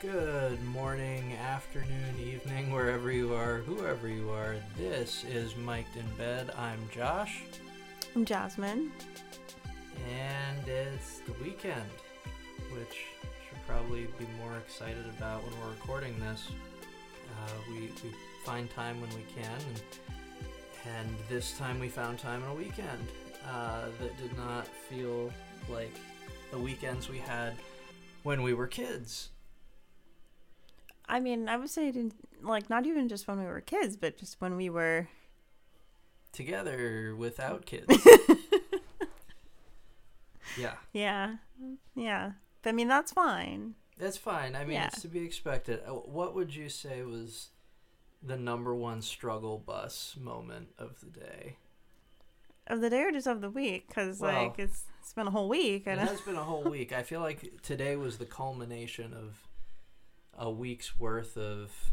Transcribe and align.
Good 0.00 0.62
morning, 0.62 1.32
afternoon, 1.32 2.14
evening, 2.20 2.70
wherever 2.70 3.10
you 3.10 3.34
are, 3.34 3.58
whoever 3.58 4.06
you 4.06 4.30
are. 4.30 4.54
This 4.76 5.24
is 5.24 5.56
Mic'd 5.56 5.96
in 5.96 6.06
Bed. 6.16 6.52
I'm 6.56 6.78
Josh, 6.92 7.42
I'm 8.14 8.24
Jasmine. 8.24 8.92
and 10.08 10.68
it's 10.68 11.18
the 11.26 11.32
weekend, 11.42 11.90
which 12.72 13.06
should 13.48 13.66
probably 13.66 14.06
be 14.20 14.26
more 14.40 14.56
excited 14.58 15.04
about 15.18 15.42
when 15.42 15.58
we're 15.60 15.70
recording 15.70 16.16
this. 16.20 16.48
Uh, 17.32 17.50
we, 17.68 17.80
we 17.80 18.14
find 18.44 18.70
time 18.70 19.00
when 19.00 19.10
we 19.10 19.24
can, 19.34 19.50
and, 19.50 19.82
and 20.96 21.16
this 21.28 21.58
time 21.58 21.80
we 21.80 21.88
found 21.88 22.20
time 22.20 22.44
on 22.44 22.50
a 22.50 22.54
weekend 22.54 23.08
uh, 23.50 23.86
that 24.00 24.16
did 24.16 24.36
not 24.36 24.68
feel 24.68 25.32
like 25.68 25.94
the 26.52 26.58
weekends 26.58 27.08
we 27.08 27.18
had 27.18 27.54
when 28.22 28.42
we 28.42 28.54
were 28.54 28.68
kids. 28.68 29.30
I 31.08 31.20
mean, 31.20 31.48
I 31.48 31.56
would 31.56 31.70
say, 31.70 31.92
like, 32.42 32.68
not 32.68 32.86
even 32.86 33.08
just 33.08 33.26
when 33.26 33.38
we 33.38 33.46
were 33.46 33.60
kids, 33.62 33.96
but 33.96 34.18
just 34.18 34.40
when 34.40 34.56
we 34.56 34.68
were. 34.70 35.08
together 36.32 37.16
without 37.16 37.64
kids. 37.66 37.86
yeah, 40.56 40.74
Yeah. 40.92 41.36
Yeah. 41.94 42.32
But 42.62 42.70
I 42.70 42.72
mean, 42.72 42.88
that's 42.88 43.12
fine. 43.12 43.74
that's 43.96 44.16
fine. 44.16 44.54
I 44.54 44.60
mean, 44.64 44.74
Yeah. 44.74 44.86
it's 44.88 45.02
to 45.02 45.08
be 45.08 45.20
expected. 45.24 45.80
Uh, 45.86 45.92
What 45.94 46.34
would 46.34 46.54
you 46.54 46.68
say 46.68 47.02
was 47.02 47.48
the 48.22 48.36
number 48.36 48.74
one 48.74 49.00
struggle 49.02 49.58
bus 49.58 50.16
moment 50.20 50.68
of 50.78 51.00
the 51.00 51.06
day? 51.06 51.56
Of 52.66 52.80
the 52.80 52.90
day 52.90 53.02
or 53.02 53.10
just 53.12 53.26
of 53.26 53.40
the 53.40 53.50
week? 53.50 53.88
Because, 53.88 54.20
Well, 54.20 54.42
like, 54.48 54.58
it's, 54.58 54.84
it's 55.00 55.12
been 55.14 55.26
a 55.26 55.30
whole 55.30 55.48
week. 55.48 55.86
It 55.86 55.98
has 55.98 56.20
been 56.20 56.36
a 56.36 56.44
whole 56.44 56.64
week. 56.64 56.92
I 56.92 57.02
feel 57.02 57.20
like 57.20 57.62
today 57.62 57.96
was 57.96 58.18
the 58.18 58.26
culmination 58.26 59.14
of 59.14 59.47
a 60.38 60.50
week's 60.50 60.98
worth 60.98 61.36
of 61.36 61.92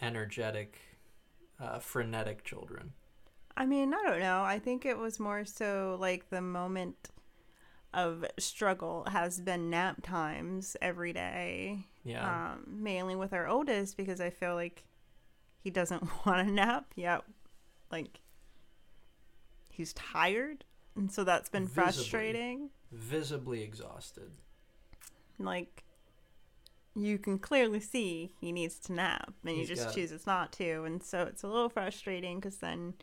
energetic, 0.00 0.78
uh, 1.60 1.78
frenetic 1.78 2.42
children. 2.42 2.94
I 3.56 3.66
mean, 3.66 3.92
I 3.92 4.02
don't 4.02 4.20
know. 4.20 4.42
I 4.42 4.58
think 4.58 4.86
it 4.86 4.96
was 4.96 5.20
more 5.20 5.44
so 5.44 5.96
like 6.00 6.30
the 6.30 6.40
moment 6.40 7.10
of 7.92 8.24
struggle 8.38 9.04
has 9.10 9.40
been 9.40 9.68
nap 9.68 10.02
times 10.02 10.76
every 10.80 11.12
day. 11.12 11.86
Yeah. 12.02 12.52
Um, 12.52 12.64
mainly 12.66 13.14
with 13.16 13.32
our 13.34 13.46
oldest 13.46 13.96
because 13.96 14.20
I 14.20 14.30
feel 14.30 14.54
like 14.54 14.84
he 15.62 15.70
doesn't 15.70 16.02
want 16.26 16.48
a 16.48 16.50
nap 16.50 16.86
yet. 16.96 17.22
Like 17.92 18.20
he's 19.68 19.92
tired, 19.92 20.64
and 20.96 21.12
so 21.12 21.24
that's 21.24 21.50
been 21.50 21.66
Visibly. 21.66 21.82
frustrating. 21.82 22.70
Visibly 22.92 23.62
exhausted. 23.62 24.30
Like 25.38 25.84
you 26.96 27.18
can 27.18 27.38
clearly 27.38 27.80
see 27.80 28.32
he 28.40 28.52
needs 28.52 28.78
to 28.80 28.92
nap, 28.92 29.32
and 29.44 29.56
he 29.56 29.64
just 29.64 29.94
chooses 29.94 30.26
not 30.26 30.52
to, 30.52 30.84
and 30.84 31.02
so 31.02 31.22
it's 31.22 31.42
a 31.42 31.48
little 31.48 31.68
frustrating 31.68 32.40
because 32.40 32.56
then 32.58 32.94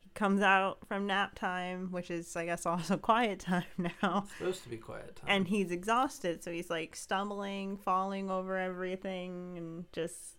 he 0.00 0.10
comes 0.14 0.42
out 0.42 0.78
from 0.86 1.06
nap 1.06 1.34
time, 1.34 1.88
which 1.90 2.10
is 2.10 2.36
I 2.36 2.44
guess 2.44 2.66
also 2.66 2.96
quiet 2.96 3.40
time 3.40 3.64
now. 4.02 4.26
Supposed 4.38 4.62
to 4.64 4.68
be 4.68 4.76
quiet 4.76 5.16
time. 5.16 5.26
and 5.28 5.48
he's 5.48 5.70
exhausted 5.70 6.42
so 6.44 6.50
he's 6.50 6.70
like 6.70 6.94
stumbling 6.96 7.76
falling 7.78 8.30
over 8.30 8.58
everything 8.58 9.56
and 9.56 9.84
just 9.92 10.36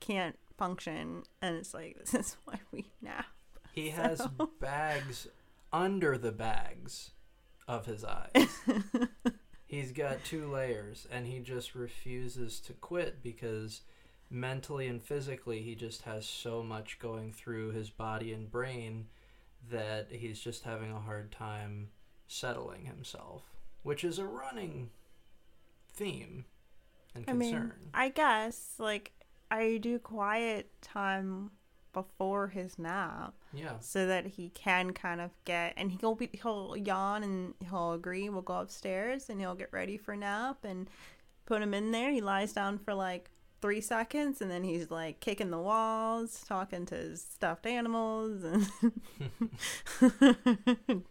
can't 0.00 0.38
function 0.56 1.22
and 1.42 1.56
it's 1.56 1.74
like 1.74 1.96
this 2.04 2.14
is 2.14 2.36
why 2.44 2.58
we 2.72 2.86
nap 3.02 3.26
He 3.72 3.90
has 3.90 4.26
bags 4.60 5.28
under 5.72 6.16
the 6.18 6.32
bags 6.32 7.10
of 7.68 7.86
his 7.86 8.04
eyes. 8.04 8.48
He's 9.70 9.92
got 9.92 10.24
two 10.24 10.50
layers 10.50 11.06
and 11.12 11.26
he 11.26 11.38
just 11.38 11.76
refuses 11.76 12.58
to 12.60 12.72
quit 12.72 13.22
because 13.22 13.82
mentally 14.28 14.88
and 14.88 15.00
physically 15.00 15.62
he 15.62 15.76
just 15.76 16.02
has 16.02 16.26
so 16.26 16.62
much 16.62 16.98
going 16.98 17.32
through 17.32 17.70
his 17.70 17.88
body 17.88 18.32
and 18.32 18.50
brain 18.50 19.06
that 19.70 20.08
he's 20.10 20.40
just 20.40 20.64
having 20.64 20.90
a 20.90 20.98
hard 20.98 21.30
time 21.30 21.90
settling 22.26 22.86
himself, 22.86 23.42
which 23.84 24.02
is 24.02 24.18
a 24.18 24.24
running 24.24 24.90
theme 25.92 26.44
and 27.14 27.26
concern 27.26 27.38
i 27.38 27.58
mean 27.58 27.72
i 27.94 28.08
guess 28.08 28.74
like 28.78 29.12
i 29.50 29.76
do 29.78 29.98
quiet 29.98 30.70
time 30.80 31.50
before 31.92 32.48
his 32.48 32.78
nap 32.78 33.34
yeah. 33.52 33.78
so 33.80 34.06
that 34.06 34.26
he 34.26 34.50
can 34.50 34.92
kind 34.92 35.20
of 35.20 35.30
get 35.44 35.74
and 35.76 35.92
he'll 35.92 36.14
be 36.14 36.30
he'll 36.32 36.76
yawn 36.76 37.22
and 37.22 37.54
he'll 37.68 37.92
agree 37.92 38.28
we'll 38.28 38.42
go 38.42 38.58
upstairs 38.58 39.28
and 39.28 39.40
he'll 39.40 39.54
get 39.54 39.72
ready 39.72 39.96
for 39.96 40.14
nap 40.14 40.64
and 40.64 40.88
put 41.50 41.62
him 41.62 41.74
in 41.74 41.90
there. 41.90 42.12
He 42.12 42.20
lies 42.20 42.52
down 42.52 42.78
for 42.78 42.94
like 42.94 43.28
three 43.60 43.80
seconds 43.80 44.40
and 44.40 44.50
then 44.50 44.62
he's 44.62 44.90
like 44.90 45.20
kicking 45.20 45.50
the 45.50 45.58
walls 45.58 46.44
talking 46.48 46.86
to 46.86 46.94
his 46.94 47.20
stuffed 47.20 47.66
animals 47.66 48.42
and 48.42 48.70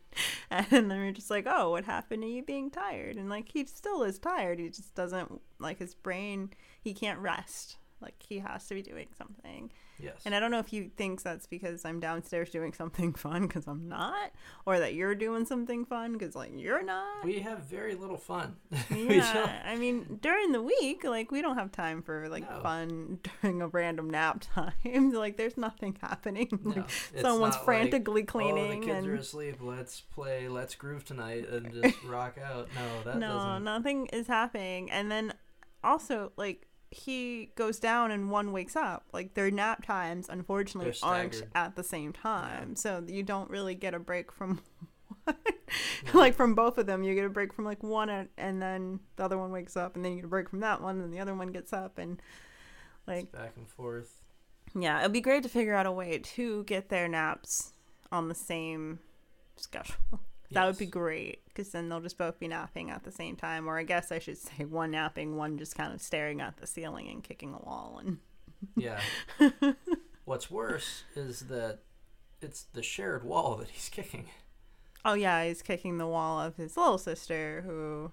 and 0.49 0.71
then 0.71 0.89
we're 0.89 1.11
just 1.11 1.29
like 1.29 1.45
oh 1.45 1.69
what 1.69 1.83
happened 1.83 2.23
to 2.23 2.27
you 2.27 2.41
being 2.41 2.71
tired? 2.71 3.17
And 3.17 3.29
like 3.29 3.49
he 3.51 3.65
still 3.65 4.01
is 4.03 4.17
tired 4.17 4.59
he 4.59 4.69
just 4.69 4.95
doesn't 4.95 5.41
like 5.59 5.77
his 5.77 5.93
brain 5.93 6.51
he 6.81 6.93
can't 6.93 7.19
rest 7.19 7.77
like 8.01 8.15
he 8.19 8.39
has 8.39 8.65
to 8.67 8.75
be 8.75 8.81
doing 8.81 9.07
something 9.17 9.71
Yes. 10.01 10.21
and 10.23 10.33
I 10.33 10.39
don't 10.39 10.49
know 10.49 10.59
if 10.59 10.67
he 10.67 10.83
thinks 10.95 11.23
that's 11.23 11.45
because 11.45 11.83
I'm 11.83 11.99
downstairs 11.99 12.51
doing 12.51 12.71
something 12.71 13.11
fun 13.13 13.47
because 13.47 13.67
I'm 13.67 13.89
not, 13.89 14.31
or 14.65 14.79
that 14.79 14.93
you're 14.93 15.13
doing 15.13 15.45
something 15.45 15.83
fun 15.83 16.13
because 16.13 16.37
like 16.37 16.51
you're 16.55 16.81
not. 16.81 17.25
we 17.25 17.39
have 17.41 17.65
very 17.65 17.95
little 17.95 18.15
fun. 18.15 18.55
Yeah, 18.89 19.61
I 19.65 19.75
mean 19.75 20.17
during 20.21 20.53
the 20.53 20.61
week, 20.61 21.03
like 21.03 21.31
we 21.31 21.41
don't 21.41 21.57
have 21.57 21.73
time 21.73 22.01
for 22.01 22.29
like 22.29 22.49
No. 22.49 22.61
fun 22.61 23.19
during 23.41 23.61
a 23.61 23.67
random 23.67 24.09
nap 24.09 24.39
time. 24.53 24.71
like 25.11 25.35
there's 25.35 25.57
nothing 25.57 25.97
happening. 26.01 26.47
No, 26.63 26.75
Like, 26.75 26.89
Someone's 27.19 27.55
not 27.55 27.59
like, 27.59 27.65
frantically 27.65 28.21
Oh, 28.21 28.25
cleaning 28.25 28.79
the 28.79 28.85
kids 28.85 28.99
and 28.99 29.07
are 29.07 29.15
asleep. 29.15 29.57
Let's 29.59 29.99
play. 29.99 30.47
Let's 30.47 30.75
groove 30.75 31.03
tonight 31.03 31.49
and 31.49 31.73
just 31.73 32.01
rock 32.05 32.37
out. 32.41 32.69
No, 32.73 33.03
that 33.03 33.17
no, 33.17 33.27
doesn't. 33.37 33.63
nothing 33.65 34.05
is 34.13 34.27
happening. 34.27 34.89
And 34.91 35.11
then 35.11 35.33
also 35.83 36.31
like 36.37 36.67
he 36.91 37.51
goes 37.55 37.79
down 37.79 38.11
and 38.11 38.31
one 38.31 38.51
wakes 38.51 38.75
up. 38.75 39.05
Like 39.13 39.33
their 39.35 39.51
nap 39.51 39.85
times, 39.85 40.27
unfortunately, 40.29 40.91
They're 41.01 41.09
aren't 41.09 41.33
staggered. 41.35 41.51
at 41.55 41.75
the 41.75 41.83
same 41.83 42.13
time. 42.13 42.75
So 42.75 43.03
you 43.07 43.23
don't 43.23 43.49
really 43.49 43.75
get 43.75 43.93
a 43.93 43.99
break 43.99 44.31
from 44.31 44.59
one. 45.25 45.35
No. 46.13 46.19
like 46.19 46.33
from 46.33 46.55
both 46.55 46.77
of 46.79 46.87
them. 46.87 47.03
You 47.03 47.13
get 47.13 47.25
a 47.25 47.29
break 47.29 47.53
from 47.53 47.65
like 47.65 47.83
one, 47.83 48.09
and, 48.09 48.29
and 48.37 48.59
then 48.61 48.99
the 49.17 49.23
other 49.25 49.37
one 49.37 49.51
wakes 49.51 49.77
up, 49.77 49.95
and 49.95 50.03
then 50.03 50.13
you 50.13 50.17
get 50.19 50.25
a 50.25 50.29
break 50.29 50.49
from 50.49 50.61
that 50.61 50.81
one, 50.81 50.99
and 51.01 51.13
the 51.13 51.19
other 51.19 51.35
one 51.35 51.49
gets 51.51 51.71
up, 51.73 51.97
and 51.99 52.19
like 53.05 53.31
back 53.31 53.53
and 53.55 53.67
forth. 53.67 54.21
yeah, 54.75 54.99
it'd 55.01 55.13
be 55.13 55.21
great 55.21 55.43
to 55.43 55.49
figure 55.49 55.75
out 55.75 55.85
a 55.85 55.91
way 55.91 56.17
to 56.17 56.63
get 56.63 56.89
their 56.89 57.07
naps 57.07 57.73
on 58.11 58.27
the 58.29 58.35
same 58.35 58.99
schedule. 59.57 59.95
That 60.51 60.65
would 60.65 60.77
be 60.77 60.85
great 60.87 61.45
because 61.45 61.69
then 61.69 61.89
they'll 61.89 61.99
just 61.99 62.17
both 62.17 62.39
be 62.39 62.47
napping 62.47 62.89
at 62.89 63.03
the 63.03 63.11
same 63.11 63.35
time. 63.35 63.67
Or 63.69 63.77
I 63.77 63.83
guess 63.83 64.11
I 64.11 64.19
should 64.19 64.37
say 64.37 64.65
one 64.65 64.91
napping, 64.91 65.35
one 65.37 65.57
just 65.57 65.75
kind 65.75 65.93
of 65.93 66.01
staring 66.01 66.41
at 66.41 66.57
the 66.57 66.65
ceiling 66.67 67.07
and 67.07 67.23
kicking 67.23 67.53
a 67.53 67.59
wall. 67.65 68.01
And 68.03 68.17
Yeah. 68.75 68.99
What's 70.25 70.49
worse 70.51 71.03
is 71.15 71.41
that 71.41 71.79
it's 72.41 72.63
the 72.73 72.83
shared 72.83 73.23
wall 73.23 73.55
that 73.57 73.69
he's 73.69 73.89
kicking. 73.89 74.25
oh 75.05 75.13
yeah, 75.13 75.45
he's 75.45 75.61
kicking 75.61 75.97
the 75.97 76.07
wall 76.07 76.39
of 76.39 76.55
his 76.55 76.75
little 76.77 76.97
sister 76.97 77.63
who 77.65 78.11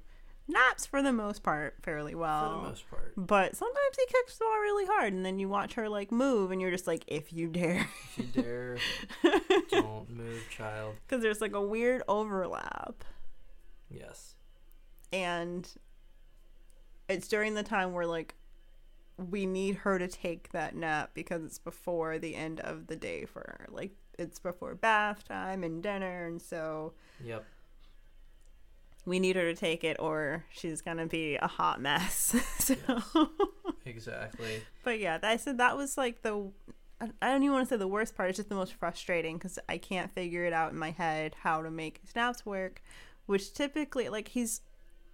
naps 0.49 0.87
for 0.87 1.03
the 1.03 1.13
most 1.13 1.43
part 1.43 1.75
fairly 1.83 2.15
well. 2.15 2.51
for 2.51 2.57
the 2.63 2.69
most 2.69 2.89
part. 2.91 3.13
But 3.17 3.57
sometimes 3.57 3.97
he 3.99 4.07
kicks 4.07 4.39
the 4.39 4.45
ball 4.45 4.59
really 4.61 4.87
hard, 4.87 5.13
and 5.13 5.25
then 5.25 5.39
you 5.39 5.49
watch 5.49 5.75
her 5.75 5.89
like 5.89 6.11
move, 6.13 6.51
and 6.51 6.61
you're 6.61 6.71
just 6.71 6.87
like, 6.87 7.05
if 7.07 7.33
you 7.33 7.49
dare, 7.49 7.87
If 8.17 8.19
you 8.19 8.43
dare, 8.43 8.77
don't 9.71 10.09
move, 10.11 10.43
child. 10.51 10.95
because 11.07 11.23
there's 11.23 11.41
like 11.41 11.55
a 11.55 11.61
weird 11.63 12.03
overlap. 12.09 13.05
Yes. 13.91 14.35
and 15.13 15.69
it's 17.09 17.29
during 17.29 17.55
the 17.55 17.63
time 17.63 17.93
where 17.93 18.07
like 18.07 18.35
we 19.17 19.47
need 19.47 19.77
her 19.77 19.99
to 19.99 20.09
take 20.09 20.51
that 20.51 20.75
nap 20.75 21.11
because 21.15 21.43
it's 21.45 21.59
before 21.61 22.19
the 22.19 22.35
end 22.35 22.59
of 22.61 22.89
the 22.89 22.97
day 22.97 23.25
for 23.25 23.41
her 23.41 23.67
like 23.71 23.93
it's 24.19 24.39
before 24.41 24.75
bath 24.75 25.23
time 25.27 25.63
and 25.63 25.83
dinner 25.85 26.27
and 26.27 26.43
so 26.43 26.93
Yep. 27.25 27.45
We 29.07 29.19
need 29.19 29.37
her 29.37 29.45
to 29.45 29.55
take 29.55 29.83
it 29.85 29.97
or 30.01 30.45
she's 30.51 30.83
gonna 30.83 31.07
be 31.07 31.37
a 31.37 31.47
hot 31.47 31.81
mess 31.81 32.35
so 32.59 32.75
Yes. 32.89 33.05
Exactly. 33.85 34.63
but 34.85 34.99
yeah 34.99 35.19
i 35.23 35.37
said 35.37 35.59
that 35.59 35.77
was 35.77 35.97
like 35.97 36.23
the 36.23 36.51
I 37.01 37.11
I 37.21 37.29
don't 37.31 37.43
even 37.43 37.53
want 37.55 37.69
to 37.69 37.75
say 37.75 37.79
the 37.79 37.87
worst 37.87 38.17
part. 38.17 38.31
It's 38.31 38.39
just 38.39 38.49
the 38.49 38.55
most 38.55 38.73
frustrating 38.73 39.37
because 39.37 39.59
I 39.69 39.77
can't 39.77 40.11
figure 40.15 40.45
it 40.47 40.55
out 40.55 40.73
in 40.73 40.79
my 40.79 40.93
head 40.93 41.37
how 41.43 41.61
to 41.61 41.71
make 41.71 41.99
his 42.03 42.17
naps 42.17 42.47
work. 42.47 42.81
Which 43.27 43.53
typically, 43.53 44.09
like, 44.09 44.29
he's 44.29 44.63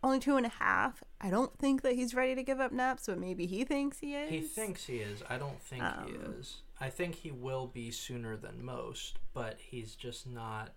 only 0.04 0.20
two 0.20 0.36
and 0.36 0.46
a 0.46 0.50
half. 0.60 1.02
I 1.20 1.28
don't 1.28 1.58
think 1.58 1.82
that 1.82 1.94
he's 1.96 2.14
ready 2.14 2.36
to 2.36 2.44
give 2.44 2.60
up 2.60 2.70
naps, 2.70 3.06
but 3.06 3.18
maybe 3.18 3.46
he 3.46 3.64
thinks 3.64 3.98
he 3.98 4.14
is. 4.14 4.30
He 4.30 4.40
thinks 4.42 4.84
he 4.86 4.98
is. 4.98 5.24
I 5.28 5.38
don't 5.38 5.60
think 5.60 5.82
he 5.82 6.14
Um, 6.14 6.34
is. 6.38 6.58
I 6.80 6.88
think 6.88 7.16
he 7.16 7.32
will 7.32 7.66
be 7.66 7.90
sooner 7.90 8.36
than 8.36 8.64
most, 8.64 9.18
but 9.34 9.58
he's 9.60 9.96
just 9.96 10.24
not 10.24 10.74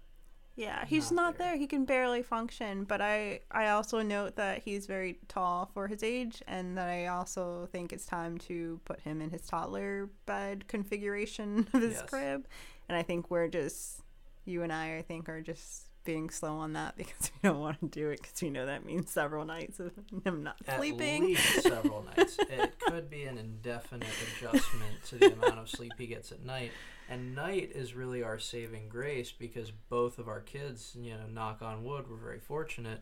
Yeah, 0.57 0.85
he's 0.85 1.11
Not 1.11 1.15
not, 1.21 1.37
there. 1.37 1.47
there. 1.49 1.57
He 1.57 1.67
can 1.67 1.83
barely 1.85 2.23
function. 2.23 2.85
But 2.85 3.01
I, 3.01 3.41
I 3.51 3.69
also 3.69 4.01
note 4.01 4.37
that 4.37 4.61
he's 4.63 4.85
very 4.87 5.19
tall 5.27 5.69
for 5.73 5.87
his 5.87 6.01
age, 6.01 6.41
and 6.47 6.77
that 6.77 6.87
I 6.87 7.07
also 7.07 7.67
think 7.71 7.91
it's 7.91 8.05
time 8.05 8.37
to 8.39 8.79
put 8.85 9.01
him 9.01 9.21
in 9.21 9.31
his 9.31 9.41
toddler 9.41 10.09
bed 10.25 10.67
configuration 10.67 11.67
of 11.73 11.81
his 11.81 11.93
Yes. 11.95 12.09
crib. 12.09 12.47
And 12.87 12.97
I 12.97 13.03
think 13.03 13.29
we're 13.29 13.49
just, 13.49 14.01
you 14.45 14.63
and 14.63 14.71
I, 14.71 14.97
I 14.97 15.01
think, 15.01 15.27
are 15.27 15.41
just 15.41 15.84
being 16.05 16.29
slow 16.29 16.55
on 16.57 16.73
that 16.73 16.95
because 16.97 17.31
we 17.41 17.49
don't 17.49 17.59
want 17.59 17.79
to 17.81 17.87
do 17.87 18.09
it 18.09 18.21
because 18.21 18.41
we 18.41 18.49
know 18.49 18.65
that 18.65 18.85
means 18.85 19.11
several 19.11 19.43
nights 19.45 19.79
of 19.79 19.91
him 20.23 20.43
not 20.43 20.55
At 20.67 20.77
sleeping. 20.79 21.25
least 21.25 21.61
several 21.63 22.03
nights. 22.15 22.37
It 22.49 22.79
could 22.79 23.09
be 23.09 23.23
an 23.23 23.37
indefinite 23.37 24.07
adjustment 24.37 25.03
to 25.07 25.15
the 25.17 25.33
amount 25.33 25.59
of 25.59 25.69
sleep 25.69 25.93
he 25.97 26.07
gets 26.07 26.31
at 26.31 26.45
night. 26.45 26.71
And 27.09 27.35
night 27.35 27.71
is 27.75 27.93
really 27.93 28.23
our 28.23 28.39
saving 28.39 28.87
grace 28.89 29.31
because 29.31 29.71
both 29.71 30.17
of 30.17 30.27
our 30.27 30.39
kids, 30.39 30.95
you 30.99 31.11
know, 31.11 31.27
knock 31.31 31.61
on 31.61 31.83
wood, 31.83 32.05
we're 32.09 32.15
very 32.17 32.39
fortunate. 32.39 33.01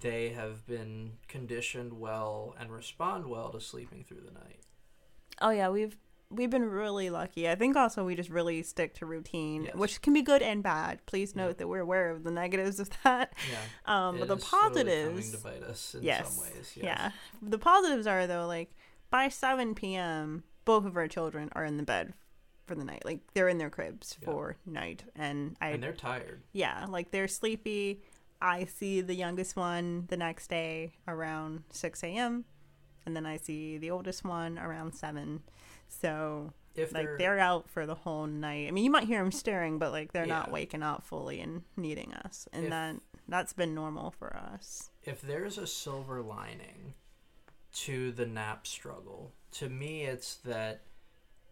They 0.00 0.30
have 0.30 0.66
been 0.66 1.12
conditioned 1.28 1.98
well 1.98 2.54
and 2.58 2.70
respond 2.70 3.26
well 3.26 3.50
to 3.50 3.60
sleeping 3.60 4.04
through 4.04 4.22
the 4.26 4.32
night. 4.32 4.60
Oh 5.40 5.50
yeah, 5.50 5.68
we've 5.68 5.96
we've 6.30 6.50
been 6.50 6.68
really 6.68 7.08
lucky. 7.10 7.48
I 7.48 7.54
think 7.54 7.76
also 7.76 8.04
we 8.04 8.14
just 8.14 8.28
really 8.30 8.62
stick 8.62 8.94
to 8.96 9.06
routine, 9.06 9.64
Yes. 9.64 9.74
which 9.74 10.02
can 10.02 10.12
be 10.12 10.22
good 10.22 10.42
and 10.42 10.62
bad. 10.62 11.04
Please 11.06 11.32
Yeah. 11.34 11.46
note 11.46 11.58
that 11.58 11.68
we're 11.68 11.80
aware 11.80 12.10
of 12.10 12.22
the 12.24 12.30
negatives 12.30 12.78
of 12.78 12.90
that. 13.04 13.32
Yeah. 13.50 13.58
Um, 14.08 14.16
It 14.16 14.18
but 14.20 14.28
the 14.28 14.36
positives, 14.44 15.08
coming 15.08 15.32
to 15.32 15.38
bite 15.62 15.62
us 15.70 15.94
in 15.94 16.02
yes, 16.02 16.34
some 16.34 16.44
ways. 16.44 16.72
Yes. 16.76 16.84
yeah, 16.84 17.10
the 17.40 17.58
positives 17.58 18.06
are 18.06 18.26
though 18.26 18.46
like 18.46 18.74
by 19.10 19.28
seven 19.28 19.74
p.m. 19.74 20.44
both 20.66 20.84
of 20.84 20.96
our 20.96 21.08
children 21.08 21.48
are 21.52 21.64
in 21.64 21.78
the 21.78 21.82
bed 21.82 22.12
for 22.66 22.74
the 22.74 22.84
night. 22.84 23.04
Like 23.06 23.20
they're 23.32 23.48
in 23.48 23.56
their 23.58 23.70
cribs 23.70 24.18
Yeah. 24.20 24.26
for 24.26 24.56
night, 24.66 25.04
and 25.16 25.56
I 25.62 25.70
And 25.70 25.82
they're 25.82 25.92
tired. 25.94 26.42
yeah, 26.52 26.84
like 26.88 27.10
they're 27.10 27.28
sleepy. 27.28 28.02
I 28.42 28.66
see 28.66 29.00
the 29.00 29.14
youngest 29.14 29.56
one 29.56 30.04
the 30.08 30.16
next 30.18 30.48
day 30.48 30.92
around 31.08 31.64
six 31.70 32.04
a.m. 32.04 32.44
and 33.06 33.16
then 33.16 33.24
I 33.24 33.38
see 33.38 33.78
the 33.78 33.90
oldest 33.90 34.22
one 34.24 34.58
around 34.58 34.92
seven. 34.94 35.42
So 35.88 36.52
If 36.74 36.92
like 36.92 37.06
they're, 37.06 37.18
they're 37.18 37.38
out 37.38 37.68
for 37.68 37.86
the 37.86 37.94
whole 37.94 38.26
night. 38.26 38.68
I 38.68 38.70
mean, 38.70 38.84
you 38.84 38.90
might 38.90 39.04
hear 39.04 39.18
them 39.22 39.32
stirring, 39.32 39.78
but 39.78 39.90
like 39.92 40.12
they're 40.12 40.26
not 40.26 40.50
waking 40.50 40.82
up 40.82 41.04
fully 41.04 41.40
and 41.40 41.62
needing 41.76 42.12
us, 42.14 42.48
and 42.52 42.64
If- 42.64 42.70
that 42.70 42.96
that's 43.30 43.52
been 43.52 43.74
normal 43.74 44.10
for 44.10 44.34
us. 44.36 44.90
if 45.02 45.20
there's 45.20 45.58
a 45.58 45.66
silver 45.66 46.22
lining 46.22 46.94
to 47.72 48.10
the 48.12 48.26
nap 48.26 48.66
struggle, 48.66 49.32
to 49.52 49.68
me 49.68 50.02
it's 50.04 50.36
that 50.36 50.82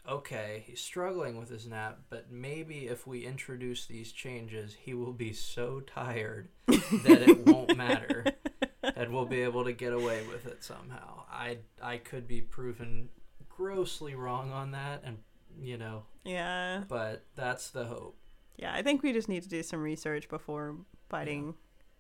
okay, 0.09 0.63
he's 0.67 0.81
struggling 0.81 1.37
with 1.37 1.49
his 1.49 1.67
nap, 1.67 1.99
but 2.11 2.31
maybe 2.31 2.87
if 2.87 3.07
we 3.07 3.27
introduce 3.27 3.87
these 3.87 4.13
changes, 4.13 4.75
he 4.75 4.95
will 4.95 5.13
be 5.13 5.33
so 5.33 5.81
tired 5.81 6.49
that 6.69 7.23
it 7.29 7.45
won't 7.47 7.77
matter 7.77 8.25
and 8.95 9.13
we'll 9.13 9.27
be 9.27 9.43
able 9.43 9.65
to 9.65 9.73
get 9.73 9.93
away 9.93 10.25
with 10.29 10.47
it 10.47 10.63
somehow. 10.63 11.25
I 11.31 11.59
I 11.83 11.97
could 11.99 12.29
be 12.29 12.41
proven 12.41 13.09
grossly 13.57 14.15
wrong 14.15 14.51
on 14.53 14.73
that 14.73 15.03
and 15.05 15.19
you 15.61 15.79
know, 15.79 16.03
Yeah, 16.25 16.85
but 16.89 17.25
that's 17.35 17.71
the 17.71 17.87
hope. 17.87 18.19
yeah. 18.57 18.75
I 18.75 18.83
think 18.83 19.03
we 19.03 19.13
just 19.13 19.29
need 19.29 19.43
to 19.43 19.49
do 19.49 19.63
some 19.63 19.81
research 19.83 20.29
before 20.29 20.77
biting 21.09 21.55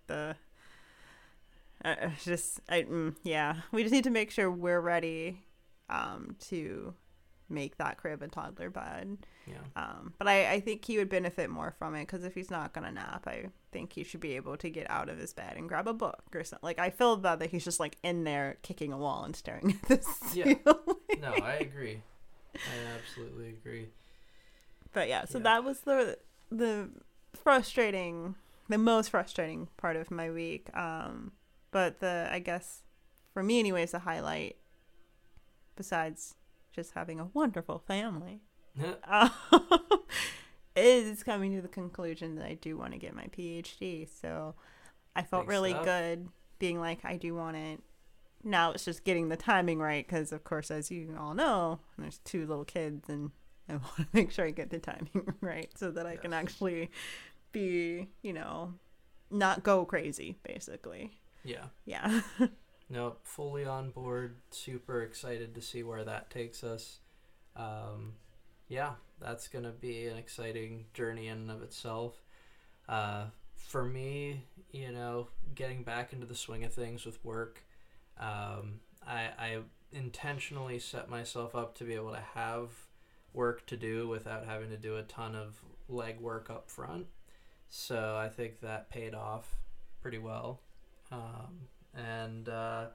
the. 0.08 0.36
Uh, 1.84 1.88
uh, 2.02 2.10
just 2.24 2.60
I 2.68 2.82
mm, 2.82 3.14
yeah, 3.22 3.56
we 3.72 3.82
just 3.82 3.92
need 3.92 4.04
to 4.04 4.10
make 4.10 4.30
sure 4.30 4.50
we're 4.50 4.80
ready, 4.80 5.40
um, 5.88 6.36
to 6.48 6.94
make 7.48 7.76
that 7.78 7.96
crib 7.98 8.22
a 8.22 8.28
toddler 8.28 8.70
bed. 8.70 9.18
Yeah. 9.46 9.54
Um, 9.76 10.14
but 10.18 10.26
I, 10.26 10.52
I 10.54 10.60
think 10.60 10.84
he 10.84 10.98
would 10.98 11.08
benefit 11.08 11.48
more 11.50 11.72
from 11.78 11.94
it 11.94 12.00
because 12.06 12.24
if 12.24 12.34
he's 12.34 12.50
not 12.50 12.72
gonna 12.72 12.90
nap, 12.90 13.26
I 13.28 13.46
think 13.72 13.92
he 13.92 14.02
should 14.04 14.20
be 14.20 14.34
able 14.36 14.56
to 14.56 14.68
get 14.70 14.90
out 14.90 15.08
of 15.08 15.18
his 15.18 15.32
bed 15.32 15.54
and 15.56 15.68
grab 15.68 15.86
a 15.86 15.92
book 15.94 16.24
or 16.34 16.42
something. 16.44 16.64
Like 16.66 16.78
I 16.78 16.90
feel 16.90 17.16
bad 17.16 17.38
that 17.40 17.50
he's 17.50 17.64
just 17.64 17.78
like 17.78 17.96
in 18.02 18.24
there 18.24 18.56
kicking 18.62 18.92
a 18.92 18.98
wall 18.98 19.22
and 19.24 19.36
staring 19.36 19.78
at 19.84 19.88
this. 19.88 20.34
Yeah. 20.34 20.54
No, 21.20 21.32
I 21.42 21.54
agree. 21.60 22.02
I 22.54 22.58
absolutely 22.98 23.50
agree. 23.50 23.88
But 24.92 25.08
yeah, 25.08 25.24
so 25.26 25.38
Yeah. 25.38 25.44
that 25.44 25.64
was 25.64 25.80
the 25.80 26.18
the 26.50 26.88
frustrating, 27.34 28.34
the 28.68 28.78
most 28.78 29.10
frustrating 29.10 29.68
part 29.76 29.94
of 29.96 30.10
my 30.10 30.30
week. 30.30 30.74
Um, 30.76 31.32
but 31.70 32.00
the 32.00 32.28
I 32.32 32.38
guess 32.40 32.82
for 33.34 33.42
me, 33.42 33.58
anyways, 33.60 33.90
the 33.92 34.00
highlight, 34.00 34.56
besides 35.76 36.34
just 36.76 36.92
having 36.92 37.18
a 37.18 37.24
wonderful 37.34 37.78
family, 37.78 38.42
um, 39.08 39.30
is 40.76 41.22
coming 41.24 41.56
to 41.56 41.62
the 41.62 41.68
conclusion 41.68 42.36
that 42.36 42.44
I 42.44 42.54
do 42.54 42.76
want 42.76 42.92
to 42.92 42.98
get 42.98 43.14
my 43.14 43.24
PhD. 43.36 44.06
So 44.20 44.54
I 45.16 45.22
felt 45.22 45.44
Big 45.44 45.50
really 45.50 45.70
stuff. 45.70 45.84
good 45.84 46.28
being 46.58 46.78
like, 46.78 47.04
I 47.04 47.16
do 47.16 47.34
want 47.34 47.56
it. 47.56 47.80
Now 48.44 48.72
it's 48.72 48.84
just 48.84 49.02
getting 49.02 49.28
the 49.28 49.36
timing 49.36 49.78
right 49.78 50.06
because, 50.06 50.30
of 50.30 50.44
course, 50.44 50.70
as 50.70 50.90
you 50.90 51.16
all 51.18 51.34
know, 51.34 51.80
there's 51.98 52.18
two 52.18 52.46
little 52.46 52.64
kids 52.64 53.08
and 53.08 53.30
I 53.68 53.72
want 53.76 53.96
to 53.96 54.06
make 54.12 54.30
sure 54.30 54.46
I 54.46 54.50
get 54.50 54.70
the 54.70 54.78
timing 54.78 55.34
right 55.40 55.70
so 55.76 55.90
that 55.90 56.06
I 56.06 56.16
can 56.16 56.32
actually 56.32 56.90
be, 57.52 58.08
you 58.22 58.32
know, 58.32 58.74
not 59.30 59.62
go 59.64 59.84
crazy, 59.84 60.36
basically. 60.44 61.18
Yeah. 61.42 61.66
Yeah. 61.86 62.20
Nope, 62.88 63.20
fully 63.24 63.64
on 63.64 63.90
board. 63.90 64.36
Super 64.50 65.02
excited 65.02 65.54
to 65.54 65.60
see 65.60 65.82
where 65.82 66.04
that 66.04 66.30
takes 66.30 66.62
us. 66.62 67.00
Um, 67.56 68.14
yeah, 68.68 68.92
that's 69.20 69.48
gonna 69.48 69.72
be 69.72 70.06
an 70.06 70.16
exciting 70.16 70.86
journey 70.94 71.28
in 71.28 71.38
and 71.38 71.50
of 71.50 71.62
itself. 71.62 72.22
Uh, 72.88 73.26
for 73.54 73.84
me, 73.84 74.44
you 74.70 74.92
know, 74.92 75.28
getting 75.54 75.82
back 75.82 76.12
into 76.12 76.26
the 76.26 76.34
swing 76.34 76.64
of 76.64 76.72
things 76.72 77.04
with 77.04 77.24
work, 77.24 77.64
um, 78.18 78.80
I, 79.06 79.30
I 79.38 79.58
intentionally 79.92 80.78
set 80.78 81.08
myself 81.08 81.54
up 81.54 81.76
to 81.78 81.84
be 81.84 81.94
able 81.94 82.12
to 82.12 82.22
have 82.34 82.70
work 83.32 83.66
to 83.66 83.76
do 83.76 84.08
without 84.08 84.46
having 84.46 84.70
to 84.70 84.76
do 84.76 84.96
a 84.96 85.02
ton 85.02 85.34
of 85.34 85.60
legwork 85.90 86.50
up 86.50 86.70
front. 86.70 87.06
So 87.68 88.16
I 88.16 88.28
think 88.28 88.60
that 88.60 88.90
paid 88.90 89.14
off 89.14 89.56
pretty 90.00 90.18
well. 90.18 90.60
Um, 91.10 91.68
and 91.96 92.48
uh, 92.48 92.86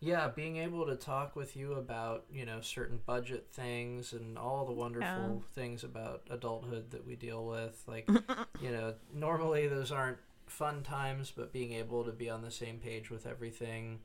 yeah, 0.00 0.28
being 0.28 0.56
able 0.58 0.86
to 0.86 0.96
talk 0.96 1.34
with 1.34 1.56
you 1.56 1.74
about 1.74 2.24
you 2.32 2.44
know 2.44 2.60
certain 2.60 3.00
budget 3.06 3.48
things 3.52 4.12
and 4.12 4.38
all 4.38 4.64
the 4.66 4.72
wonderful 4.72 5.42
things 5.54 5.84
about 5.84 6.22
adulthood 6.30 6.90
that 6.90 7.06
we 7.06 7.16
deal 7.16 7.44
with, 7.46 7.82
like 7.86 8.08
you 8.60 8.70
know, 8.70 8.94
normally 9.12 9.66
those 9.66 9.90
aren't 9.90 10.18
fun 10.46 10.82
times, 10.82 11.32
but 11.34 11.52
being 11.52 11.72
able 11.72 12.04
to 12.04 12.12
be 12.12 12.28
on 12.30 12.42
the 12.42 12.50
same 12.50 12.78
page 12.78 13.10
with 13.10 13.26
everything 13.26 14.00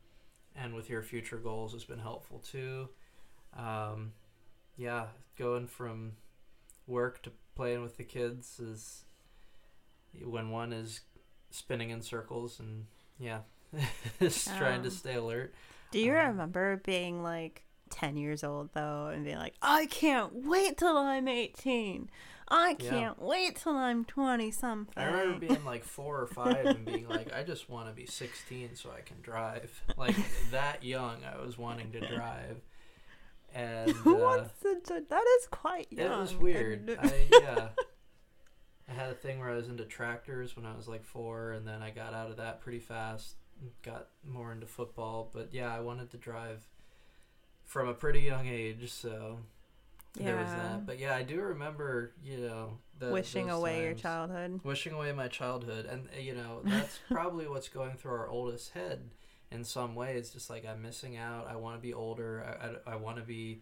and 0.56 0.74
with 0.74 0.90
your 0.90 1.04
future 1.04 1.38
goals 1.38 1.74
has 1.74 1.84
been 1.84 2.00
helpful 2.00 2.40
too. 2.40 2.90
Um, 3.58 4.14
yeah, 4.78 5.08
going 5.38 5.68
from 5.68 6.14
work 6.88 7.22
to 7.24 7.32
playing 7.56 7.84
with 7.84 7.98
the 7.98 8.04
kids 8.04 8.60
is 8.60 9.04
when 10.24 10.50
one 10.50 10.72
is 10.74 11.02
spinning 11.52 11.90
in 11.90 12.02
circles 12.02 12.60
and 12.60 12.86
yeah, 13.20 13.40
just 14.20 14.48
trying 14.58 14.82
to 14.84 14.90
Um, 14.90 14.94
stay 14.96 15.16
alert. 15.16 15.54
Do 15.92 16.00
you 16.00 16.12
Um, 16.12 16.28
remember 16.28 16.78
being 16.86 17.24
like 17.24 17.64
10 17.90 18.18
years 18.18 18.44
old 18.44 18.70
though 18.74 19.08
and 19.08 19.24
being 19.26 19.38
like, 19.38 19.56
I 19.62 19.86
can't 19.88 20.34
wait 20.46 20.78
till 20.78 20.98
I'm 20.98 21.28
18. 21.28 22.10
I 22.52 22.74
can't 22.74 23.22
wait 23.22 23.58
till 23.58 23.76
I'm 23.76 24.06
20 24.06 24.50
something. 24.50 24.94
I 24.98 25.06
remember 25.06 25.40
being 25.48 25.64
like 25.66 25.84
four 25.84 26.20
or 26.20 26.26
five 26.26 26.66
and 26.66 26.84
being 26.84 27.08
like, 27.08 27.32
I 27.32 27.44
just 27.44 27.70
want 27.70 27.90
to 27.90 27.94
be 27.94 28.08
16 28.08 28.76
so 28.76 28.90
I 28.96 29.02
can 29.02 29.18
drive. 29.22 29.84
Like 29.98 30.16
that 30.52 30.84
young, 30.84 31.18
I 31.24 31.40
was 31.40 31.58
wanting 31.60 31.92
to 31.92 32.00
drive. 32.08 32.62
And 33.54 33.92
uh, 34.06 34.14
What's 34.14 34.52
the, 34.62 35.04
that 35.10 35.26
is 35.40 35.48
quite 35.52 35.88
it 35.92 36.00
young. 36.00 36.22
was 36.22 36.36
weird. 36.36 36.98
I, 37.02 37.28
yeah. 37.32 37.68
I 38.90 38.94
had 38.94 39.10
a 39.12 39.16
thing 39.16 39.40
where 39.40 39.50
I 39.50 39.56
was 39.56 39.68
into 39.68 39.86
tractors 39.86 40.56
when 40.56 40.66
I 40.66 40.76
was 40.76 40.88
like 40.88 41.04
four, 41.04 41.52
and 41.52 41.68
then 41.68 41.82
I 41.84 41.92
got 41.92 42.14
out 42.16 42.32
of 42.32 42.38
that 42.38 42.62
pretty 42.62 42.80
fast. 42.80 43.36
Got 43.84 44.08
more 44.26 44.52
into 44.52 44.66
football, 44.66 45.30
but 45.34 45.50
yeah, 45.52 45.74
I 45.74 45.80
wanted 45.80 46.12
to 46.12 46.18
drive 46.18 46.68
from 47.66 47.88
a 47.88 47.94
pretty 47.94 48.22
young 48.22 48.48
age, 48.48 48.92
so 48.92 49.40
there 50.16 50.36
was 50.38 50.50
that. 50.50 50.86
But 50.86 51.00
yeah, 51.00 51.16
I 51.16 51.24
do 51.24 51.40
remember, 51.42 52.14
you 52.24 52.38
know, 52.38 52.78
the, 52.98 53.12
wishing 53.12 53.50
away 53.50 53.84
your 53.84 53.94
childhood. 53.94 54.60
wishing 54.64 54.94
away 54.94 55.12
my 55.14 55.28
childhood 55.28 55.86
and 55.86 56.08
uh, 56.16 56.20
you 56.20 56.36
know 56.36 56.60
that's 56.66 57.00
probably 57.10 57.48
what's 57.48 57.70
going 57.70 57.96
through 57.96 58.12
our 58.12 58.28
oldest 58.28 58.72
head 58.74 59.10
in 59.52 59.64
some 59.64 59.96
ways 59.96 60.32
just 60.32 60.50
like 60.50 60.66
i'm 60.66 60.82
missing 60.82 61.16
out 61.16 61.48
i 61.50 61.56
want 61.56 61.78
to 61.78 61.82
be 61.82 61.94
older 61.94 62.44
i, 62.46 62.92
I, 62.92 62.94
I 62.94 62.96
want 62.98 63.16
to 63.18 63.24
be 63.24 63.62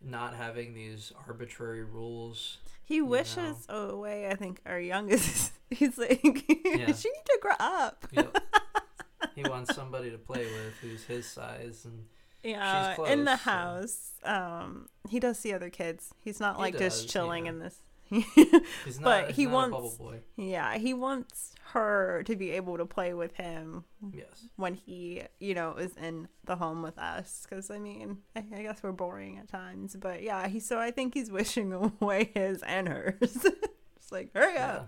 not 0.00 0.34
having 0.34 0.72
these 0.74 1.12
arbitrary 1.26 1.84
rules 1.84 2.58
He 2.84 3.02
wishes 3.02 3.66
away, 3.68 4.28
I 4.28 4.34
think, 4.36 4.60
our 4.64 4.80
youngest. 4.80 5.52
He's 5.70 5.98
like, 5.98 6.20
she 6.22 6.30
need 6.64 7.26
to 7.26 7.38
grow 7.42 7.54
up. 7.60 8.06
Yep. 8.12 8.38
He 9.38 9.48
wants 9.48 9.74
somebody 9.74 10.10
to 10.10 10.18
play 10.18 10.44
with 10.44 10.74
who's 10.82 11.04
his 11.04 11.26
size 11.26 11.84
and 11.84 12.04
Yeah, 12.42 12.96
in 13.06 13.24
the 13.24 13.36
so- 13.36 13.50
house, 13.50 14.12
um, 14.24 14.88
he 15.08 15.18
does 15.20 15.38
see 15.38 15.52
other 15.52 15.70
kids. 15.70 16.12
He's 16.24 16.40
not 16.40 16.56
He 16.56 16.62
like 16.62 16.72
does, 16.78 17.02
just 17.02 17.08
chilling 17.08 17.44
yeah. 17.46 17.52
in 17.52 17.58
this 17.58 17.82
He's 18.10 18.98
not, 18.98 19.02
But 19.02 19.26
he's 19.28 19.36
he 19.36 19.46
wants- 19.46 19.72
bubble 19.76 19.94
boy. 19.98 20.20
yeah, 20.36 20.78
he 20.78 20.94
wants 20.94 21.52
her 21.72 22.22
to 22.24 22.36
be 22.36 22.52
able 22.52 22.78
to 22.78 22.86
play 22.86 23.12
with 23.12 23.34
him 23.34 23.84
Yes. 24.14 24.46
when 24.56 24.72
he, 24.72 25.24
you 25.40 25.52
know, 25.54 25.74
is 25.76 25.94
in 25.98 26.28
the 26.46 26.56
home 26.56 26.80
with 26.82 26.98
us. 26.98 27.44
Because 27.46 27.70
I 27.70 27.78
mean, 27.78 28.18
I, 28.34 28.42
I 28.56 28.62
guess 28.62 28.82
we're 28.82 28.92
boring 28.92 29.36
at 29.36 29.48
times, 29.48 29.94
but 29.94 30.22
yeah, 30.22 30.48
he. 30.48 30.58
So 30.60 30.78
I 30.78 30.90
think 30.90 31.12
he's 31.12 31.30
wishing 31.40 31.70
away 31.74 32.30
his 32.34 32.62
and 32.62 32.88
hers. 32.88 33.46
It's 34.08 34.12
like, 34.12 34.30
hurry 34.34 34.54
Yeah. 34.54 34.84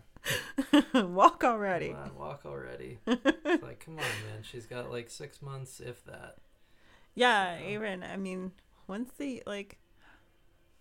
up, 0.95 0.95
walk 1.11 1.45
already. 1.45 1.89
Come 1.91 1.99
on, 2.03 2.15
walk 2.17 2.43
already. 2.47 2.99
It's 3.07 3.62
like, 3.62 3.85
come 3.85 3.95
on, 3.99 4.05
man. 4.27 4.43
She's 4.43 4.65
got 4.65 4.91
like 4.91 5.11
six 5.11 5.43
months, 5.43 5.79
if 5.79 6.03
that. 6.07 6.39
Yeah, 7.15 7.59
So- 7.59 7.65
even 7.67 8.03
I 8.03 8.17
mean, 8.17 8.53
when's 8.87 9.12
the 9.19 9.43
like? 9.47 9.77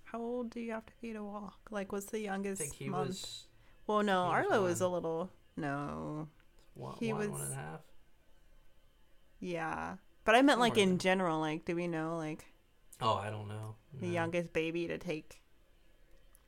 How 0.05 0.19
old 0.19 0.51
do 0.51 0.59
you 0.61 0.71
have 0.71 0.85
to 0.85 0.93
be 1.01 1.11
to 1.13 1.21
walk? 1.21 1.59
Like, 1.69 1.91
what's 1.91 2.05
the 2.07 2.19
youngest 2.21 2.61
I 2.61 2.65
think 2.65 2.75
he 2.77 2.87
month? 2.89 3.09
was 3.09 3.47
well, 3.87 4.03
no, 4.03 4.23
he 4.23 4.29
was 4.37 4.45
Arlo 4.51 4.63
was 4.63 4.81
a 4.81 4.87
little 4.87 5.29
no. 5.57 6.29
one, 6.75 6.95
He 6.97 7.11
one, 7.11 7.19
was- 7.19 7.29
one 7.29 7.41
and 7.41 7.51
a 7.53 7.55
half. 7.57 7.81
Yeah, 9.41 9.95
but 10.23 10.35
I 10.35 10.41
meant 10.41 10.59
like 10.61 10.77
in 10.77 10.89
there. 10.91 10.97
general. 10.97 11.39
Like, 11.41 11.65
do 11.65 11.75
we 11.75 11.87
know 11.87 12.15
like 12.17 12.45
Oh, 13.01 13.15
I 13.15 13.29
don't 13.29 13.47
know. 13.49 13.75
the 13.99 14.07
youngest 14.07 14.53
baby 14.53 14.87
to 14.87 14.97
take 14.97 15.38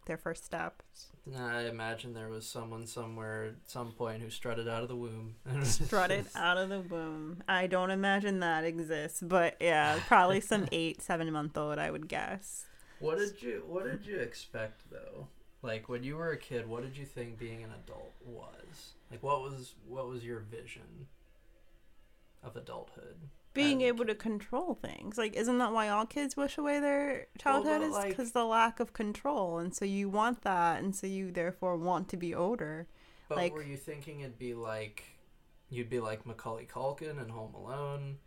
their 0.06 0.18
first 0.18 0.46
steps? 0.46 1.08
I 1.38 1.66
imagine 1.66 2.14
there 2.14 2.30
was 2.30 2.48
someone 2.48 2.88
somewhere 2.88 3.46
at 3.46 3.70
some 3.70 3.92
point 3.92 4.22
who 4.22 4.30
strutted 4.30 4.68
out 4.68 4.82
of 4.82 4.90
the 4.90 4.96
womb. 4.96 5.36
Strutted 5.64 6.26
out 6.36 6.58
of 6.58 6.70
the 6.70 6.80
womb. 6.80 7.44
I 7.48 7.68
don't 7.68 7.92
imagine 7.92 8.40
that 8.40 8.64
exists, 8.64 9.22
but 9.22 9.56
yeah, 9.60 10.00
probably 10.08 10.42
some 10.42 10.68
eight, 10.72 11.02
seven 11.02 11.32
month 11.32 11.58
old, 11.58 11.78
I 11.78 11.92
would 11.92 12.08
guess. 12.08 12.66
What 13.00 13.20
did 13.20 13.42
you 13.42 13.64
What 13.68 13.86
did 13.86 14.06
you 14.06 14.18
expect 14.18 14.90
though? 14.92 15.28
Like 15.62 15.90
when 15.90 16.04
you 16.04 16.16
were 16.18 16.32
a 16.32 16.38
kid, 16.38 16.68
what 16.68 16.82
did 16.82 16.98
you 16.98 17.06
think 17.06 17.38
being 17.38 17.64
an 17.64 17.72
adult 17.84 18.14
was? 18.26 18.94
Like 19.12 19.22
what 19.22 19.42
was 19.42 19.76
what 19.88 20.08
was 20.08 20.24
your 20.24 20.40
vision 20.40 21.08
of 22.44 22.56
adulthood? 22.56 23.18
Being 23.54 23.82
able 23.82 24.06
to 24.06 24.16
control 24.16 24.76
things. 24.76 25.18
Like, 25.18 25.36
isn't 25.36 25.58
that 25.58 25.74
why 25.74 25.90
all 25.90 26.06
kids 26.06 26.38
wish 26.38 26.58
away 26.58 26.80
their 26.80 27.28
childhood? 27.38 27.82
but, 27.82 27.88
is 27.88 27.94
like- 27.94 28.10
because 28.10 28.32
the 28.32 28.46
lack 28.46 28.80
of 28.80 28.94
control. 28.94 29.58
And 29.60 29.76
so 29.76 29.84
you 29.86 30.10
want 30.10 30.42
that. 30.44 30.82
And 30.82 30.96
so 30.96 31.06
you 31.08 31.32
therefore 31.32 31.76
want 31.76 32.08
to 32.10 32.18
be 32.18 32.34
older. 32.34 32.88
But 33.28 33.38
Like- 33.38 33.54
were 33.54 33.64
you 33.64 33.78
thinking 33.78 34.22
it'd 34.22 34.38
be 34.40 34.54
like 34.54 35.04
you'd 35.70 35.90
be 35.90 36.00
like 36.00 36.26
Macaulay 36.26 36.66
Culkin 36.66 37.22
in 37.22 37.30
Home 37.30 37.54
Alone, 37.56 38.18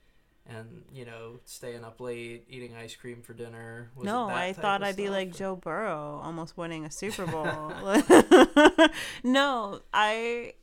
and 0.47 0.83
you 0.93 1.05
know 1.05 1.41
staying 1.45 1.85
up 1.85 2.01
late 2.01 2.45
eating 2.49 2.75
ice 2.75 2.97
cream 2.97 3.21
for 3.23 3.35
dinner? 3.35 3.91
Was 3.97 4.07
no, 4.07 4.29
I 4.29 4.55
thought 4.55 4.83
I'd 4.83 4.97
be 4.97 5.11
like 5.11 5.29
or- 5.29 5.33
Joe 5.33 5.57
Burrow, 5.57 6.21
almost 6.23 6.57
winning 6.57 6.85
a 6.87 6.91
Super 6.91 7.27
Bowl. 7.35 7.73
no, 9.25 9.81
I. 9.93 10.55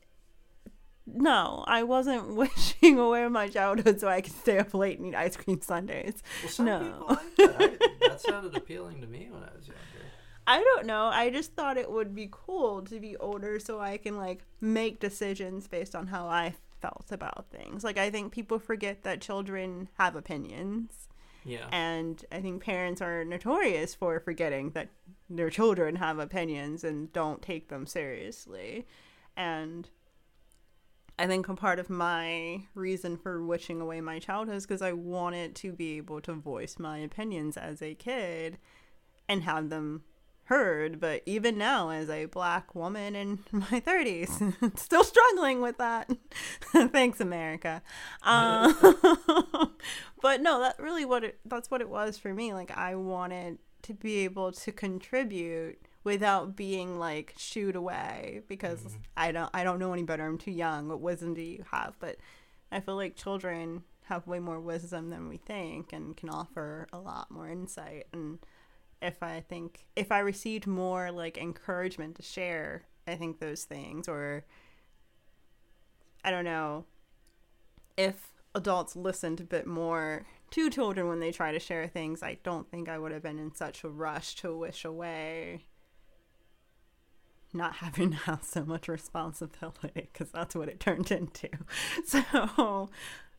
No, 1.14 1.64
I 1.68 1.84
wasn't 1.84 2.36
wishing 2.36 2.98
away 3.00 3.28
my 3.28 3.48
childhood 3.50 4.00
so 4.00 4.08
I 4.08 4.22
could 4.22 4.34
stay 4.34 4.58
up 4.60 4.74
late 4.74 5.00
and 5.00 5.08
eat 5.08 5.16
ice 5.16 5.36
cream 5.38 5.62
Sundays. 5.62 6.22
Well, 6.58 6.66
no. 6.68 7.06
like 7.10 7.36
that. 7.38 7.56
I, 7.82 8.08
that 8.10 8.22
sounded 8.22 8.56
appealing 8.56 9.02
to 9.02 9.08
me 9.08 9.28
when 9.32 9.44
I 9.44 9.50
was 9.56 9.68
younger. 9.68 9.82
I 10.48 10.60
don't 10.62 10.86
know. 10.86 11.06
I 11.06 11.30
just 11.30 11.54
thought 11.54 11.78
it 11.78 11.92
would 11.92 12.16
be 12.16 12.28
cool 12.32 12.82
to 12.84 13.00
be 13.00 13.16
older 13.18 13.60
so 13.60 13.80
I 13.80 13.98
can 13.98 14.18
like 14.18 14.44
make 14.60 15.00
decisions 15.00 15.68
based 15.68 15.96
on 15.96 16.08
how 16.08 16.28
I 16.28 16.56
felt 16.82 17.06
about 17.12 17.46
things. 17.52 17.84
Like 17.84 17.98
I 17.98 18.10
think 18.10 18.32
people 18.32 18.58
forget 18.60 19.04
that 19.04 19.22
children 19.22 19.88
have 20.00 20.16
opinions 20.16 21.08
Yeah. 21.46 21.68
and 21.72 22.26
I 22.32 22.42
think 22.42 22.64
parents 22.64 23.02
are 23.02 23.24
notorious 23.24 23.94
for 23.94 24.20
forgetting 24.20 24.72
that 24.72 24.90
their 25.30 25.52
children 25.52 25.98
have 25.98 26.18
opinions 26.20 26.84
and 26.84 27.14
don't 27.14 27.42
take 27.42 27.70
them 27.70 27.86
seriously. 27.86 28.88
And 29.38 29.88
I 31.22 31.28
think 31.28 31.48
a 31.50 31.54
part 31.54 31.78
of 31.78 31.88
my 31.88 32.64
reason 32.74 33.16
for 33.16 33.46
wishing 33.46 33.80
away 33.80 34.02
my 34.02 34.18
childhood 34.18 34.56
is 34.56 34.66
because 34.66 34.82
I 34.82 34.94
wanted 34.94 35.54
to 35.58 35.72
be 35.72 35.98
able 35.98 36.20
to 36.22 36.34
voice 36.34 36.80
my 36.80 36.98
opinions 36.98 37.58
as 37.58 37.80
a 37.80 37.94
kid 37.94 38.58
and 39.30 39.44
have 39.44 39.70
them 39.70 40.02
heard. 40.46 41.00
But 41.00 41.22
even 41.28 41.60
now, 41.60 41.92
as 41.92 42.10
a 42.10 42.26
black 42.26 42.74
woman 42.74 43.16
in 43.16 43.38
my 43.52 43.80
30s, 43.80 44.80
still 44.80 45.04
struggling 45.04 45.62
with 45.62 45.78
that. 45.78 46.10
Thanks, 46.74 47.22
America. 47.22 47.84
Um, 48.24 48.76
but 50.24 50.42
no, 50.42 50.60
that 50.62 50.80
really 50.80 51.06
what 51.06 51.24
it, 51.24 51.40
that's 51.46 51.70
what 51.70 51.82
it 51.82 51.90
was 51.90 52.18
for 52.18 52.34
me. 52.34 52.52
Like 52.52 52.76
I 52.76 52.96
wanted 52.96 53.60
to 53.84 53.94
be 53.94 54.24
able 54.24 54.54
to 54.54 54.72
contribute 54.72 55.86
without 56.04 56.56
being 56.56 56.98
like 57.00 57.34
shooed 57.38 57.76
away 57.76 58.42
because 58.48 58.84
Mhm. 58.84 59.00
I 59.18 59.32
don't 59.32 59.50
I 59.54 59.64
don't 59.64 59.80
know 59.80 59.94
any 59.94 60.04
better. 60.04 60.26
I'm 60.26 60.38
too 60.38 60.52
young. 60.52 60.88
What 60.88 61.02
wisdom 61.02 61.34
do 61.34 61.42
you 61.42 61.64
have? 61.72 61.96
But 62.00 62.18
I 62.72 62.80
feel 62.80 62.96
like 62.96 63.16
children 63.16 63.84
have 64.06 64.28
way 64.28 64.40
more 64.40 64.60
wisdom 64.60 65.10
than 65.10 65.30
we 65.30 65.38
think 65.38 65.94
and 65.94 66.18
can 66.18 66.30
offer 66.30 66.88
a 66.92 67.00
lot 67.00 67.30
more 67.32 67.48
insight 67.48 68.08
and 68.14 68.40
if 69.02 69.24
I 69.24 69.42
think 69.42 69.86
if 69.96 70.12
I 70.12 70.20
received 70.20 70.68
more 70.68 71.12
like 71.12 71.38
encouragement 71.38 72.16
to 72.18 72.22
share, 72.22 72.84
I 73.08 73.16
think 73.16 73.40
those 73.40 73.64
things 73.66 74.08
or 74.08 74.46
I 76.24 76.30
don't 76.32 76.46
know 76.46 76.86
if 77.98 78.32
adults 78.54 78.96
listened 78.96 79.40
a 79.40 79.44
bit 79.44 79.66
more 79.66 80.26
to 80.52 80.70
children 80.70 81.08
when 81.08 81.20
they 81.20 81.32
try 81.32 81.52
to 81.52 81.60
share 81.60 81.88
things, 81.88 82.22
I 82.22 82.38
don't 82.44 82.70
think 82.70 82.90
I 82.90 82.98
would 83.00 83.12
have 83.12 83.24
been 83.24 83.40
in 83.40 83.56
such 83.56 83.84
a 83.84 83.90
rush 83.90 84.36
to 84.36 84.56
wish 84.56 84.84
away 84.86 85.66
not 87.54 87.76
having 87.78 88.12
to 88.12 88.18
have 88.18 88.44
so 88.44 88.64
much 88.66 88.88
responsibility 88.88 90.10
because 90.12 90.30
that's 90.32 90.56
what 90.56 90.70
it 90.70 90.80
turned 90.80 91.12
into. 91.12 91.50
So 92.06 92.90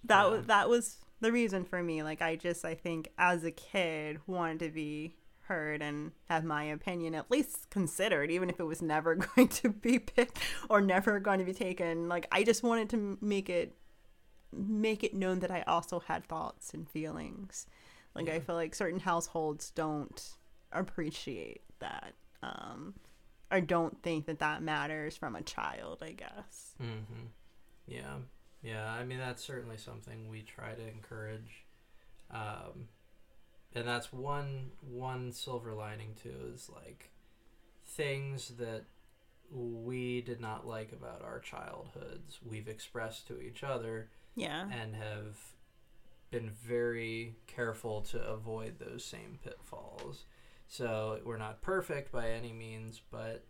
that 0.05 0.25
Yeah. 0.25 0.31
was 0.31 0.47
that 0.47 0.69
was 0.69 0.97
the 1.21 1.33
reason 1.33 1.65
for 1.65 1.83
me. 1.83 2.03
Like 2.03 2.23
I 2.23 2.37
just 2.37 2.65
I 2.65 2.75
think 2.75 3.09
as 3.19 3.45
a 3.45 3.51
kid 3.51 4.19
wanted 4.27 4.59
to 4.61 4.71
be 4.71 5.17
heard 5.43 5.83
and 5.83 6.13
have 6.29 6.45
my 6.45 6.65
opinion 6.65 7.15
at 7.15 7.31
least 7.31 7.69
considered, 7.71 8.31
even 8.31 8.49
if 8.49 8.61
it 8.61 8.65
was 8.65 8.83
never 8.83 9.15
going 9.37 9.49
to 9.49 9.69
be 9.71 9.99
picked 9.99 10.39
or 10.69 10.81
never 10.81 11.21
going 11.21 11.39
to 11.39 11.45
be 11.45 11.55
taken. 11.55 12.09
Like 12.09 12.27
I 12.33 12.43
just 12.45 12.63
wanted 12.63 12.91
to 12.91 13.19
make 13.21 13.49
it 13.49 13.77
make 14.53 15.03
it 15.03 15.15
known 15.15 15.41
that 15.41 15.51
I 15.51 15.63
also 15.63 16.01
had 16.01 16.27
thoughts 16.27 16.75
and 16.75 16.89
feelings. 16.89 17.67
Like 18.15 18.29
I 18.29 18.41
feel 18.41 18.55
like 18.55 18.75
certain 18.75 19.01
households 19.01 19.71
don't 19.71 20.37
appreciate 20.73 21.63
that. 21.79 22.15
Um, 22.43 22.95
or 23.53 23.61
don't 23.61 24.03
think 24.03 24.27
that 24.27 24.39
that 24.41 24.63
matters 24.63 25.17
from 25.17 25.37
a 25.37 25.43
child, 25.43 25.99
I 26.03 26.13
guess. 26.13 26.73
Mm-hmm. 26.83 27.27
Yeah, 27.87 28.15
yeah. 28.63 28.91
I 28.91 29.05
mean, 29.05 29.19
that's 29.19 29.45
certainly 29.45 29.77
something 29.77 30.29
we 30.29 30.43
try 30.43 30.73
to 30.73 30.89
encourage, 30.89 31.65
um, 32.31 32.89
and 33.75 33.87
that's 33.87 34.13
one 34.13 34.71
one 34.81 35.33
silver 35.33 35.75
lining 35.75 36.15
too 36.21 36.53
is 36.55 36.71
like 36.75 37.11
things 37.85 38.49
that 38.59 38.85
we 39.51 40.23
did 40.23 40.41
not 40.41 40.67
like 40.67 40.93
about 40.93 41.23
our 41.23 41.39
childhoods. 41.39 42.41
We've 42.45 42.69
expressed 42.69 43.27
to 43.29 43.39
each 43.41 43.63
other 43.63 44.09
Yeah. 44.35 44.67
and 44.73 44.97
have 44.97 45.37
been 46.31 46.49
very 46.49 47.37
careful 47.47 48.01
to 48.01 48.19
avoid 48.23 48.79
those 48.79 49.05
same 49.05 49.39
pitfalls. 49.45 50.25
So 50.73 51.19
we're 51.23 51.37
not 51.37 51.61
perfect 51.61 52.13
by 52.13 52.31
any 52.31 52.51
means, 52.51 53.03
but 53.11 53.45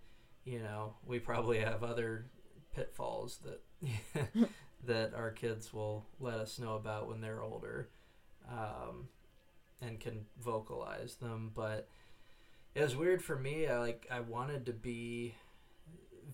you 0.45 0.59
know, 0.59 0.95
we 1.07 1.21
probably 1.21 1.61
have 1.61 1.85
other 1.85 2.27
pitfalls 2.75 3.39
that 3.45 4.49
that 4.87 5.15
our 5.15 5.31
kids 5.31 5.73
will 5.73 6.05
let 6.19 6.41
us 6.41 6.59
know 6.59 6.75
about 6.75 7.07
when 7.07 7.21
they're 7.21 7.41
older, 7.41 7.91
um, 8.51 9.07
and 9.81 10.01
can 10.01 10.25
vocalize 10.43 11.15
them. 11.15 11.53
But 11.55 11.89
it 12.75 12.83
was 12.83 12.97
weird 12.97 13.23
for 13.23 13.37
me. 13.37 13.69
I 13.69 13.79
like 13.79 14.05
I 14.11 14.19
wanted 14.19 14.67
to 14.67 14.73
be 14.73 15.37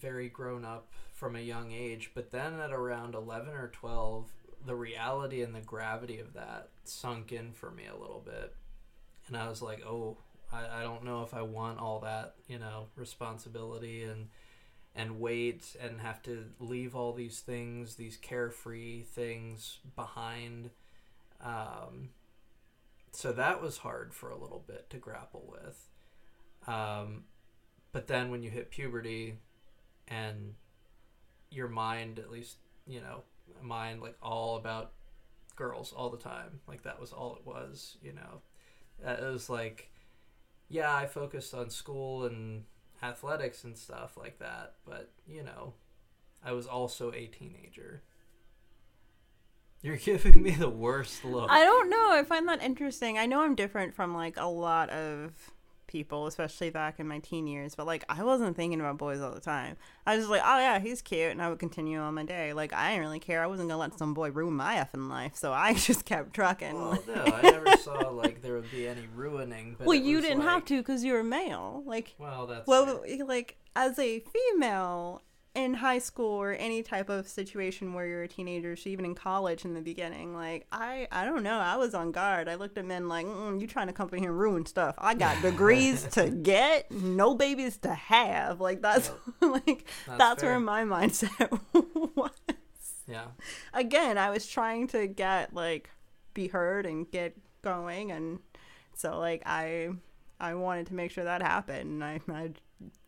very 0.01 0.31
grown 0.31 0.65
up 0.65 0.91
from 1.13 1.37
a 1.37 1.41
young 1.41 1.71
age, 1.71 2.13
but 2.15 2.31
then 2.31 2.59
at 2.61 2.73
around 2.73 3.15
eleven 3.15 3.53
or 3.53 3.69
twelve, 3.69 4.33
the 4.65 4.75
reality 4.75 5.43
and 5.43 5.55
the 5.55 5.61
gravity 5.61 6.19
of 6.19 6.33
that 6.33 6.71
sunk 6.85 7.31
in 7.31 7.53
for 7.53 7.71
me 7.71 7.85
a 7.87 8.01
little 8.01 8.23
bit, 8.25 8.55
and 9.27 9.37
I 9.37 9.51
was 9.51 9.61
like, 9.61 9.85
oh. 9.85 10.17
I, 10.53 10.81
I 10.81 10.83
don't 10.83 11.05
know 11.05 11.23
if 11.23 11.35
I 11.35 11.43
want 11.43 11.79
all 11.79 12.01
that, 12.01 12.35
you 12.47 12.59
know, 12.59 12.87
responsibility 12.97 14.03
and 14.05 14.29
and 14.95 15.21
wait 15.21 15.77
and 15.81 16.01
have 16.01 16.23
to 16.25 16.47
leave 16.59 16.97
all 16.97 17.13
these 17.13 17.41
things, 17.41 17.95
these 17.95 18.17
carefree 18.17 19.03
things 19.03 19.79
behind. 19.95 20.71
Um, 21.41 22.11
so 23.13 23.33
that 23.33 23.63
was 23.63 23.79
hard 23.79 24.13
for 24.13 24.31
a 24.31 24.37
little 24.37 24.65
bit 24.67 24.91
to 24.91 24.97
grapple 24.97 25.45
with. 25.49 25.89
Um, 26.67 27.25
but 27.93 28.09
then 28.09 28.31
when 28.31 28.43
you 28.43 28.51
hit 28.51 28.71
puberty 28.71 29.39
and 30.09 30.55
your 31.51 31.69
mind, 31.69 32.19
at 32.19 32.31
least, 32.31 32.57
you 32.87 33.01
know, 33.01 33.23
mind 33.63 34.03
like 34.03 34.17
all 34.23 34.57
about 34.57 34.93
girls 35.55 35.93
all 35.93 36.11
the 36.11 36.19
time, 36.19 36.61
like 36.67 36.83
that 36.83 37.01
was 37.01 37.13
all 37.13 37.37
it 37.37 37.47
was, 37.47 37.97
you 38.03 38.13
know. 38.13 38.41
It 39.07 39.23
was 39.23 39.49
like, 39.49 39.91
yeah, 40.69 40.95
I 40.95 41.07
focused 41.07 41.55
on 41.55 41.71
school 41.71 42.25
and 42.25 42.65
athletics 43.03 43.65
and 43.65 43.77
stuff 43.77 44.17
like 44.17 44.39
that. 44.39 44.75
But 44.87 45.11
you 45.27 45.43
know, 45.43 45.75
I 46.45 46.53
was 46.53 46.67
also 46.67 47.13
a 47.13 47.27
teenager. 47.27 48.03
You're 49.81 49.97
giving 50.11 50.43
me 50.43 50.51
the 50.53 50.69
worst 50.69 51.25
look. 51.25 51.51
I 51.51 51.65
don't 51.65 51.91
know. 51.91 52.11
I 52.13 52.25
find 52.25 52.49
that 52.49 52.63
interesting. 52.63 53.19
I 53.19 53.27
know 53.27 53.43
I'm 53.43 53.55
different 53.55 53.95
from 53.95 54.15
like 54.15 54.37
a 54.37 54.47
lot 54.47 54.91
of 54.91 55.33
people, 55.89 56.29
especially 56.29 56.71
back 56.71 57.01
in 57.01 57.09
my 57.09 57.19
teen 57.19 57.49
years, 57.49 57.75
but 57.75 57.85
like 57.87 58.05
I 58.09 58.23
wasn't 58.23 58.55
thinking 58.57 58.79
about 58.79 58.97
boys 58.99 59.21
all 59.21 59.33
the 59.33 59.41
time. 59.41 59.77
I 60.07 60.15
was 60.15 60.21
just 60.27 60.31
like, 60.31 60.43
oh 60.45 60.59
yeah, 60.59 60.79
he's 60.79 61.03
cute, 61.03 61.33
and 61.33 61.43
I 61.43 61.49
would 61.51 61.59
continue 61.59 61.99
on 61.99 62.15
my 62.15 62.23
day. 62.25 62.53
Like 62.53 62.73
I 62.73 62.91
didn't 62.91 63.01
really 63.07 63.19
care. 63.19 63.43
I 63.43 63.47
wasn't 63.49 63.69
gonna 63.69 63.81
let 63.81 63.99
some 63.99 64.15
boy 64.15 64.31
ruin 64.31 64.55
my 64.55 64.77
effing 64.77 65.09
life, 65.09 65.35
so 65.35 65.53
I 65.53 65.75
just 65.89 66.05
kept 66.05 66.33
trucking. 66.35 66.75
Well, 66.75 67.03
no, 67.09 67.23
I 67.35 67.43
never 67.43 67.77
saw 67.79 68.09
like 68.11 68.41
there 68.43 68.55
would 68.55 68.71
be 68.71 68.87
any 68.87 69.09
ruining. 69.17 69.75
But 69.77 69.89
well, 69.89 69.99
you 69.99 70.21
didn't 70.21 70.43
have 70.43 70.65
to 70.67 70.77
because 70.77 71.03
you 71.03 71.15
were 71.15 71.25
male. 71.25 71.83
Like, 71.85 72.15
Well, 72.19 72.47
that's 72.47 72.67
well, 72.69 73.03
fair. 73.03 73.25
like 73.25 73.57
as 73.75 73.99
a 73.99 74.21
female 74.21 75.23
in 75.59 75.75
high 75.75 75.99
school 75.99 76.41
or 76.41 76.53
any 76.53 76.85
type 76.85 77.09
of 77.09 77.27
situation 77.27 77.93
where 77.93 78.07
you're 78.07 78.23
a 78.23 78.29
teenager, 78.29 78.77
so 78.77 78.89
even 78.89 79.05
in 79.05 79.15
college 79.17 79.65
in 79.65 79.75
the 79.75 79.81
beginning, 79.81 80.33
like 80.33 80.67
I, 80.71 81.09
I 81.11 81.25
don't 81.25 81.43
know, 81.43 81.59
I 81.59 81.77
was 81.77 81.95
on 81.95 82.13
guard. 82.13 82.49
I 82.49 82.55
looked 82.55 82.79
at 82.79 82.85
men 82.85 83.09
like, 83.09 83.27
mm, 83.27 83.61
you 83.61 83.67
trying 83.67 83.89
to 83.89 83.93
come 83.93 84.09
in 84.13 84.21
here 84.21 84.31
and 84.31 84.39
ruin 84.39 84.67
stuff. 84.67 84.95
I 84.99 85.15
got 85.15 85.43
degrees 85.43 86.05
to 86.13 86.31
get, 86.31 86.93
no 86.93 87.35
babies 87.35 87.77
to 87.79 87.93
have. 87.93 88.61
Like 88.61 88.81
that's 88.83 89.11
like 89.41 89.89
That's 90.07 90.19
that's, 90.19 90.43
where 90.45 90.61
my 90.61 90.85
mindset 90.85 91.61
was. 92.15 92.31
yeah. 93.09 93.27
Again, 93.75 94.17
I 94.17 94.31
was 94.31 94.47
trying 94.47 94.87
to 94.89 95.09
get 95.09 95.53
like 95.55 95.91
be 96.35 96.47
heard 96.47 96.87
and 96.87 97.11
get 97.11 97.37
going, 97.63 98.13
and 98.13 98.39
so 98.95 99.19
like 99.19 99.43
I, 99.45 99.89
I 100.39 100.55
wanted 100.55 100.87
to 100.87 100.95
make 100.95 101.11
sure 101.11 101.25
that 101.25 101.43
happened. 101.43 102.01
And 102.01 102.05
I, 102.05 102.21
I 102.33 102.51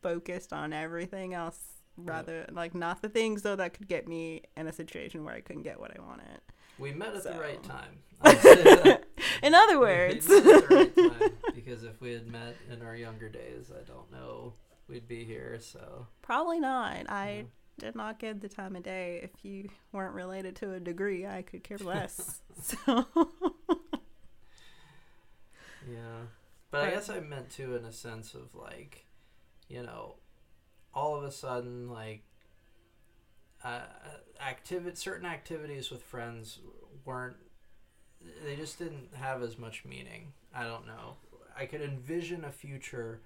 focused 0.03 0.53
on 0.53 0.73
everything 0.73 1.33
else 1.33 1.61
rather 2.07 2.47
like 2.53 2.75
not 2.75 3.03
the 3.03 3.09
things 3.09 3.43
though 3.43 3.57
that 3.57 3.75
could 3.75 3.89
get 3.89 4.07
me 4.09 4.43
in 4.57 4.67
a 4.67 4.73
situation 4.73 5.25
where 5.25 5.35
I 5.35 5.41
couldn't 5.41 5.63
get 5.63 5.79
what 5.81 5.91
I 5.97 6.01
wanted. 6.01 6.41
We 6.79 6.93
met 6.93 7.15
at 7.15 7.25
the 7.25 7.39
right 7.39 7.63
time. 7.63 7.99
I'll 8.23 8.37
say 8.37 8.63
that. 8.63 9.05
In 9.43 9.55
other 9.55 9.79
words, 9.81 10.29
met 10.29 10.47
at 10.47 10.55
the 10.69 10.75
right 10.75 10.97
time 10.97 11.31
because 11.55 11.85
if 11.85 12.01
we 12.01 12.13
had 12.13 12.27
met 12.27 12.57
in 12.71 12.83
our 12.83 12.95
younger 12.97 13.29
days, 13.29 13.71
I 13.71 13.83
don't 13.85 14.11
know 14.13 14.55
we'd 14.89 15.09
be 15.09 15.25
here. 15.25 15.59
So 15.61 16.07
probably 16.23 16.61
not. 16.61 17.09
I 17.11 17.31
Yeah. 17.31 17.43
did 17.87 17.95
not 17.97 18.19
give 18.19 18.41
the 18.41 18.49
time 18.49 18.77
of 18.77 18.83
day. 18.83 19.21
If 19.23 19.45
you 19.45 19.69
weren't 19.93 20.15
related 20.15 20.57
to 20.57 20.73
a 20.75 20.81
degree, 20.81 21.27
I 21.27 21.43
could 21.43 21.63
care 21.65 21.79
less. 21.83 22.41
so 22.63 23.07
yeah, 25.91 26.25
but 26.71 26.83
I 26.85 26.91
guess 26.91 27.09
I 27.09 27.21
meant 27.21 27.51
too 27.51 27.75
in 27.77 27.85
a 27.85 27.93
sense 27.93 28.35
of 28.35 28.55
like, 28.55 29.07
you 29.69 29.83
know, 29.83 30.17
all 30.95 31.17
of 31.17 31.25
a 31.25 31.31
sudden 31.31 31.89
like, 31.91 32.23
uh, 33.63 33.81
activity 34.41 34.97
certain 34.97 35.27
activities 35.27 35.91
with 35.91 36.03
friends 36.03 36.61
weren't. 37.05 37.37
They 38.45 38.57
just 38.57 38.79
didn't 38.79 39.15
have 39.15 39.43
as 39.43 39.59
much 39.59 39.85
meaning. 39.85 40.33
I 40.55 40.65
don't 40.65 40.87
know. 40.87 41.17
I 41.57 41.67
could 41.67 41.83
envision 41.83 42.45
a 42.45 42.53
future 42.53 43.21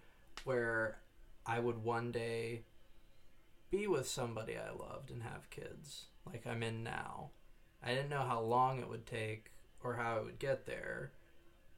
where 0.44 0.98
I 1.46 1.58
would 1.58 1.84
one 1.84 2.10
day 2.10 2.62
be 3.70 3.86
with 3.86 4.08
somebody 4.08 4.56
I 4.56 4.70
loved 4.70 5.10
and 5.10 5.22
have 5.22 5.50
kids, 5.50 6.06
like 6.26 6.46
I'm 6.46 6.62
in 6.62 6.82
now. 6.82 7.30
I 7.82 7.88
didn't 7.88 8.10
know 8.10 8.24
how 8.26 8.40
long 8.40 8.80
it 8.80 8.88
would 8.88 9.06
take 9.06 9.50
or 9.82 9.94
how 9.94 10.16
I 10.16 10.20
would 10.20 10.38
get 10.38 10.66
there, 10.66 11.12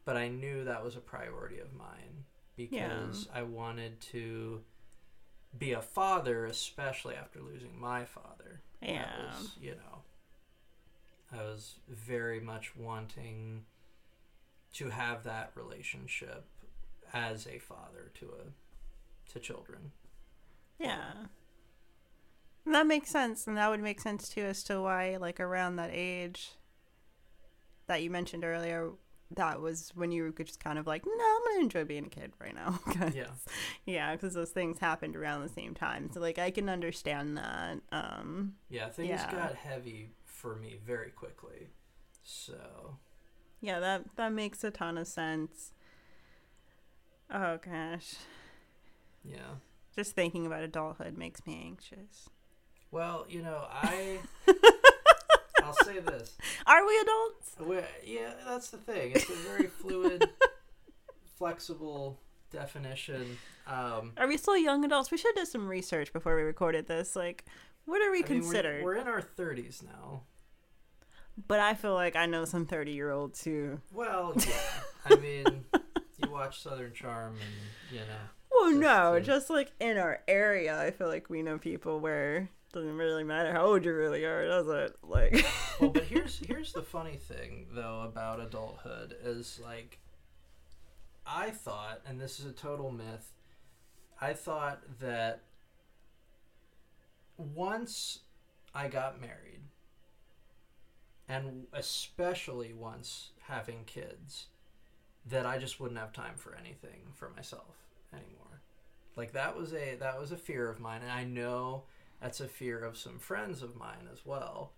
but 0.05 0.17
I 0.17 0.29
knew 0.29 0.65
that 0.65 0.85
was 0.85 0.97
a 0.97 1.01
priority 1.01 1.59
of 1.59 1.75
mine 1.75 2.25
because 2.57 3.29
I 3.35 3.43
wanted 3.43 4.01
to 4.13 4.61
be 5.59 5.73
a 5.73 5.83
father, 5.83 6.47
especially 6.47 7.15
after 7.15 7.41
losing 7.41 7.79
my 7.79 8.05
father. 8.05 8.61
Yeah, 8.83 9.07
was, 9.39 9.53
you 9.61 9.73
know, 9.73 10.03
I 11.33 11.43
was 11.43 11.77
very 11.89 12.41
much 12.41 12.77
wanting 12.77 13.65
to 14.75 14.91
have 14.91 15.25
that 15.25 15.53
relationship 15.55 16.45
as 17.13 17.47
a 17.47 17.59
father 17.59 18.11
to 18.21 18.27
a 18.27 19.33
to 19.33 19.39
children. 19.41 19.93
yeah. 20.79 21.13
That 22.69 22.87
makes 22.87 23.11
sense, 23.11 23.47
and 23.47 23.57
that 23.57 23.71
would 23.71 23.81
make 23.81 24.01
sense 24.01 24.29
too 24.29 24.43
as 24.43 24.65
to 24.65 24.81
why, 24.81 25.19
like 25.21 25.39
around 25.39 25.77
that 25.77 25.91
age 25.93 26.51
that 27.87 28.03
you 28.03 28.11
mentioned 28.11 28.45
earlier, 28.45 28.91
that 29.33 29.61
was 29.61 29.91
when 29.95 30.13
you 30.13 30.23
were 30.23 30.31
just 30.45 30.61
kind 30.63 30.79
of 30.79 30.87
like, 30.87 31.05
no, 31.05 31.13
I'm 31.13 31.45
gonna 31.53 31.61
enjoy 31.65 31.85
being 31.85 32.07
a 32.07 32.09
kid 32.09 32.33
right 32.41 32.55
now. 32.55 32.79
'Cause- 32.87 33.15
Yeah. 33.15 33.31
yeah, 33.85 34.13
because 34.15 34.35
those 34.35 34.51
things 34.51 34.79
happened 34.79 35.17
around 35.17 35.43
the 35.43 35.49
same 35.49 35.75
time. 35.75 36.11
So 36.13 36.21
like, 36.21 36.39
I 36.39 36.51
can 36.51 36.69
understand 36.69 37.37
that. 37.37 37.79
Um, 37.93 38.55
Yeah, 38.69 38.89
things 38.89 39.09
Yeah. 39.09 39.31
got 39.33 39.55
heavy 39.57 40.11
for 40.25 40.57
me 40.57 40.79
very 40.85 41.11
quickly. 41.11 41.69
So, 42.23 42.99
yeah, 43.61 43.81
that 43.81 44.05
that 44.17 44.33
makes 44.33 44.63
a 44.65 44.71
ton 44.71 44.99
of 44.99 45.07
sense. 45.09 45.73
Oh 47.31 47.59
gosh, 47.59 48.15
yeah. 49.25 49.57
just 49.97 50.15
thinking 50.15 50.47
about 50.47 50.63
adulthood 50.63 51.17
makes 51.19 51.45
me 51.47 51.61
anxious. 51.65 52.29
Well, 52.93 53.27
you 53.29 53.43
know, 53.43 53.67
I 53.69 54.21
I'll 55.67 55.75
say 55.85 55.99
this. 56.01 56.37
Are 56.67 56.87
we 56.87 56.99
adults? 56.99 57.53
we 57.61 57.77
yeah, 58.15 58.33
that's 58.47 58.71
the 58.71 58.79
thing. 58.79 59.13
It's 59.15 59.29
a 59.29 59.35
very 59.35 59.67
fluid, 59.81 60.29
flexible 61.39 62.21
definition. 62.51 63.39
Um, 63.67 64.13
Are 64.17 64.27
we 64.29 64.37
still 64.37 64.57
young 64.57 64.85
adults? 64.85 65.11
We 65.11 65.19
should 65.19 65.35
do 65.35 65.45
some 65.45 65.67
research 65.67 66.13
before 66.13 66.37
we 66.37 66.43
recorded 66.43 66.87
this. 66.87 67.17
Like, 67.17 67.45
what 67.85 68.01
are 68.03 68.11
we 68.11 68.19
I 68.19 68.29
mean, 68.29 68.29
we're- 68.29 68.41
considered? 68.43 68.85
we're, 68.85 68.97
in 68.97 69.09
our 69.09 69.21
30s 69.23 69.83
now. 69.85 70.23
But 71.49 71.61
I 71.61 71.75
feel 71.75 71.93
like 71.93 72.17
I 72.17 72.25
know 72.25 72.47
some 72.47 72.65
thirty-year-olds 72.65 73.45
who. 73.45 73.79
Well, 73.93 74.33
yeah. 74.39 74.55
I 75.05 75.17
mean, 75.17 75.45
you 76.25 76.31
watch 76.31 76.63
Southern 76.63 76.95
Charm 76.95 77.35
and, 77.35 77.93
you 77.93 77.99
know. 78.01 78.17
Well, 78.51 78.71
Just, 78.71 78.81
no, 78.81 79.21
just 79.21 79.51
like 79.51 79.71
in 79.79 79.99
our 79.99 80.21
area, 80.27 80.81
I 80.81 80.93
feel 80.93 81.09
like 81.09 81.29
we 81.29 81.43
know 81.43 81.59
people 81.59 82.01
where 82.01 82.49
doesn't 82.77 82.97
really 82.97 83.25
matter 83.25 83.53
how 83.53 83.65
old 83.65 83.85
you 83.87 83.95
really 83.95 84.25
are, 84.25 84.47
does 84.47 84.69
it? 84.69 84.97
Like, 85.03 85.47
Well, 85.81 85.91
but 85.91 86.05
here's 86.11 86.39
here's 86.39 86.73
the 86.75 86.83
funny 86.83 87.17
thing 87.17 87.67
though 87.73 88.03
about 88.03 88.41
adulthood 88.41 89.17
is 89.25 89.59
like 89.65 89.99
I 91.27 91.51
thought, 91.51 92.03
and 92.07 92.21
this 92.21 92.39
is 92.39 92.47
a 92.47 92.53
total 92.53 92.91
myth, 92.91 93.33
I 94.21 94.35
thought 94.35 94.81
that 95.01 95.43
once 97.39 98.21
I 98.75 98.89
got 98.89 99.21
married, 99.21 99.63
and 101.29 101.67
especially 101.73 102.75
once 102.75 103.31
having 103.49 103.85
kids, 103.87 104.47
that 105.29 105.47
I 105.47 105.59
just 105.59 105.81
wouldn't 105.81 105.99
have 105.99 106.13
time 106.13 106.37
for 106.37 106.55
anything 106.55 107.01
for 107.15 107.31
myself 107.31 107.75
anymore. 108.13 108.61
Like 109.17 109.33
that 109.33 109.57
was 109.57 109.73
a 109.73 109.97
that 109.99 110.21
was 110.21 110.31
a 110.31 110.37
fear 110.37 110.69
of 110.69 110.79
mine, 110.79 111.01
and 111.03 111.11
I 111.11 111.25
know 111.25 111.85
that's 112.21 112.41
a 112.41 112.49
fear 112.49 112.79
of 112.85 112.97
some 112.97 113.19
friends 113.19 113.63
of 113.63 113.77
mine 113.77 114.09
as 114.13 114.25
well. 114.25 114.73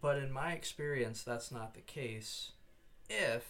But 0.00 0.18
in 0.18 0.32
my 0.32 0.52
experience, 0.52 1.22
that's 1.22 1.50
not 1.52 1.74
the 1.74 1.80
case 1.80 2.52
if 3.08 3.46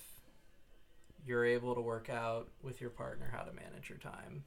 you're 1.25 1.45
able 1.45 1.75
to 1.75 1.81
work 1.81 2.11
out 2.11 2.49
with 2.63 2.81
your 2.81 2.91
partner 2.91 3.31
how 3.33 3.43
to 3.43 3.53
manage 3.53 3.89
your 3.89 3.99
time 3.99 4.45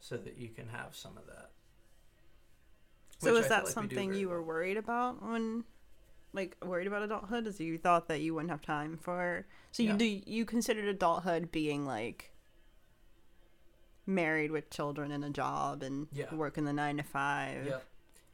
so 0.00 0.16
that 0.16 0.36
you 0.36 0.48
can 0.48 0.68
have 0.68 0.94
some 0.94 1.16
of 1.16 1.26
that. 1.26 1.50
so 3.18 3.32
Which 3.32 3.40
is 3.40 3.46
I 3.46 3.48
that 3.48 3.64
like 3.64 3.74
something 3.74 4.12
you 4.14 4.28
were 4.28 4.42
worried 4.42 4.76
about 4.76 5.22
when, 5.22 5.64
like, 6.32 6.56
worried 6.64 6.86
about 6.86 7.02
adulthood? 7.02 7.46
Is 7.46 7.58
you 7.58 7.78
thought 7.78 8.06
that 8.08 8.20
you 8.20 8.34
wouldn't 8.34 8.50
have 8.50 8.62
time 8.62 8.96
for? 8.98 9.46
So 9.72 9.82
you 9.82 9.90
Yeah. 9.90 9.96
do 9.96 10.04
you 10.04 10.44
considered 10.44 10.84
adulthood 10.86 11.50
being 11.50 11.86
like 11.86 12.32
married 14.08 14.50
with 14.50 14.70
children 14.70 15.12
and 15.12 15.24
a 15.24 15.30
job 15.30 15.82
and 15.82 16.08
Yeah. 16.12 16.34
working 16.34 16.64
the 16.64 16.72
nine 16.72 16.96
to 16.96 17.02
five, 17.02 17.66
Yep. 17.66 17.84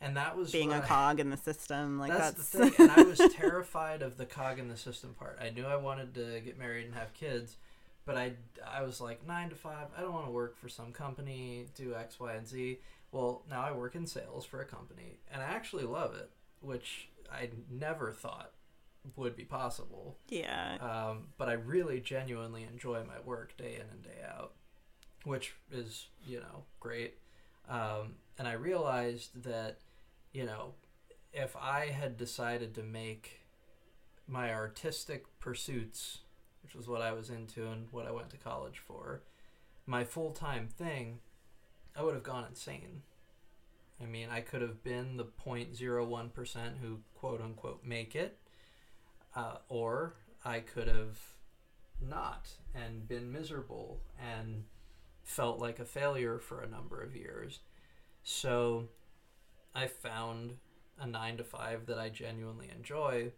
And 0.01 0.17
that 0.19 0.37
was 0.37 0.53
being 0.53 0.73
a 0.73 0.83
cog 0.83 1.19
in 1.19 1.31
the 1.31 1.37
system? 1.37 1.99
Like 1.99 2.13
that's, 2.13 2.37
that's, 2.37 2.51
the 2.51 2.71
thing. 2.71 2.91
And 2.91 3.01
I 3.01 3.03
was 3.05 3.19
terrified 3.35 4.03
of 4.03 4.19
the 4.19 4.27
cog 4.27 4.59
in 4.59 4.69
the 4.69 4.77
system 4.77 5.15
part. 5.15 5.39
I 5.41 5.49
knew 5.51 5.65
I 5.65 5.77
wanted 5.77 6.15
to 6.15 6.41
get 6.41 6.59
married 6.59 6.85
and 6.85 6.95
have 6.95 7.15
kids, 7.15 7.57
but 8.05 8.17
I, 8.17 8.35
I 8.67 8.83
was 8.83 9.01
like 9.01 9.27
nine 9.27 9.49
to 9.49 9.55
five. 9.55 9.89
I 9.97 10.03
don't 10.03 10.13
want 10.13 10.27
to 10.27 10.33
work 10.33 10.59
for 10.59 10.69
some 10.69 10.93
company, 10.93 11.69
do 11.75 11.95
X, 11.95 12.21
Y, 12.21 12.35
and 12.35 12.47
Z. 12.47 12.81
Well, 13.13 13.45
now 13.49 13.63
I 13.63 13.73
work 13.73 13.95
in 13.95 14.07
sales 14.07 14.45
for 14.45 14.61
a 14.61 14.67
company, 14.67 15.21
and 15.33 15.41
I 15.41 15.47
actually 15.47 15.85
love 15.85 16.15
it, 16.17 16.31
which 16.61 17.09
I 17.33 17.51
never 17.71 18.13
thought 18.13 18.51
would 19.17 19.37
be 19.37 19.45
possible. 19.45 20.19
yeah. 20.29 20.77
Um, 20.81 21.29
but 21.39 21.49
I 21.49 21.53
really 21.55 22.01
genuinely 22.01 22.65
enjoy 22.65 23.05
my 23.05 23.21
work 23.25 23.57
day 23.57 23.77
in 23.77 23.89
and 23.91 24.03
day 24.03 24.23
out, 24.29 24.53
which 25.25 25.55
is, 25.73 26.07
you 26.25 26.41
know, 26.41 26.65
great. 26.81 27.15
Um, 27.69 28.17
and 28.39 28.47
I 28.47 28.53
realized 28.53 29.43
that, 29.43 29.79
you 30.33 30.45
know, 30.45 30.75
if 31.33 31.57
I 31.57 31.87
had 31.87 32.17
decided 32.17 32.75
to 32.75 32.83
make 32.83 33.41
my 34.29 34.53
artistic 34.53 35.25
pursuits, 35.41 36.19
which 36.63 36.75
was 36.75 36.89
what 36.89 37.03
I 37.03 37.13
was 37.13 37.31
into 37.31 37.67
and 37.67 37.89
what 37.91 38.07
I 38.07 38.13
went 38.13 38.31
to 38.31 38.37
college 38.37 38.79
for, 38.79 39.23
my 39.87 40.05
full 40.05 40.31
time 40.31 40.69
thing, 40.69 41.19
I 41.97 42.03
would 42.03 42.15
have 42.15 42.23
gone 42.23 42.45
insane. 42.49 43.03
I 44.01 44.07
mean, 44.07 44.29
I 44.31 44.41
could 44.41 44.63
have 44.63 44.83
been 44.83 45.17
the 45.17 45.25
0.01% 45.25 46.79
who 46.83 46.99
quote 47.15 47.41
unquote 47.41 47.85
make 47.85 48.15
it, 48.15 48.39
uh, 49.37 49.57
or 49.69 50.15
I 50.45 50.61
could 50.61 50.89
have 50.89 51.19
not 52.01 52.49
and 52.75 53.07
been 53.09 53.33
miserable 53.33 54.01
and 54.21 54.65
felt 55.25 55.59
like 55.61 55.79
a 55.81 55.85
failure 55.85 56.39
for 56.39 56.61
a 56.61 56.69
number 56.69 57.03
of 57.03 57.17
years. 57.17 57.61
So 58.23 58.89
I 59.75 59.87
found 59.89 60.59
a 60.99 61.07
nine 61.07 61.37
to 61.39 61.45
five 61.45 61.87
that 61.87 61.99
I 61.99 62.09
genuinely 62.11 62.71
enjoy, 62.71 63.33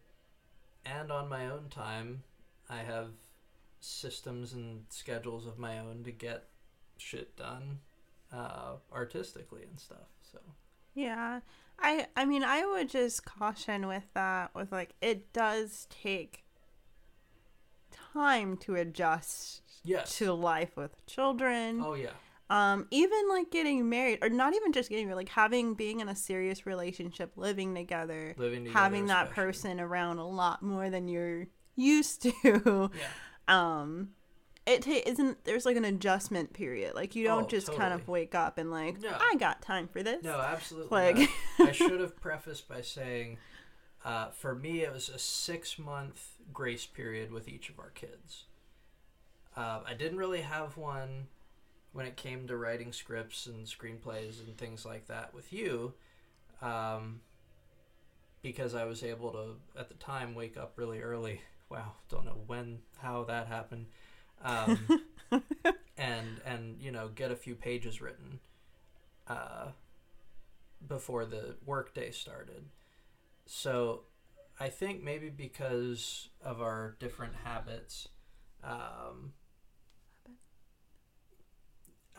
and 0.84 1.10
on 1.10 1.28
my 1.28 1.46
own 1.48 1.68
time, 1.70 2.22
I 2.68 2.78
have 2.78 3.10
systems 3.80 4.52
and 4.52 4.84
schedules 4.88 5.46
of 5.46 5.58
my 5.58 5.78
own 5.78 6.04
to 6.04 6.12
get 6.12 6.48
shit 6.98 7.36
done 7.36 7.80
uh, 8.32 8.76
artistically 8.92 9.62
and 9.64 9.78
stuff. 9.80 10.08
So 10.22 10.38
Yeah. 10.94 11.40
I 11.78 12.06
I 12.16 12.24
mean 12.24 12.42
I 12.42 12.64
would 12.66 12.88
just 12.88 13.24
caution 13.24 13.86
with 13.86 14.04
that 14.14 14.54
with 14.54 14.72
like 14.72 14.94
it 15.00 15.32
does 15.32 15.86
take 15.90 16.44
time 18.14 18.56
to 18.58 18.74
adjust 18.76 19.62
yes, 19.86 20.18
to 20.18 20.32
life 20.32 20.76
with 20.76 21.04
children. 21.06 21.80
oh 21.84 21.94
yeah, 21.94 22.10
Um 22.50 22.86
even 22.90 23.28
like 23.28 23.50
getting 23.50 23.88
married 23.88 24.18
or 24.22 24.28
not 24.28 24.54
even 24.54 24.72
just 24.72 24.88
getting 24.90 25.06
married 25.06 25.16
like 25.16 25.28
having 25.30 25.74
being 25.74 26.00
in 26.00 26.08
a 26.08 26.16
serious 26.16 26.66
relationship, 26.66 27.32
living 27.36 27.74
together, 27.74 28.34
living 28.36 28.64
together, 28.64 28.78
having 28.78 29.06
that 29.06 29.28
especially. 29.28 29.44
person 29.44 29.80
around 29.80 30.18
a 30.18 30.26
lot 30.28 30.62
more 30.62 30.90
than 30.90 31.08
you're 31.08 31.46
used 31.76 32.22
to. 32.22 32.90
Yeah, 32.94 33.06
um 33.48 34.10
it 34.66 34.82
ta- 34.82 35.02
isn't 35.06 35.44
there's 35.44 35.64
like 35.64 35.76
an 35.76 35.84
adjustment 35.84 36.52
period. 36.52 36.94
Like 36.96 37.14
you 37.14 37.22
don't 37.24 37.44
Oh, 37.44 37.48
just 37.48 37.72
kind 37.74 37.94
of 37.94 38.08
wake 38.08 38.34
up 38.34 38.58
and 38.58 38.70
like 38.70 39.00
No. 39.00 39.16
I 39.18 39.36
got 39.38 39.62
time 39.62 39.86
for 39.86 40.02
this. 40.02 40.24
no, 40.24 40.40
absolutely. 40.40 40.88
Like-. 40.90 41.30
I 41.60 41.70
should 41.72 42.00
have 42.00 42.16
prefaced 42.20 42.68
by 42.68 42.80
saying, 42.80 43.38
uh, 44.04 44.30
for 44.30 44.56
me, 44.56 44.82
it 44.82 44.92
was 44.92 45.08
a 45.08 45.20
six 45.20 45.78
month 45.78 46.32
grace 46.52 46.84
period 46.84 47.30
with 47.30 47.46
each 47.48 47.68
of 47.70 47.78
our 47.78 47.90
kids. 47.90 48.46
Uh, 49.56 49.80
I 49.86 49.94
didn't 49.94 50.18
really 50.18 50.42
have 50.42 50.76
one 50.76 51.28
when 51.92 52.06
it 52.06 52.16
came 52.16 52.46
to 52.48 52.56
writing 52.56 52.92
scripts 52.92 53.46
and 53.46 53.66
screenplays 53.66 54.40
and 54.46 54.56
things 54.58 54.84
like 54.84 55.06
that 55.08 55.34
with 55.34 55.52
you, 55.52 55.94
um, 56.62 57.20
because 58.42 58.74
I 58.74 58.84
was 58.84 59.02
able 59.02 59.32
to 59.32 59.56
at 59.78 59.88
the 59.88 59.94
time 59.94 60.34
wake 60.34 60.56
up 60.56 60.74
really 60.76 61.00
early. 61.00 61.40
Wow, 61.68 61.94
don't 62.08 62.24
know 62.24 62.38
when 62.46 62.78
how 62.98 63.24
that 63.24 63.48
happened, 63.48 63.86
um, 64.40 64.78
and 65.98 66.40
and 66.44 66.80
you 66.80 66.92
know 66.92 67.08
get 67.12 67.32
a 67.32 67.34
few 67.34 67.56
pages 67.56 68.00
written 68.00 68.38
uh, 69.26 69.70
before 70.86 71.24
the 71.24 71.56
workday 71.64 72.10
started. 72.10 72.66
So 73.46 74.02
I 74.60 74.68
think 74.68 75.02
maybe 75.02 75.30
because 75.30 76.28
of 76.44 76.60
our 76.60 76.96
different 77.00 77.34
habits, 77.44 78.08
um, 78.62 79.32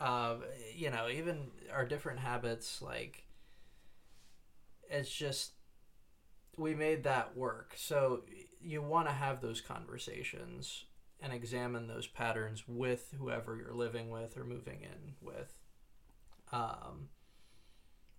uh, 0.00 0.36
you 0.74 0.90
know, 0.90 1.08
even 1.08 1.48
our 1.72 1.84
different 1.84 2.20
habits, 2.20 2.80
like 2.82 3.24
it's 4.90 5.10
just 5.10 5.52
we 6.56 6.74
made 6.74 7.04
that 7.04 7.36
work. 7.36 7.74
So 7.76 8.22
you 8.60 8.82
want 8.82 9.08
to 9.08 9.14
have 9.14 9.40
those 9.40 9.60
conversations 9.60 10.84
and 11.20 11.32
examine 11.32 11.86
those 11.86 12.06
patterns 12.06 12.64
with 12.66 13.14
whoever 13.18 13.56
you're 13.56 13.74
living 13.74 14.10
with 14.10 14.36
or 14.36 14.44
moving 14.44 14.80
in 14.82 15.14
with. 15.20 15.54
Um, 16.52 17.08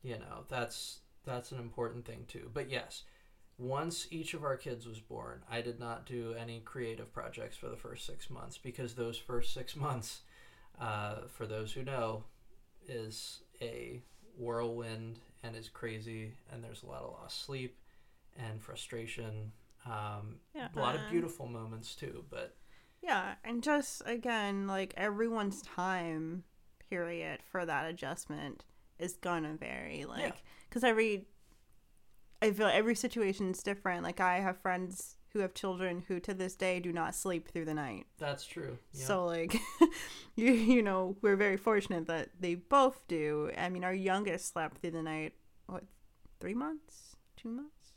you 0.02 0.18
know, 0.18 0.46
that's 0.48 1.00
that's 1.26 1.52
an 1.52 1.60
important 1.60 2.06
thing 2.06 2.26
too. 2.28 2.50
But 2.54 2.70
yes, 2.70 3.04
once 3.58 4.08
each 4.10 4.34
of 4.34 4.44
our 4.44 4.56
kids 4.56 4.88
was 4.88 5.00
born, 5.00 5.44
I 5.50 5.62
did 5.62 5.80
not 5.80 6.06
do 6.06 6.34
any 6.40 6.62
creative 6.62 7.14
projects 7.14 7.58
for 7.58 7.68
the 7.68 7.76
first 7.76 8.06
six 8.06 8.30
months 8.30 8.58
because 8.58 8.96
those 8.96 9.18
first 9.18 9.54
six 9.54 9.76
months, 9.76 10.22
uh, 10.80 11.28
for 11.28 11.46
those 11.46 11.72
who 11.74 11.84
know, 11.84 12.24
is 12.88 13.42
a 13.62 14.02
whirlwind 14.38 15.20
and 15.44 15.56
is 15.56 15.70
crazy, 15.70 16.34
and 16.52 16.64
there's 16.64 16.84
a 16.84 16.88
lot 16.88 17.02
of 17.04 17.12
lost 17.12 17.46
sleep 17.46 17.78
and 18.38 18.62
frustration. 18.62 19.52
Um, 19.86 20.40
Yeah. 20.54 20.70
a 20.76 20.80
lot 20.80 20.96
of 20.96 21.02
beautiful 21.10 21.48
moments 21.48 21.96
too, 21.96 22.26
but 22.30 22.56
Yeah, 23.02 23.36
and 23.46 23.64
just 23.64 24.02
again, 24.06 24.68
like 24.68 24.94
everyone's 24.98 25.62
time 25.62 26.44
period 26.90 27.42
for 27.50 27.66
that 27.66 27.86
adjustment 27.86 28.66
is 28.98 29.16
gonna 29.16 29.56
vary. 29.56 30.04
Like, 30.06 30.44
because 30.68 30.84
every, 30.84 31.26
I 32.42 32.52
feel 32.52 32.68
every 32.68 32.96
situation 32.96 33.52
is 33.52 33.64
different. 33.64 34.04
Like, 34.04 34.20
I 34.20 34.40
have 34.42 34.58
friends 34.58 35.16
who 35.34 35.40
have 35.40 35.54
children 35.54 36.04
who 36.08 36.20
to 36.22 36.34
this 36.34 36.56
day 36.56 36.80
do 36.80 36.92
not 36.92 37.16
sleep 37.16 37.50
through 37.50 37.66
the 37.66 37.74
night. 37.74 38.08
that's 38.18 38.46
true. 38.46 38.78
Yeah. 38.94 39.06
So, 39.06 39.26
like, 39.26 39.56
you 40.36 40.52
you 40.52 40.82
know, 40.82 41.16
we're 41.22 41.36
very 41.36 41.58
fortunate 41.58 42.08
that 42.08 42.30
they 42.40 42.56
both 42.56 43.08
do. 43.08 43.52
I 43.58 43.70
mean, 43.70 43.84
our 43.84 43.94
youngest 43.94 44.52
slept 44.52 44.80
through 44.82 44.92
the 44.92 45.04
night. 45.04 45.34
What, 45.68 45.84
three 46.40 46.56
months? 46.56 47.16
Two 47.38 47.50
months? 47.50 47.94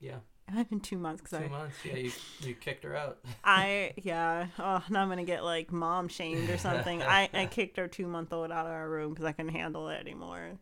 yeah, 0.00 0.18
have 0.48 0.68
been 0.68 0.80
two 0.80 0.98
months 0.98 1.22
because 1.22 1.38
two 1.38 1.44
I 1.44 1.48
months. 1.48 1.76
Yeah, 1.84 1.96
you, 1.96 2.12
you 2.40 2.54
kicked 2.54 2.84
her 2.84 2.94
out. 2.96 3.18
I 3.44 3.92
yeah. 3.96 4.48
Oh, 4.58 4.82
now 4.90 5.02
I'm 5.02 5.08
gonna 5.08 5.24
get 5.24 5.44
like 5.44 5.72
mom 5.72 6.08
shamed 6.08 6.50
or 6.50 6.58
something. 6.68 7.02
I 7.02 7.28
I 7.32 7.46
kicked 7.46 7.78
our 7.78 7.88
two 7.88 8.06
month 8.06 8.32
old 8.32 8.50
out 8.50 8.66
of 8.66 8.72
our 8.72 8.88
room 8.88 9.10
because 9.10 9.24
I 9.24 9.32
couldn't 9.32 9.52
handle 9.52 9.88
it 9.88 10.00
anymore. 10.00 10.58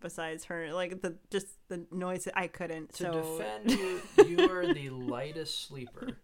Besides 0.00 0.44
her, 0.44 0.72
like 0.72 1.02
the 1.02 1.16
just 1.30 1.46
the 1.68 1.86
noise, 1.90 2.28
I 2.34 2.46
couldn't. 2.46 2.92
To 2.94 3.02
so 3.02 3.12
defend 3.12 3.70
you, 3.80 4.00
you 4.26 4.50
are 4.50 4.72
the 4.72 4.90
lightest 4.90 5.66
sleeper 5.66 6.18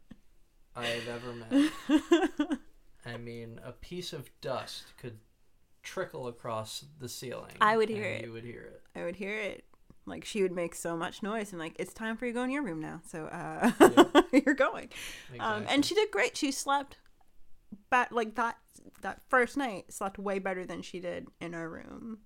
I 0.76 0.86
have 0.86 1.08
ever 1.08 1.32
met. 1.32 2.58
I 3.06 3.16
mean, 3.16 3.60
a 3.64 3.72
piece 3.72 4.12
of 4.12 4.30
dust 4.40 4.84
could 4.96 5.18
trickle 5.82 6.26
across 6.26 6.84
the 6.98 7.08
ceiling. 7.08 7.52
I 7.60 7.76
would 7.76 7.88
hear 7.88 8.04
it. 8.04 8.24
You 8.24 8.32
would 8.32 8.44
hear 8.44 8.62
it. 8.62 8.82
I 8.96 9.04
would 9.04 9.16
hear 9.16 9.38
it. 9.38 9.64
Like 10.06 10.24
she 10.24 10.42
would 10.42 10.52
make 10.52 10.74
so 10.74 10.96
much 10.96 11.22
noise, 11.22 11.52
and 11.52 11.60
like 11.60 11.76
it's 11.78 11.94
time 11.94 12.16
for 12.16 12.26
you 12.26 12.32
to 12.32 12.38
go 12.38 12.42
in 12.44 12.50
your 12.50 12.62
room 12.62 12.80
now. 12.80 13.00
So 13.06 13.24
uh, 13.26 14.22
you're 14.32 14.54
going. 14.54 14.90
Um, 15.40 15.64
and 15.68 15.84
she 15.84 15.94
did 15.94 16.10
great. 16.10 16.36
She 16.36 16.50
slept, 16.50 16.98
but 17.90 18.12
like 18.12 18.34
that 18.34 18.56
that 19.00 19.22
first 19.28 19.56
night 19.56 19.92
slept 19.92 20.18
way 20.18 20.38
better 20.38 20.66
than 20.66 20.82
she 20.82 21.00
did 21.00 21.28
in 21.40 21.54
her 21.54 21.70
room. 21.70 22.18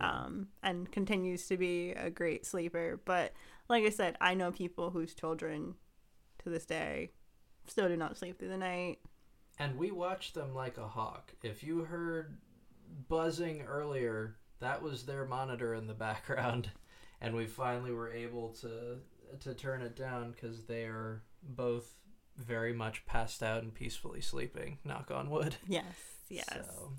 Um, 0.00 0.48
and 0.62 0.90
continues 0.90 1.46
to 1.48 1.56
be 1.56 1.90
a 1.92 2.10
great 2.10 2.46
sleeper. 2.46 3.00
But 3.04 3.32
like 3.68 3.84
I 3.84 3.90
said, 3.90 4.16
I 4.20 4.34
know 4.34 4.50
people 4.50 4.90
whose 4.90 5.14
children 5.14 5.74
to 6.42 6.50
this 6.50 6.66
day 6.66 7.10
still 7.66 7.88
do 7.88 7.96
not 7.96 8.16
sleep 8.16 8.38
through 8.38 8.48
the 8.48 8.56
night. 8.56 8.98
And 9.58 9.76
we 9.76 9.90
watch 9.90 10.32
them 10.32 10.54
like 10.54 10.78
a 10.78 10.88
hawk. 10.88 11.32
If 11.42 11.62
you 11.62 11.84
heard 11.84 12.38
buzzing 13.08 13.62
earlier, 13.62 14.36
that 14.60 14.82
was 14.82 15.04
their 15.04 15.26
monitor 15.26 15.74
in 15.74 15.86
the 15.86 15.94
background, 16.08 16.70
and 17.20 17.34
we 17.34 17.46
finally 17.46 17.92
were 17.92 18.12
able 18.12 18.50
to 18.60 18.98
to 19.40 19.54
turn 19.54 19.80
it 19.80 19.96
down 19.96 20.32
because 20.32 20.64
they 20.64 20.84
are 20.84 21.22
both 21.42 21.96
very 22.36 22.72
much 22.72 23.06
passed 23.06 23.42
out 23.42 23.62
and 23.62 23.74
peacefully 23.74 24.20
sleeping. 24.20 24.78
Knock 24.84 25.10
on 25.10 25.30
wood. 25.30 25.56
Yes, 25.66 25.84
yes, 26.28 26.46
So, 26.48 26.92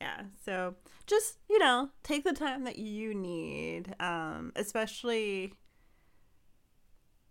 yeah. 0.00 0.22
So 0.44 0.74
just 1.06 1.38
you 1.48 1.58
know, 1.58 1.90
take 2.02 2.24
the 2.24 2.32
time 2.32 2.64
that 2.64 2.78
you 2.78 3.14
need, 3.14 3.94
um, 4.00 4.52
especially 4.56 5.54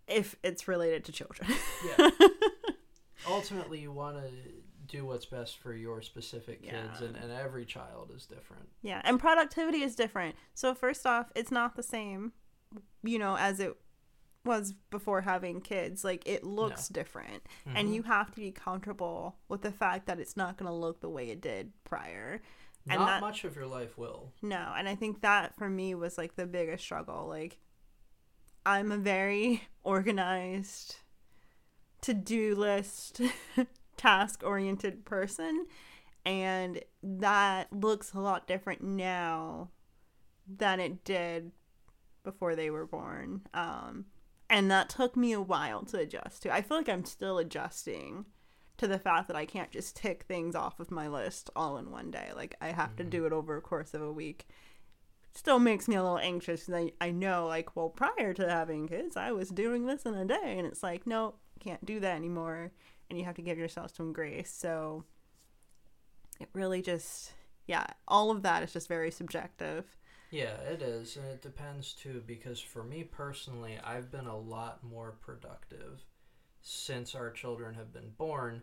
if 0.06 0.36
it's 0.42 0.68
related 0.68 1.04
to 1.04 1.12
children. 1.12 1.50
yeah. 1.98 2.10
Ultimately, 3.28 3.80
you 3.80 3.90
want 3.92 4.18
to 4.18 4.30
do 4.86 5.06
what's 5.06 5.24
best 5.24 5.56
for 5.58 5.72
your 5.74 6.02
specific 6.02 6.62
kids, 6.62 7.00
Yeah. 7.00 7.06
and, 7.08 7.16
and 7.16 7.32
every 7.32 7.64
child 7.64 8.12
is 8.14 8.26
different. 8.26 8.68
Yeah, 8.82 9.00
and 9.04 9.18
productivity 9.18 9.82
is 9.82 9.96
different. 9.96 10.34
So 10.52 10.74
first 10.74 11.06
off, 11.06 11.32
it's 11.34 11.50
not 11.50 11.74
the 11.74 11.82
same, 11.82 12.32
you 13.02 13.18
know, 13.18 13.36
as 13.38 13.60
it 13.60 13.74
was 14.44 14.74
before 14.90 15.22
having 15.22 15.60
kids. 15.60 16.04
Like 16.04 16.26
it 16.26 16.44
looks 16.44 16.88
different, 16.88 17.42
and 17.66 17.88
Mhm. 17.88 17.94
you 17.94 18.02
have 18.04 18.30
to 18.32 18.40
be 18.40 18.52
comfortable 18.52 19.36
with 19.48 19.62
the 19.62 19.72
fact 19.72 20.06
that 20.06 20.20
it's 20.20 20.36
not 20.36 20.56
going 20.58 20.68
to 20.68 20.74
look 20.74 21.00
the 21.00 21.08
way 21.08 21.30
it 21.30 21.40
did 21.40 21.72
prior. 21.84 22.42
And 22.86 23.00
Not 23.00 23.06
that 23.06 23.20
much 23.22 23.44
of 23.44 23.56
your 23.56 23.66
life 23.66 23.96
will. 23.96 24.32
no, 24.42 24.74
and 24.76 24.86
I 24.88 24.94
think 24.94 25.22
that 25.22 25.56
for 25.56 25.70
me 25.70 25.94
was 25.94 26.18
like 26.18 26.36
the 26.36 26.46
biggest 26.46 26.84
struggle. 26.84 27.26
Like 27.26 27.58
I'm 28.66 28.92
a 28.92 28.98
very 28.98 29.62
organized, 29.82 30.96
to-do 32.02 32.54
list, 32.54 33.20
task-oriented 33.96 35.04
person, 35.06 35.66
and 36.26 36.82
that 37.02 37.72
looks 37.72 38.12
a 38.12 38.20
lot 38.20 38.46
different 38.46 38.82
now 38.82 39.70
than 40.46 40.80
it 40.80 41.04
did 41.04 41.52
before 42.22 42.54
they 42.54 42.70
were 42.70 42.86
born. 42.86 43.42
Um, 43.54 44.06
and 44.54 44.70
that 44.70 44.88
took 44.88 45.16
me 45.16 45.32
a 45.32 45.40
while 45.40 45.82
to 45.86 45.98
adjust 45.98 46.42
to. 46.42 46.54
I 46.54 46.62
feel 46.62 46.76
like 46.76 46.88
I'm 46.88 47.04
still 47.04 47.38
adjusting 47.38 48.24
to 48.76 48.86
the 48.86 49.00
fact 49.00 49.26
that 49.26 49.36
I 49.36 49.46
can't 49.46 49.72
just 49.72 49.96
tick 49.96 50.22
things 50.28 50.54
off 50.54 50.78
of 50.78 50.92
my 50.92 51.08
list 51.08 51.50
all 51.56 51.76
in 51.76 51.90
one 51.90 52.12
day. 52.12 52.30
Like 52.36 52.54
I 52.60 52.68
have 52.68 52.94
to 52.96 53.04
Mhm. 53.04 53.10
do 53.10 53.26
it 53.26 53.32
over 53.32 53.56
a 53.56 53.60
course 53.60 53.94
of 53.94 54.00
a 54.02 54.12
week. 54.12 54.46
Still 55.32 55.58
makes 55.58 55.88
me 55.88 55.96
a 55.96 56.02
little 56.04 56.18
anxious 56.18 56.66
because 56.66 56.92
I, 57.00 57.06
I 57.08 57.10
know, 57.10 57.48
like, 57.48 57.74
well, 57.74 57.88
prior 57.88 58.32
to 58.34 58.48
having 58.48 58.86
kids, 58.86 59.16
I 59.16 59.32
was 59.32 59.48
doing 59.48 59.86
this 59.86 60.06
in 60.06 60.14
a 60.14 60.24
day. 60.24 60.56
And 60.56 60.68
it's 60.68 60.84
like, 60.84 61.04
no, 61.04 61.34
can't 61.58 61.84
do 61.84 61.98
that 61.98 62.14
anymore. 62.14 62.70
And 63.10 63.18
you 63.18 63.24
have 63.24 63.34
to 63.34 63.42
give 63.42 63.58
yourself 63.58 63.92
some 63.96 64.12
grace. 64.12 64.52
So 64.52 65.04
it 66.38 66.48
really 66.52 66.80
just, 66.80 67.32
yeah, 67.66 67.86
all 68.06 68.30
of 68.30 68.42
that 68.42 68.62
is 68.62 68.72
just 68.72 68.86
very 68.86 69.10
subjective. 69.10 69.96
Yeah, 70.34 70.56
it 70.68 70.82
is, 70.82 71.16
and 71.16 71.26
it 71.26 71.42
depends 71.42 71.92
too 71.92 72.20
because 72.26 72.58
for 72.58 72.82
me 72.82 73.04
personally, 73.04 73.78
I've 73.84 74.10
been 74.10 74.26
a 74.26 74.36
lot 74.36 74.82
more 74.82 75.12
productive 75.20 76.02
since 76.60 77.14
our 77.14 77.30
children 77.30 77.76
have 77.76 77.92
been 77.92 78.10
born 78.18 78.62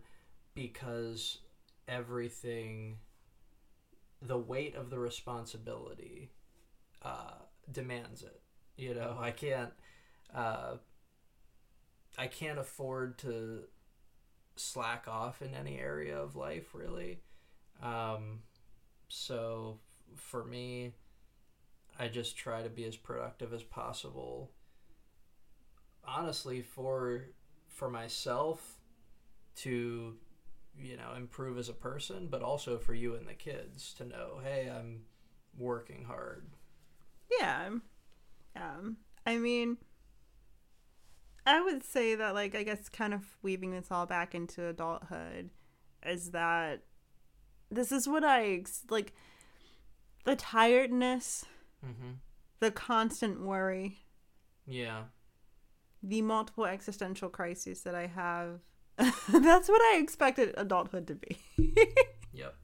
because 0.53 1.37
everything 1.87 2.97
the 4.21 4.37
weight 4.37 4.75
of 4.75 4.89
the 4.89 4.99
responsibility 4.99 6.29
uh, 7.03 7.35
demands 7.71 8.23
it. 8.23 8.41
You 8.77 8.95
know, 8.95 9.17
I 9.19 9.31
can't 9.31 9.71
uh, 10.33 10.75
I 12.17 12.27
can't 12.27 12.59
afford 12.59 13.17
to 13.19 13.63
slack 14.55 15.07
off 15.07 15.41
in 15.41 15.55
any 15.55 15.79
area 15.79 16.17
of 16.17 16.35
life 16.35 16.73
really. 16.73 17.21
Um, 17.81 18.41
so 19.09 19.79
for 20.15 20.43
me, 20.43 20.93
I 22.01 22.07
just 22.07 22.35
try 22.35 22.63
to 22.63 22.69
be 22.69 22.85
as 22.85 22.95
productive 22.95 23.53
as 23.53 23.61
possible. 23.61 24.49
Honestly, 26.03 26.63
for 26.63 27.27
for 27.67 27.91
myself 27.91 28.79
to 29.57 30.15
you 30.75 30.97
know 30.97 31.13
improve 31.15 31.59
as 31.59 31.69
a 31.69 31.73
person, 31.73 32.27
but 32.27 32.41
also 32.41 32.79
for 32.79 32.95
you 32.95 33.13
and 33.13 33.27
the 33.27 33.35
kids 33.35 33.93
to 33.99 34.05
know, 34.05 34.39
hey, 34.43 34.67
I'm 34.75 35.03
working 35.55 36.05
hard. 36.05 36.47
Yeah. 37.39 37.69
Um, 38.55 38.97
I 39.27 39.37
mean, 39.37 39.77
I 41.45 41.61
would 41.61 41.83
say 41.83 42.15
that, 42.15 42.33
like, 42.33 42.55
I 42.55 42.63
guess 42.63 42.89
kind 42.89 43.13
of 43.13 43.25
weaving 43.43 43.71
this 43.71 43.91
all 43.91 44.07
back 44.07 44.33
into 44.33 44.65
adulthood 44.65 45.51
is 46.03 46.31
that 46.31 46.81
this 47.69 47.91
is 47.91 48.07
what 48.07 48.23
I, 48.23 48.63
like, 48.89 49.13
the 50.25 50.35
tiredness, 50.35 51.45
Mm-hmm. 51.85 52.11
the 52.59 52.71
constant 52.71 53.41
worry, 53.41 53.97
Yeah. 54.67 55.03
the 56.03 56.21
multiple 56.21 56.65
existential 56.65 57.29
crises 57.29 57.81
that 57.83 57.95
I 57.95 58.07
have. 58.07 58.59
That's 58.97 59.67
what 59.69 59.81
I 59.81 59.97
expected 60.01 60.53
adulthood 60.57 61.07
to 61.07 61.15
be. 61.15 61.37
Yep. 62.33 62.55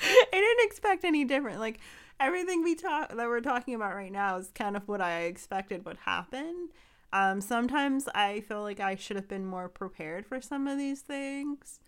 I 0.00 0.26
didn't 0.30 0.66
expect 0.66 1.04
any 1.04 1.24
different. 1.24 1.58
Like 1.58 1.80
everything 2.20 2.62
we 2.62 2.76
talk 2.76 3.08
that 3.08 3.26
we're 3.26 3.40
talking 3.40 3.74
about 3.74 3.96
right 3.96 4.12
now 4.12 4.36
is 4.36 4.50
kind 4.54 4.76
of 4.76 4.86
what 4.86 5.00
I 5.00 5.22
expected 5.22 5.84
would 5.84 5.96
happen. 5.98 6.68
Um, 7.12 7.40
sometimes 7.40 8.06
I 8.14 8.40
feel 8.42 8.62
like 8.62 8.78
I 8.80 8.94
should 8.94 9.16
have 9.16 9.26
been 9.28 9.44
more 9.44 9.68
prepared 9.68 10.24
for 10.24 10.40
some 10.40 10.68
of 10.68 10.78
these 10.78 11.00
things. 11.00 11.80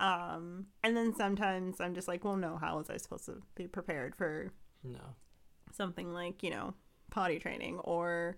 Um, 0.00 0.66
and 0.82 0.96
then 0.96 1.14
sometimes 1.14 1.78
I'm 1.80 1.94
just 1.94 2.08
like, 2.08 2.24
well, 2.24 2.36
no, 2.36 2.56
how 2.56 2.78
was 2.78 2.88
I 2.88 2.96
supposed 2.96 3.26
to 3.26 3.42
be 3.54 3.66
prepared 3.66 4.14
for 4.16 4.50
No. 4.82 5.00
Something 5.78 6.12
like, 6.12 6.42
you 6.42 6.50
know, 6.50 6.74
potty 7.10 7.38
training 7.38 7.78
or 7.78 8.36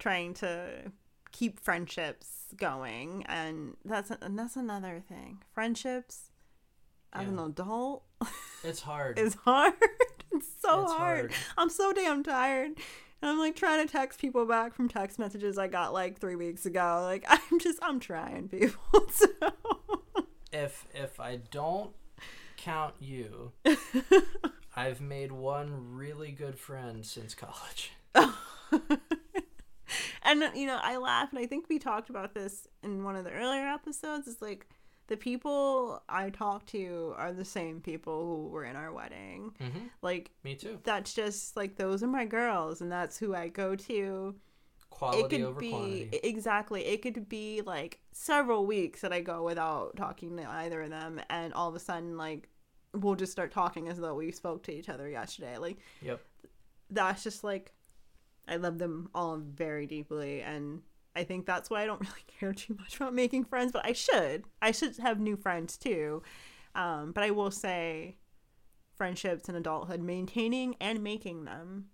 trying 0.00 0.34
to 0.34 0.90
keep 1.30 1.60
friendships 1.60 2.46
going 2.56 3.24
and 3.28 3.76
that's 3.84 4.10
and 4.10 4.36
that's 4.38 4.56
another 4.56 5.00
thing. 5.08 5.42
Friendships 5.52 6.30
as 7.12 7.28
an 7.28 7.38
adult 7.38 8.02
It's 8.64 8.80
hard. 8.80 9.18
it's 9.24 9.36
hard. 9.36 9.74
it's 10.32 10.48
so 10.60 10.82
It's 10.82 10.92
hard. 10.92 11.18
hard. 11.30 11.32
I'm 11.56 11.70
so 11.70 11.92
damn 11.92 12.22
tired. 12.24 12.72
And 13.22 13.30
I'm 13.30 13.38
like 13.38 13.56
trying 13.56 13.86
to 13.86 13.90
text 13.90 14.20
people 14.20 14.44
back 14.44 14.74
from 14.74 14.88
text 14.88 15.18
messages 15.18 15.56
I 15.56 15.68
got 15.68 15.92
like 15.92 16.18
three 16.18 16.36
weeks 16.36 16.66
ago. 16.66 17.00
Like 17.02 17.24
I'm 17.28 17.58
just 17.60 17.78
I'm 17.82 18.00
trying 18.00 18.48
people. 18.48 19.06
So 19.12 19.26
if 20.52 20.86
if 20.94 21.20
I 21.20 21.36
don't 21.50 21.92
count 22.56 22.94
you, 23.00 23.52
I've 24.76 25.00
made 25.00 25.32
one 25.32 25.94
really 25.94 26.32
good 26.32 26.58
friend 26.58 27.04
since 27.04 27.34
college. 27.34 27.92
and 30.22 30.44
you 30.54 30.66
know, 30.66 30.78
I 30.82 30.96
laugh 30.98 31.30
and 31.30 31.38
I 31.38 31.46
think 31.46 31.68
we 31.68 31.78
talked 31.78 32.10
about 32.10 32.34
this 32.34 32.66
in 32.82 33.04
one 33.04 33.16
of 33.16 33.24
the 33.24 33.32
earlier 33.32 33.66
episodes. 33.66 34.28
It's 34.28 34.42
like 34.42 34.66
the 35.06 35.16
people 35.16 36.02
I 36.08 36.30
talk 36.30 36.66
to 36.66 37.14
are 37.16 37.32
the 37.32 37.44
same 37.44 37.80
people 37.80 38.26
who 38.26 38.48
were 38.48 38.64
in 38.64 38.76
our 38.76 38.92
wedding. 38.92 39.54
Mm-hmm. 39.60 39.86
Like 40.02 40.30
Me 40.44 40.54
too. 40.54 40.78
that's 40.84 41.14
just 41.14 41.56
like 41.56 41.76
those 41.76 42.02
are 42.02 42.08
my 42.08 42.26
girls 42.26 42.80
and 42.80 42.90
that's 42.92 43.18
who 43.18 43.34
I 43.34 43.48
go 43.48 43.76
to. 43.76 44.34
Quality 44.90 45.20
it 45.20 45.30
could 45.30 45.40
over 45.42 45.60
be 45.60 45.70
quantity. 45.70 46.20
exactly 46.22 46.86
it 46.86 47.02
could 47.02 47.28
be 47.28 47.60
like 47.60 47.98
several 48.12 48.64
weeks 48.64 49.02
that 49.02 49.12
i 49.12 49.20
go 49.20 49.42
without 49.42 49.94
talking 49.94 50.38
to 50.38 50.44
either 50.48 50.80
of 50.80 50.90
them 50.90 51.20
and 51.28 51.52
all 51.52 51.68
of 51.68 51.74
a 51.74 51.78
sudden 51.78 52.16
like 52.16 52.48
we'll 52.96 53.14
just 53.14 53.32
start 53.32 53.50
talking 53.50 53.88
as 53.88 53.98
though 53.98 54.14
we 54.14 54.30
spoke 54.32 54.62
to 54.64 54.72
each 54.72 54.88
other 54.88 55.08
yesterday 55.08 55.56
like 55.58 55.78
Yep. 56.02 56.20
that's 56.90 57.22
just 57.22 57.44
like 57.44 57.72
i 58.48 58.56
love 58.56 58.78
them 58.78 59.08
all 59.14 59.36
very 59.38 59.86
deeply 59.86 60.40
and 60.42 60.82
i 61.14 61.24
think 61.24 61.46
that's 61.46 61.68
why 61.70 61.82
i 61.82 61.86
don't 61.86 62.00
really 62.08 62.24
care 62.38 62.52
too 62.52 62.74
much 62.78 62.96
about 62.96 63.14
making 63.14 63.44
friends 63.44 63.72
but 63.72 63.84
i 63.84 63.92
should 63.92 64.44
i 64.62 64.70
should 64.70 64.96
have 64.98 65.20
new 65.20 65.36
friends 65.36 65.76
too 65.76 66.22
um, 66.74 67.12
but 67.12 67.24
i 67.24 67.30
will 67.30 67.50
say 67.50 68.16
friendships 68.96 69.48
in 69.48 69.54
adulthood 69.54 70.00
maintaining 70.00 70.74
and 70.80 71.02
making 71.02 71.44
them 71.44 71.86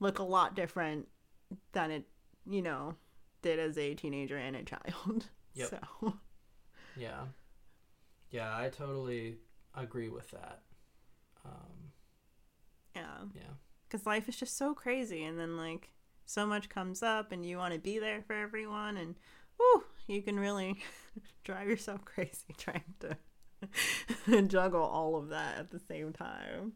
look 0.00 0.18
a 0.18 0.22
lot 0.22 0.54
different 0.54 1.08
than 1.72 1.90
it 1.90 2.04
you 2.48 2.62
know 2.62 2.94
did 3.42 3.58
as 3.58 3.76
a 3.76 3.94
teenager 3.94 4.36
and 4.36 4.56
a 4.56 4.62
child 4.62 5.26
Yep. 5.54 5.68
so 6.02 6.14
Yeah. 6.96 7.24
Yeah, 8.30 8.56
I 8.56 8.70
totally 8.70 9.36
agree 9.74 10.08
with 10.08 10.30
that. 10.32 10.60
Um, 11.44 11.92
yeah 12.94 13.24
yeah. 13.34 13.42
because 13.88 14.06
life 14.06 14.28
is 14.28 14.36
just 14.36 14.56
so 14.56 14.74
crazy 14.74 15.24
and 15.24 15.38
then 15.38 15.56
like 15.56 15.90
so 16.24 16.46
much 16.46 16.68
comes 16.68 17.02
up 17.02 17.32
and 17.32 17.44
you 17.44 17.56
want 17.56 17.72
to 17.74 17.80
be 17.80 17.98
there 17.98 18.22
for 18.22 18.34
everyone 18.34 18.96
and 18.96 19.14
whew, 19.56 19.84
you 20.06 20.22
can 20.22 20.38
really 20.38 20.78
drive 21.44 21.68
yourself 21.68 22.04
crazy 22.04 22.54
trying 22.58 22.82
to 23.00 23.16
juggle 24.48 24.82
all 24.82 25.16
of 25.16 25.28
that 25.28 25.58
at 25.58 25.70
the 25.70 25.78
same 25.78 26.12
time 26.12 26.72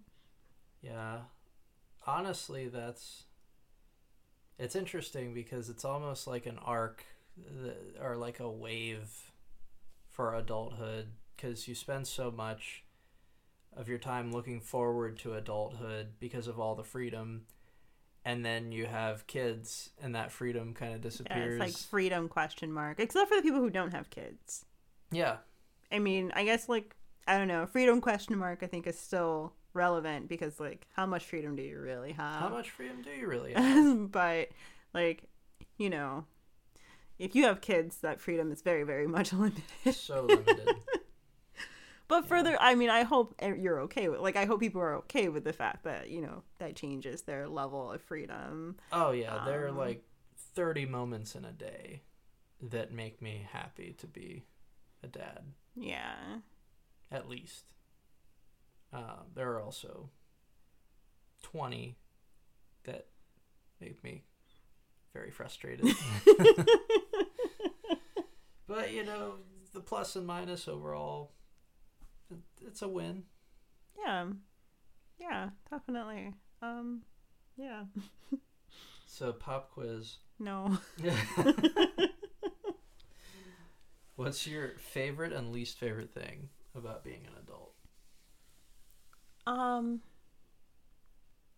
Yeah. 0.82 1.18
Honestly, 2.06 2.68
that's 2.68 3.24
it's 4.58 4.76
interesting 4.76 5.34
because 5.34 5.68
it's 5.68 5.84
almost 5.84 6.26
like 6.26 6.46
an 6.46 6.58
arc 6.58 7.04
or 8.00 8.16
like 8.16 8.40
a 8.40 8.50
wave 8.50 9.32
for 10.08 10.34
adulthood 10.34 11.08
because 11.36 11.68
you 11.68 11.74
spend 11.74 12.06
so 12.06 12.30
much 12.30 12.84
of 13.76 13.88
your 13.88 13.98
time 13.98 14.32
looking 14.32 14.60
forward 14.60 15.18
to 15.18 15.34
adulthood 15.34 16.08
because 16.18 16.46
of 16.48 16.58
all 16.58 16.74
the 16.74 16.84
freedom 16.84 17.42
and 18.24 18.44
then 18.44 18.72
you 18.72 18.86
have 18.86 19.26
kids 19.26 19.90
and 20.02 20.14
that 20.14 20.32
freedom 20.32 20.74
kind 20.74 20.92
of 20.92 20.98
yeah 20.98 21.02
disappears. 21.02 21.60
it's 21.60 21.60
like 21.60 21.88
freedom 21.90 22.28
question 22.28 22.72
mark 22.72 22.98
except 22.98 23.28
for 23.28 23.36
the 23.36 23.42
people 23.42 23.60
who 23.60 23.70
don't 23.70 23.92
have 23.92 24.10
kids 24.10 24.64
yeah. 25.12 25.36
i 25.92 25.98
mean 25.98 26.32
i 26.34 26.44
guess 26.44 26.68
like 26.68 26.96
i 27.28 27.38
don't 27.38 27.48
know 27.48 27.66
freedom 27.66 28.00
question 28.00 28.36
mark 28.36 28.62
i 28.62 28.66
think 28.66 28.86
is 28.86 28.98
still 28.98 29.52
relevant 29.72 30.28
because 30.28 30.58
like 30.58 30.86
how 30.94 31.06
much 31.06 31.24
freedom 31.24 31.54
do 31.54 31.62
you 31.62 31.78
really 31.78 32.12
have 32.12 32.40
How 32.40 32.48
much 32.48 32.70
freedom 32.70 33.02
do 33.02 33.10
you 33.10 33.26
really 33.26 33.52
have? 33.56 34.10
but 34.10 34.48
like 34.94 35.24
you 35.76 35.90
know 35.90 36.24
if 37.18 37.34
you 37.34 37.44
have 37.44 37.60
kids 37.60 37.98
that 37.98 38.20
freedom 38.20 38.50
is 38.50 38.62
very 38.62 38.82
very 38.82 39.06
much 39.06 39.32
limited 39.34 39.62
so 39.92 40.22
limited. 40.22 40.74
But 42.08 42.22
Yeah. 42.22 42.28
further 42.28 42.56
i 42.60 42.74
mean 42.74 42.90
i 42.90 43.02
hope 43.02 43.34
you're 43.40 43.80
okay 43.80 44.08
with 44.08 44.20
like 44.20 44.36
i 44.36 44.44
hope 44.44 44.60
people 44.60 44.80
are 44.80 44.94
okay 44.96 45.28
with 45.28 45.44
the 45.44 45.52
fact 45.52 45.84
that 45.84 46.10
you 46.10 46.20
know 46.20 46.42
that 46.58 46.76
changes 46.76 47.22
their 47.22 47.48
level 47.48 47.90
of 47.92 48.02
freedom 48.02 48.76
Oh 48.92 49.12
yeah, 49.12 49.44
there 49.44 49.66
are 49.66 49.70
Um, 49.70 49.76
like 49.76 50.04
30 50.54 50.86
moments 50.86 51.34
in 51.34 51.44
a 51.44 51.52
day 51.52 52.02
that 52.60 52.92
make 52.92 53.20
me 53.20 53.46
happy 53.50 53.94
to 53.98 54.06
be 54.06 54.44
a 55.02 55.08
dad, 55.08 55.44
yeah 55.74 56.38
at 57.10 57.28
least. 57.28 57.64
Uh, 58.92 59.22
there 59.34 59.50
are 59.52 59.60
also 59.60 60.10
20 61.42 61.96
that 62.84 63.06
make 63.80 64.02
me 64.02 64.24
very 65.12 65.30
frustrated. 65.30 65.86
but 68.66 68.92
you 68.92 69.04
know, 69.04 69.34
the 69.72 69.80
plus 69.80 70.16
and 70.16 70.26
minus 70.26 70.68
overall, 70.68 71.32
it's 72.66 72.82
a 72.82 72.88
win. 72.88 73.24
yeah 73.98 74.26
yeah 75.18 75.50
definitely 75.70 76.32
um 76.62 77.02
yeah 77.56 77.84
So 79.06 79.32
pop 79.32 79.70
quiz. 79.72 80.18
no 80.38 80.76
What's 84.16 84.46
your 84.46 84.70
favorite 84.78 85.32
and 85.32 85.52
least 85.52 85.78
favorite 85.78 86.12
thing 86.12 86.48
about 86.74 87.04
being 87.04 87.26
an 87.26 87.32
adult? 87.42 87.74
Um, 89.46 90.00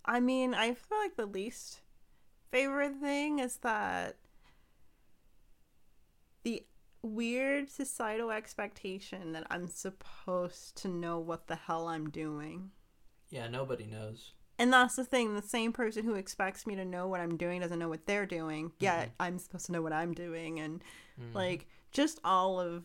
I 0.05 0.21
mean, 0.21 0.55
I 0.55 0.75
feel 0.75 0.99
like 0.99 1.17
the 1.17 1.27
least 1.27 1.81
favorite 2.51 2.97
thing 3.01 3.39
is 3.39 3.59
that 3.59 4.17
the 6.43 6.65
weird 7.09 7.71
societal 7.71 8.31
expectation 8.31 9.33
that 9.33 9.47
I'm 9.51 9.67
supposed 9.67 10.77
to 10.83 10.89
know 10.89 11.19
what 11.19 11.47
the 11.47 11.57
hell 11.57 11.89
I'm 11.89 12.11
doing. 12.11 12.71
Yeah, 13.31 13.49
nobody 13.49 13.85
knows. 13.87 14.33
And 14.59 14.73
that's 14.73 14.97
the 14.97 15.05
thing, 15.05 15.35
the 15.35 15.43
same 15.43 15.73
person 15.73 16.05
who 16.05 16.15
expects 16.15 16.67
me 16.67 16.75
to 16.77 16.85
know 16.85 17.07
what 17.07 17.21
I'm 17.21 17.37
doing 17.37 17.61
doesn't 17.61 17.79
know 17.79 17.89
what 17.89 18.07
they're 18.07 18.27
doing, 18.27 18.73
yet 18.81 19.13
I'm 19.21 19.39
supposed 19.39 19.67
to 19.67 19.73
know 19.73 19.83
what 19.83 19.93
I'm 19.93 20.15
doing. 20.15 20.59
And 20.59 20.83
Mhm. 21.21 21.35
like, 21.35 21.69
just 21.93 22.19
all 22.25 22.59
of 22.61 22.85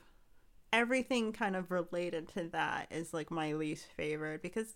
everything 0.72 1.32
kind 1.34 1.56
of 1.56 1.72
related 1.72 2.28
to 2.30 2.44
that 2.50 2.88
is 2.92 3.14
like 3.14 3.32
my 3.32 3.54
least 3.54 3.88
favorite 3.88 4.42
because 4.42 4.76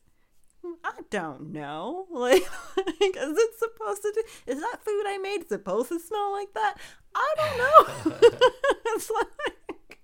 I 0.83 0.93
don't 1.09 1.51
know. 1.53 2.07
Like, 2.11 2.43
like 2.77 3.15
is 3.17 3.37
it 3.37 3.59
supposed 3.59 4.01
to 4.01 4.11
do? 4.13 4.23
Is 4.51 4.59
that 4.59 4.83
food 4.83 5.03
I 5.07 5.17
made 5.17 5.47
supposed 5.47 5.89
to 5.89 5.99
smell 5.99 6.31
like 6.31 6.53
that? 6.53 6.75
I 7.15 7.33
don't 7.37 7.57
know. 7.57 8.19
it's 8.87 9.09
like, 9.09 9.99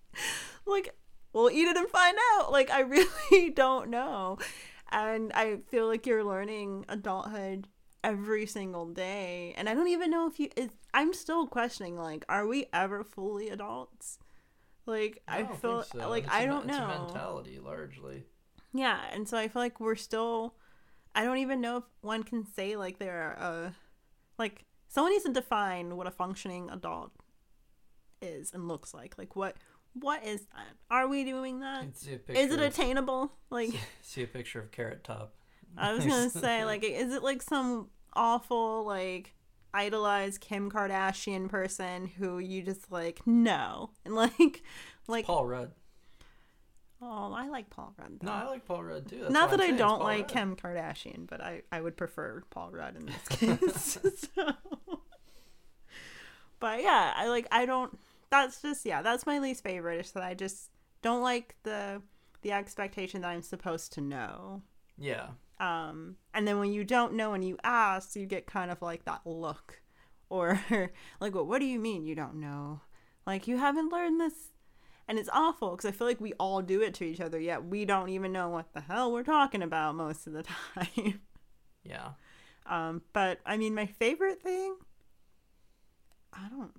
like, 0.65 0.95
we'll 1.33 1.49
eat 1.51 1.67
it 1.67 1.77
and 1.77 1.87
find 1.89 2.17
out. 2.35 2.51
Like, 2.51 2.69
I 2.69 2.79
really 3.29 3.49
don't 3.49 3.89
know. 3.89 4.37
And 4.91 5.31
I 5.33 5.57
feel 5.69 5.87
like 5.87 6.05
you're 6.05 6.23
learning 6.23 6.85
adulthood 6.87 7.67
every 8.03 8.45
single 8.45 8.85
day. 8.87 9.53
And 9.57 9.67
I 9.67 9.73
don't 9.73 9.87
even 9.87 10.11
know 10.11 10.27
if 10.27 10.39
you, 10.39 10.49
is, 10.55 10.69
I'm 10.93 11.13
still 11.13 11.47
questioning, 11.47 11.97
like, 11.97 12.25
are 12.29 12.45
we 12.45 12.67
ever 12.73 13.03
fully 13.03 13.49
adults? 13.49 14.19
Like, 14.85 15.21
I, 15.27 15.43
don't 15.43 15.59
feel 15.61 15.83
so. 15.83 16.09
like 16.09 16.25
It's 16.25 16.33
I 16.33 16.41
a 16.41 16.45
don't 16.47 16.67
me- 16.67 16.73
know. 16.73 16.87
Mentality, 16.87 17.59
largely. 17.59 18.23
Yeah, 18.73 18.99
and 19.11 19.27
so 19.27 19.37
I 19.37 19.47
feel 19.47 19.61
like 19.61 19.79
we're 19.79 19.95
still. 19.95 20.55
I 21.15 21.23
don't 21.23 21.37
even 21.37 21.61
know 21.61 21.77
if 21.77 21.83
one 22.01 22.23
can 22.23 22.43
say 22.55 22.75
like 22.75 22.97
they're 22.97 23.37
uh, 23.39 23.69
like 24.39 24.65
someone 24.87 25.11
needs 25.11 25.25
to 25.25 25.31
define 25.31 25.95
what 25.95 26.07
a 26.07 26.11
functioning 26.11 26.69
adult 26.71 27.11
is 28.21 28.51
and 28.53 28.67
looks 28.67 28.93
like. 28.93 29.15
Like 29.17 29.35
what 29.35 29.55
what 29.93 30.25
is 30.25 30.41
that? 30.55 30.75
Are 30.89 31.07
we 31.07 31.23
doing 31.23 31.59
that? 31.59 31.83
A 31.83 32.31
Is 32.37 32.51
it 32.51 32.59
of- 32.59 32.61
attainable? 32.61 33.31
Like 33.49 33.69
see, 33.69 33.79
see 34.01 34.23
a 34.23 34.27
picture 34.27 34.59
of 34.59 34.71
Carrot 34.71 35.03
Top. 35.03 35.35
I 35.77 35.93
was 35.93 36.05
gonna 36.05 36.29
say, 36.31 36.65
like 36.65 36.83
is 36.83 37.13
it 37.13 37.23
like 37.23 37.41
some 37.41 37.89
awful 38.15 38.85
like 38.85 39.33
idolized 39.73 40.39
Kim 40.41 40.69
Kardashian 40.71 41.49
person 41.49 42.07
who 42.07 42.37
you 42.39 42.61
just 42.61 42.91
like 42.91 43.21
no 43.25 43.89
and 44.05 44.15
like 44.15 44.63
like 45.07 45.25
Paul 45.25 45.45
Rudd. 45.45 45.71
Oh 47.05 47.33
I 47.33 47.47
like 47.49 47.69
Paul 47.69 47.93
Rudd. 47.97 48.23
No. 48.23 48.31
I 48.31 48.45
like 48.45 48.65
Paul 48.65 48.83
Rudd 48.83 49.07
too. 49.07 49.19
That's 49.21 49.31
Not 49.33 49.51
that 49.51 49.59
I 49.61 49.65
saying 49.67 49.77
don't 49.77 50.01
like 50.01 50.21
Rudd. 50.21 50.27
Kim 50.29 50.55
Kardashian, 50.55 51.27
but 51.27 51.41
I, 51.41 51.61
I 51.71 51.81
would 51.81 51.97
prefer 51.97 52.43
Paul 52.49 52.71
Rudd 52.71 52.95
in 52.95 53.05
this 53.07 53.27
case. 53.29 53.99
so. 54.35 54.53
But 56.59 56.81
yeah, 56.81 57.13
I 57.15 57.27
like 57.27 57.47
I 57.51 57.65
don't 57.65 57.97
that's 58.29 58.61
just 58.61 58.85
yeah, 58.85 59.01
that's 59.01 59.25
my 59.25 59.39
least 59.39 59.63
favorite 59.63 59.99
is 60.05 60.11
that 60.11 60.23
I 60.23 60.33
just 60.33 60.69
don't 61.01 61.21
like 61.21 61.55
the 61.63 62.01
the 62.41 62.51
expectation 62.51 63.21
that 63.21 63.29
I'm 63.29 63.41
supposed 63.41 63.93
to 63.93 64.01
know. 64.01 64.61
Yeah. 64.97 65.27
Um 65.59 66.15
and 66.33 66.47
then 66.47 66.59
when 66.59 66.71
you 66.71 66.83
don't 66.83 67.13
know 67.13 67.33
and 67.33 67.43
you 67.43 67.57
ask, 67.63 68.15
you 68.15 68.25
get 68.25 68.45
kind 68.47 68.71
of 68.71 68.81
like 68.81 69.05
that 69.05 69.21
look 69.25 69.81
or 70.29 70.59
like 71.19 71.35
what 71.35 71.47
what 71.47 71.59
do 71.59 71.65
you 71.65 71.79
mean 71.79 72.05
you 72.05 72.15
don't 72.15 72.35
know? 72.35 72.79
Like 73.27 73.47
you 73.47 73.57
haven't 73.57 73.91
learned 73.91 74.19
this 74.21 74.52
and 75.07 75.19
it's 75.19 75.29
awful 75.33 75.71
because 75.71 75.85
I 75.85 75.91
feel 75.91 76.07
like 76.07 76.21
we 76.21 76.33
all 76.33 76.61
do 76.61 76.81
it 76.81 76.93
to 76.95 77.03
each 77.03 77.19
other, 77.21 77.39
yet 77.39 77.65
we 77.65 77.85
don't 77.85 78.09
even 78.09 78.31
know 78.31 78.49
what 78.49 78.73
the 78.73 78.81
hell 78.81 79.11
we're 79.11 79.23
talking 79.23 79.61
about 79.61 79.95
most 79.95 80.27
of 80.27 80.33
the 80.33 80.43
time. 80.75 81.21
Yeah. 81.83 82.09
Um, 82.65 83.01
but 83.11 83.39
I 83.45 83.57
mean, 83.57 83.75
my 83.75 83.85
favorite 83.85 84.41
thing, 84.41 84.75
I 86.31 86.47
don't. 86.49 86.71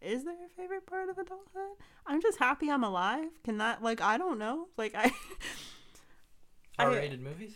Is 0.00 0.24
there 0.24 0.34
a 0.44 0.48
favorite 0.56 0.86
part 0.86 1.08
of 1.08 1.18
adulthood? 1.18 1.76
I'm 2.06 2.20
just 2.22 2.38
happy 2.38 2.70
I'm 2.70 2.84
alive. 2.84 3.28
Can 3.44 3.58
that 3.58 3.82
like 3.82 4.00
I 4.00 4.16
don't 4.18 4.38
know. 4.38 4.68
Like 4.76 4.94
I, 4.94 5.12
I- 6.78 6.84
R-rated 6.84 7.20
movies. 7.20 7.54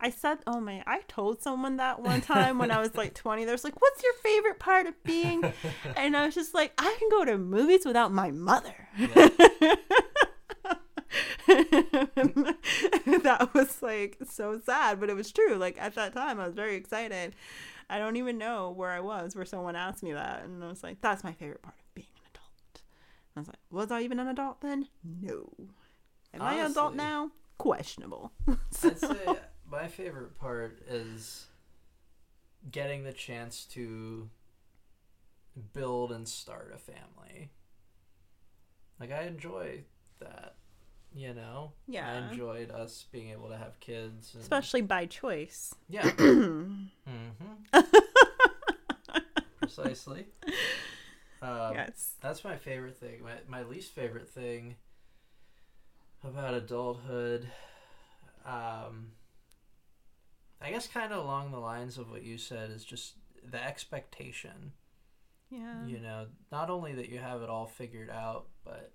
I 0.00 0.10
said, 0.10 0.38
oh 0.46 0.60
man, 0.60 0.82
I 0.86 1.00
told 1.08 1.40
someone 1.40 1.76
that 1.76 2.02
one 2.02 2.20
time 2.20 2.58
when 2.58 2.70
I 2.70 2.80
was 2.80 2.94
like 2.94 3.14
20. 3.14 3.44
There's 3.44 3.64
like, 3.64 3.80
what's 3.80 4.02
your 4.02 4.12
favorite 4.22 4.58
part 4.58 4.86
of 4.86 5.02
being? 5.04 5.42
And 5.96 6.16
I 6.16 6.26
was 6.26 6.34
just 6.34 6.54
like, 6.54 6.72
I 6.78 6.94
can 6.98 7.08
go 7.08 7.24
to 7.24 7.38
movies 7.38 7.86
without 7.86 8.12
my 8.12 8.30
mother. 8.30 8.74
that 11.46 13.50
was 13.54 13.82
like 13.82 14.18
so 14.28 14.60
sad, 14.64 15.00
but 15.00 15.08
it 15.08 15.16
was 15.16 15.32
true. 15.32 15.56
Like 15.56 15.80
at 15.80 15.94
that 15.94 16.12
time, 16.12 16.38
I 16.38 16.46
was 16.46 16.54
very 16.54 16.76
excited. 16.76 17.34
I 17.88 17.98
don't 17.98 18.16
even 18.16 18.36
know 18.36 18.70
where 18.70 18.90
I 18.90 19.00
was 19.00 19.36
where 19.36 19.44
someone 19.44 19.76
asked 19.76 20.02
me 20.02 20.12
that, 20.12 20.44
and 20.44 20.62
I 20.62 20.68
was 20.68 20.82
like, 20.82 21.00
"That's 21.00 21.24
my 21.24 21.32
favorite 21.32 21.62
part 21.62 21.76
of 21.78 21.94
being 21.94 22.08
an 22.16 22.30
adult." 22.34 22.82
I 23.36 23.40
was 23.40 23.48
like, 23.48 23.58
"Was 23.70 23.90
I 23.90 24.02
even 24.02 24.18
an 24.18 24.28
adult 24.28 24.60
then? 24.60 24.88
No. 25.04 25.52
Am 26.34 26.42
I 26.42 26.54
an 26.54 26.70
adult 26.70 26.94
now? 26.94 27.30
Questionable." 27.58 28.32
I'd 28.48 28.98
say 28.98 29.36
my 29.70 29.88
favorite 29.88 30.38
part 30.38 30.80
is 30.88 31.46
getting 32.70 33.04
the 33.04 33.12
chance 33.12 33.64
to 33.64 34.28
build 35.72 36.12
and 36.12 36.28
start 36.28 36.72
a 36.74 36.78
family. 36.78 37.50
Like 39.00 39.12
I 39.12 39.22
enjoy 39.22 39.84
that, 40.20 40.54
you 41.14 41.34
know. 41.34 41.72
Yeah. 41.86 42.10
I 42.10 42.30
enjoyed 42.30 42.70
us 42.70 43.06
being 43.10 43.30
able 43.30 43.48
to 43.48 43.56
have 43.56 43.78
kids. 43.80 44.32
And, 44.34 44.42
Especially 44.42 44.82
by 44.82 45.06
choice. 45.06 45.74
yeah. 45.88 46.02
mm-hmm. 46.10 46.82
Precisely. 49.60 50.26
Um, 51.42 51.74
yes. 51.74 52.14
That's 52.20 52.44
my 52.44 52.56
favorite 52.56 52.96
thing. 52.96 53.22
My 53.22 53.34
my 53.48 53.62
least 53.62 53.92
favorite 53.92 54.28
thing 54.28 54.76
about 56.24 56.54
adulthood, 56.54 57.46
um, 58.44 59.08
I 60.60 60.70
guess, 60.70 60.86
kind 60.86 61.12
of 61.12 61.22
along 61.24 61.50
the 61.52 61.58
lines 61.58 61.98
of 61.98 62.10
what 62.10 62.22
you 62.22 62.38
said, 62.38 62.70
is 62.70 62.84
just 62.84 63.14
the 63.48 63.62
expectation. 63.62 64.72
Yeah. 65.50 65.84
You 65.86 66.00
know, 66.00 66.26
not 66.50 66.70
only 66.70 66.92
that 66.94 67.08
you 67.08 67.18
have 67.18 67.42
it 67.42 67.48
all 67.50 67.66
figured 67.66 68.10
out, 68.10 68.46
but 68.64 68.92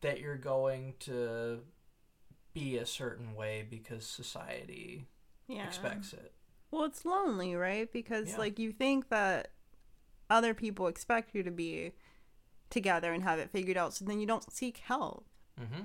that 0.00 0.20
you're 0.20 0.36
going 0.36 0.94
to 1.00 1.60
be 2.54 2.76
a 2.78 2.86
certain 2.86 3.34
way 3.34 3.66
because 3.68 4.06
society 4.06 5.06
Yeah. 5.46 5.66
expects 5.66 6.12
it. 6.12 6.32
Well, 6.70 6.84
it's 6.84 7.04
lonely, 7.04 7.54
right? 7.54 7.90
Because 7.92 8.30
Yeah. 8.30 8.38
like 8.38 8.58
you 8.58 8.72
think 8.72 9.08
that 9.08 9.52
other 10.30 10.54
people 10.54 10.86
expect 10.86 11.34
you 11.34 11.42
to 11.42 11.50
be 11.50 11.92
together 12.70 13.12
and 13.12 13.22
have 13.24 13.38
it 13.40 13.50
figured 13.50 13.76
out, 13.76 13.92
so 13.92 14.04
then 14.04 14.20
you 14.20 14.26
don't 14.26 14.50
seek 14.52 14.78
help, 14.78 15.26
Mm-hmm. 15.60 15.82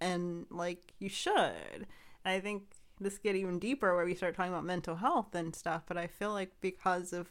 and 0.00 0.46
like 0.50 0.92
you 0.98 1.08
should. 1.08 1.86
And 2.24 2.34
I 2.34 2.40
think 2.40 2.74
this 3.00 3.18
get 3.18 3.36
even 3.36 3.58
deeper 3.58 3.94
where 3.94 4.04
we 4.04 4.14
start 4.14 4.34
talking 4.34 4.52
about 4.52 4.64
mental 4.64 4.96
health 4.96 5.34
and 5.34 5.54
stuff. 5.54 5.82
But 5.86 5.96
I 5.96 6.06
feel 6.06 6.32
like 6.32 6.52
because 6.60 7.12
of 7.12 7.28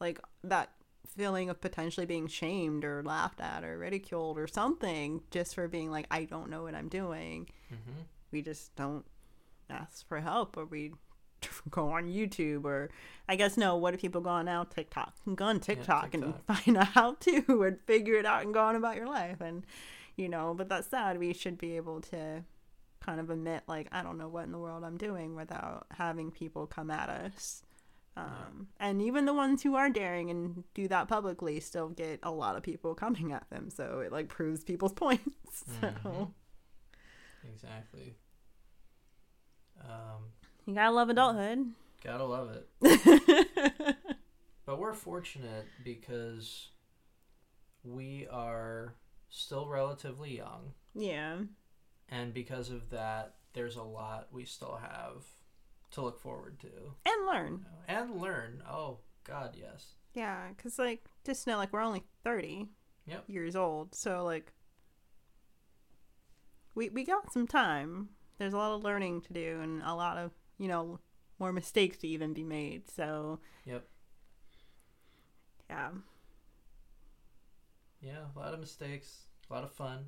like 0.00 0.20
that 0.44 0.70
feeling 1.06 1.48
of 1.48 1.60
potentially 1.60 2.06
being 2.06 2.26
shamed 2.26 2.84
or 2.84 3.02
laughed 3.02 3.40
at 3.40 3.64
or 3.64 3.78
ridiculed 3.78 4.38
or 4.38 4.46
something 4.46 5.22
just 5.30 5.54
for 5.54 5.68
being 5.68 5.90
like 5.90 6.06
I 6.10 6.24
don't 6.24 6.50
know 6.50 6.64
what 6.64 6.74
I'm 6.74 6.88
doing. 6.88 7.48
Mm-hmm. 7.72 8.02
we 8.30 8.42
just 8.42 8.74
don't 8.76 9.04
ask 9.68 10.06
for 10.06 10.20
help 10.20 10.56
or 10.56 10.64
we 10.64 10.92
go 11.70 11.90
on 11.90 12.08
YouTube 12.08 12.64
or 12.64 12.90
I 13.28 13.36
guess 13.36 13.56
no, 13.56 13.76
what 13.76 13.94
if 13.94 14.00
people 14.00 14.20
go 14.20 14.30
on 14.30 14.44
now 14.46 14.64
TikTok? 14.64 15.14
Go 15.34 15.46
on 15.46 15.60
TikTok, 15.60 16.14
and 16.14 16.24
TikTok. 16.24 16.46
find 16.64 16.76
out 16.76 16.88
how 16.88 17.14
to 17.20 17.62
and 17.64 17.78
figure 17.86 18.14
it 18.14 18.26
out 18.26 18.44
and 18.44 18.54
go 18.54 18.62
on 18.62 18.76
about 18.76 18.96
your 18.96 19.08
life 19.08 19.40
and 19.40 19.64
you 20.16 20.28
know, 20.30 20.54
but 20.56 20.68
that's 20.68 20.88
sad. 20.88 21.18
We 21.18 21.34
should 21.34 21.58
be 21.58 21.76
able 21.76 22.00
to 22.02 22.42
kind 23.06 23.20
of 23.20 23.30
admit 23.30 23.62
like 23.66 23.88
I 23.92 24.02
don't 24.02 24.18
know 24.18 24.28
what 24.28 24.44
in 24.44 24.52
the 24.52 24.58
world 24.58 24.84
I'm 24.84 24.98
doing 24.98 25.34
without 25.36 25.86
having 25.92 26.30
people 26.30 26.66
come 26.66 26.90
at 26.90 27.08
us. 27.08 27.62
Um, 28.18 28.68
and 28.80 29.00
even 29.02 29.26
the 29.26 29.34
ones 29.34 29.62
who 29.62 29.74
are 29.76 29.90
daring 29.90 30.30
and 30.30 30.64
do 30.74 30.88
that 30.88 31.06
publicly 31.06 31.60
still 31.60 31.88
get 31.90 32.18
a 32.22 32.30
lot 32.30 32.56
of 32.56 32.62
people 32.62 32.94
coming 32.94 33.32
at 33.32 33.48
them. 33.50 33.68
So 33.70 34.00
it 34.00 34.10
like 34.10 34.28
proves 34.28 34.64
people's 34.64 34.92
points. 35.04 35.64
So 35.80 35.88
Mhm. 36.04 36.30
Exactly. 37.52 38.16
Um, 39.82 40.32
you 40.66 40.74
gotta 40.74 40.90
love 40.94 41.08
adulthood. 41.10 41.72
gotta 42.02 42.24
love 42.24 42.50
it. 42.50 43.96
But 44.66 44.80
we're 44.80 44.94
fortunate 44.94 45.64
because 45.84 46.70
we 47.84 48.26
are 48.32 48.94
still 49.28 49.68
relatively 49.68 50.36
young, 50.36 50.72
yeah. 50.92 51.36
And 52.08 52.32
because 52.34 52.70
of 52.70 52.90
that, 52.90 53.34
there's 53.52 53.76
a 53.76 53.82
lot 53.82 54.28
we 54.32 54.44
still 54.44 54.78
have 54.80 55.24
to 55.92 56.02
look 56.02 56.20
forward 56.20 56.58
to 56.60 56.68
And 57.04 57.26
learn. 57.26 57.52
you 57.88 57.94
know, 57.94 58.00
and 58.00 58.20
learn. 58.20 58.62
Oh 58.68 58.98
God, 59.24 59.56
yes. 59.58 59.94
Yeah, 60.14 60.48
because, 60.56 60.78
like, 60.78 61.04
just 61.24 61.46
know, 61.46 61.56
like, 61.58 61.72
we're 61.72 61.80
only 61.82 62.04
30. 62.24 62.68
Yep. 63.08 63.24
years 63.28 63.54
old. 63.54 63.94
So 63.94 64.24
like 64.24 64.52
we 66.74 66.88
we 66.90 67.04
got 67.04 67.32
some 67.32 67.46
time. 67.46 68.08
There's 68.38 68.52
a 68.52 68.56
lot 68.56 68.72
of 68.74 68.82
learning 68.82 69.20
to 69.22 69.32
do 69.32 69.60
and 69.62 69.80
a 69.84 69.94
lot 69.94 70.18
of, 70.18 70.32
you 70.58 70.66
know, 70.68 70.98
more 71.38 71.52
mistakes 71.52 71.98
to 71.98 72.08
even 72.08 72.32
be 72.34 72.42
made. 72.42 72.90
So 72.90 73.38
Yep. 73.64 73.86
yeah. 75.70 75.90
Yeah, 78.00 78.24
a 78.34 78.38
lot 78.38 78.52
of 78.54 78.60
mistakes, 78.60 79.26
a 79.48 79.54
lot 79.54 79.64
of 79.64 79.70
fun. 79.72 80.06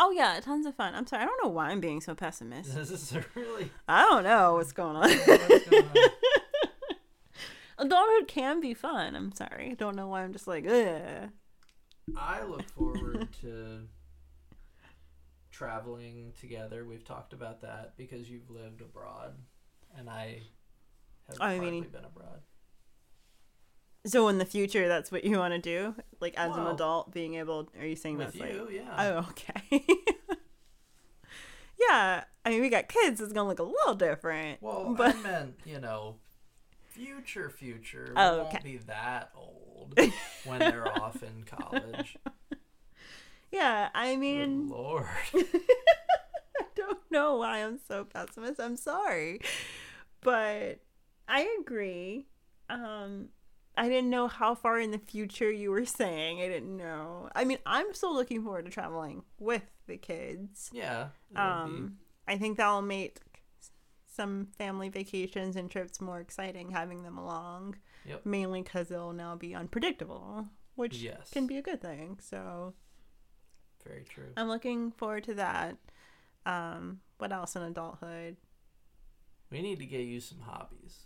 Oh 0.00 0.10
yeah, 0.12 0.38
tons 0.40 0.64
of 0.64 0.74
fun. 0.76 0.94
I'm 0.94 1.06
sorry. 1.06 1.22
I 1.22 1.26
don't 1.26 1.42
know 1.42 1.50
why 1.50 1.70
I'm 1.70 1.80
being 1.80 2.00
so 2.00 2.14
pessimistic. 2.14 2.74
This 2.74 2.90
is 2.90 3.12
really 3.34 3.70
I 3.88 4.02
don't 4.02 4.22
know 4.24 4.54
what's 4.54 4.72
going 4.72 4.96
on. 4.96 5.10
what's 5.10 5.68
going 5.68 5.84
on. 5.84 5.94
Adulthood 7.86 8.28
can 8.28 8.60
be 8.60 8.74
fun. 8.74 9.14
I'm 9.14 9.32
sorry. 9.32 9.70
I 9.70 9.74
don't 9.74 9.94
know 9.96 10.08
why 10.08 10.22
I'm 10.22 10.32
just 10.32 10.46
like, 10.48 10.66
ugh. 10.68 11.30
I 12.16 12.42
look 12.44 12.68
forward 12.70 13.28
to 13.42 13.82
traveling 15.50 16.32
together. 16.40 16.84
We've 16.84 17.04
talked 17.04 17.32
about 17.32 17.62
that 17.62 17.94
because 17.96 18.28
you've 18.30 18.50
lived 18.50 18.80
abroad, 18.80 19.34
and 19.96 20.08
I 20.08 20.42
have 21.28 21.36
oh, 21.40 21.44
I 21.44 21.56
hardly 21.56 21.70
mean- 21.72 21.90
been 21.90 22.04
abroad. 22.04 22.40
So 24.06 24.28
in 24.28 24.38
the 24.38 24.44
future, 24.44 24.88
that's 24.88 25.12
what 25.12 25.24
you 25.24 25.38
want 25.38 25.54
to 25.54 25.58
do, 25.60 25.94
like 26.20 26.34
as 26.38 26.56
an 26.56 26.66
adult, 26.66 27.12
being 27.12 27.34
able. 27.34 27.68
Are 27.78 27.86
you 27.86 27.96
saying 27.96 28.18
that's 28.18 28.36
like? 28.36 28.52
you, 28.52 28.68
yeah. 28.72 28.94
Oh, 28.96 29.28
okay. 29.30 29.84
yeah, 31.88 32.24
I 32.44 32.50
mean, 32.50 32.60
we 32.60 32.68
got 32.70 32.88
kids. 32.88 33.20
It's 33.20 33.32
gonna 33.32 33.48
look 33.48 33.58
a 33.58 33.62
little 33.64 33.94
different. 33.94 34.62
well, 34.62 34.94
but 34.96 35.14
I 35.16 35.20
meant 35.20 35.54
you 35.64 35.80
know, 35.80 36.16
future, 36.88 37.50
future. 37.50 38.06
We 38.08 38.14
Oh, 38.22 38.44
won't 38.44 38.64
be 38.64 38.78
that 38.86 39.30
old 39.36 39.98
when 40.44 40.58
they're 40.60 40.88
off 41.02 41.22
in 41.22 41.44
college. 41.44 42.16
yeah, 43.52 43.88
I 43.94 44.12
Good 44.14 44.20
mean, 44.20 44.68
Lord. 44.68 45.06
I 45.34 46.64
don't 46.74 46.98
know 47.10 47.36
why 47.36 47.58
I'm 47.64 47.78
so 47.88 48.04
pessimist. 48.04 48.60
I'm 48.60 48.76
sorry, 48.76 49.40
but 50.22 50.80
I 51.28 51.56
agree. 51.60 52.26
Um, 52.70 53.28
I 53.78 53.88
didn't 53.88 54.10
know 54.10 54.26
how 54.28 54.54
far 54.54 54.78
in 54.80 54.90
the 54.90 54.98
future 54.98 55.50
you 55.50 55.70
were 55.70 55.84
saying. 55.86 56.40
I 56.40 56.48
didn't 56.48 56.76
know. 56.76 57.30
I 57.34 57.44
mean, 57.44 57.58
I'm 57.64 57.94
still 57.94 58.12
looking 58.14 58.42
forward 58.42 58.64
to 58.64 58.70
traveling 58.70 59.22
with 59.38 59.62
the 59.86 59.96
kids. 59.96 60.68
Yeah. 60.72 61.08
Um, 61.36 61.98
I 62.26 62.36
think 62.38 62.56
that'll 62.56 62.82
make 62.82 63.20
some 64.06 64.48
family 64.58 64.88
vacations 64.88 65.54
and 65.54 65.70
trips 65.70 66.00
more 66.00 66.18
exciting 66.20 66.70
having 66.72 67.04
them 67.04 67.16
along. 67.18 67.76
Yep. 68.04 68.26
Mainly 68.26 68.62
because 68.62 68.88
they'll 68.88 69.12
now 69.12 69.36
be 69.36 69.54
unpredictable, 69.54 70.48
which 70.74 70.96
Yes. 70.98 71.30
can 71.30 71.46
be 71.46 71.56
a 71.56 71.62
good 71.62 71.80
thing. 71.80 72.18
So 72.20 72.74
very 73.86 74.04
true. 74.04 74.32
I'm 74.36 74.48
looking 74.48 74.90
forward 74.90 75.24
to 75.24 75.34
that. 75.34 75.76
Um, 76.46 77.00
what 77.18 77.32
else 77.32 77.54
in 77.54 77.62
adulthood? 77.62 78.36
We 79.50 79.62
need 79.62 79.78
to 79.78 79.86
get 79.86 80.00
you 80.00 80.20
some 80.20 80.40
hobbies. 80.40 81.04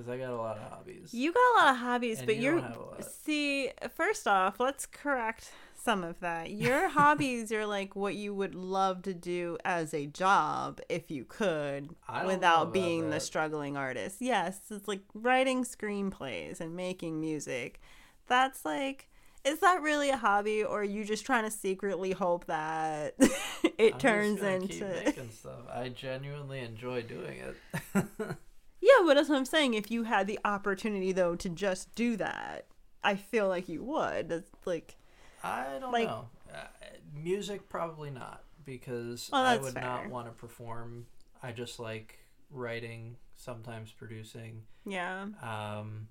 Because 0.00 0.12
I 0.12 0.18
got 0.18 0.30
a 0.32 0.36
lot 0.36 0.56
of 0.56 0.62
hobbies. 0.70 1.12
You 1.12 1.32
got 1.32 1.40
a 1.40 1.54
lot 1.64 1.74
of 1.74 1.80
hobbies, 1.80 2.18
And 2.18 2.26
but 2.26 2.36
you 2.36 2.42
you're 2.42 2.54
don't 2.60 2.62
have 2.68 2.76
a 2.76 2.80
lot. 2.80 3.04
see. 3.04 3.70
First 3.94 4.26
off, 4.26 4.58
let's 4.60 4.86
correct 4.86 5.52
some 5.74 6.02
of 6.04 6.20
that. 6.20 6.50
Your 6.50 6.88
hobbies 6.98 7.52
are 7.52 7.66
like 7.66 7.94
what 7.96 8.14
you 8.14 8.34
would 8.34 8.54
love 8.54 9.02
to 9.02 9.14
do 9.14 9.58
as 9.64 9.92
a 9.94 10.06
job 10.06 10.80
if 10.88 11.10
you 11.10 11.24
could, 11.24 11.90
I 12.08 12.18
don't 12.20 12.22
know 12.28 12.34
without 12.34 12.72
being 12.72 13.10
the 13.10 13.20
struggling 13.20 13.76
artist. 13.76 14.16
Yes, 14.20 14.60
it's 14.70 14.88
like 14.88 15.00
writing 15.14 15.64
screenplays 15.64 16.60
and 16.60 16.74
making 16.74 17.20
music. 17.20 17.80
That's 18.26 18.64
like. 18.64 19.06
Is 19.42 19.60
that 19.60 19.80
really 19.80 20.10
a 20.10 20.18
hobby, 20.18 20.62
or 20.62 20.82
are 20.82 20.84
you 20.84 21.02
just 21.02 21.24
trying 21.24 21.44
to 21.44 21.50
secretly 21.50 22.10
hope 22.12 22.44
that 22.44 23.14
it 23.78 23.94
I'm 23.94 23.98
turns 23.98 24.42
into? 24.42 24.84
making 25.02 25.30
stuff. 25.30 25.60
I 25.72 25.88
genuinely 25.88 26.60
enjoy 26.60 27.00
doing 27.00 27.38
it. 27.38 28.04
Yeah, 28.80 29.04
but 29.04 29.14
that's 29.14 29.28
what 29.28 29.36
I'm 29.36 29.44
saying. 29.44 29.74
If 29.74 29.90
you 29.90 30.04
had 30.04 30.26
the 30.26 30.38
opportunity 30.44 31.12
though 31.12 31.36
to 31.36 31.48
just 31.48 31.94
do 31.94 32.16
that, 32.16 32.66
I 33.04 33.14
feel 33.16 33.48
like 33.48 33.68
you 33.68 33.82
would. 33.84 34.28
That's 34.28 34.50
like 34.64 34.96
I 35.42 35.78
don't 35.78 35.92
Like- 35.92 36.08
know. 36.08 36.28
Uh, 36.52 36.66
music, 37.14 37.68
probably 37.68 38.10
not, 38.10 38.42
because 38.64 39.30
Well, 39.32 39.42
I 39.44 39.56
would 39.56 39.74
fair. 39.74 39.82
not 39.82 40.08
want 40.08 40.26
to 40.26 40.32
perform. 40.32 41.06
I 41.42 41.52
just 41.52 41.78
like 41.78 42.18
writing, 42.50 43.16
sometimes 43.36 43.92
producing. 43.92 44.66
yeah. 44.84 45.26
Um, 45.40 46.08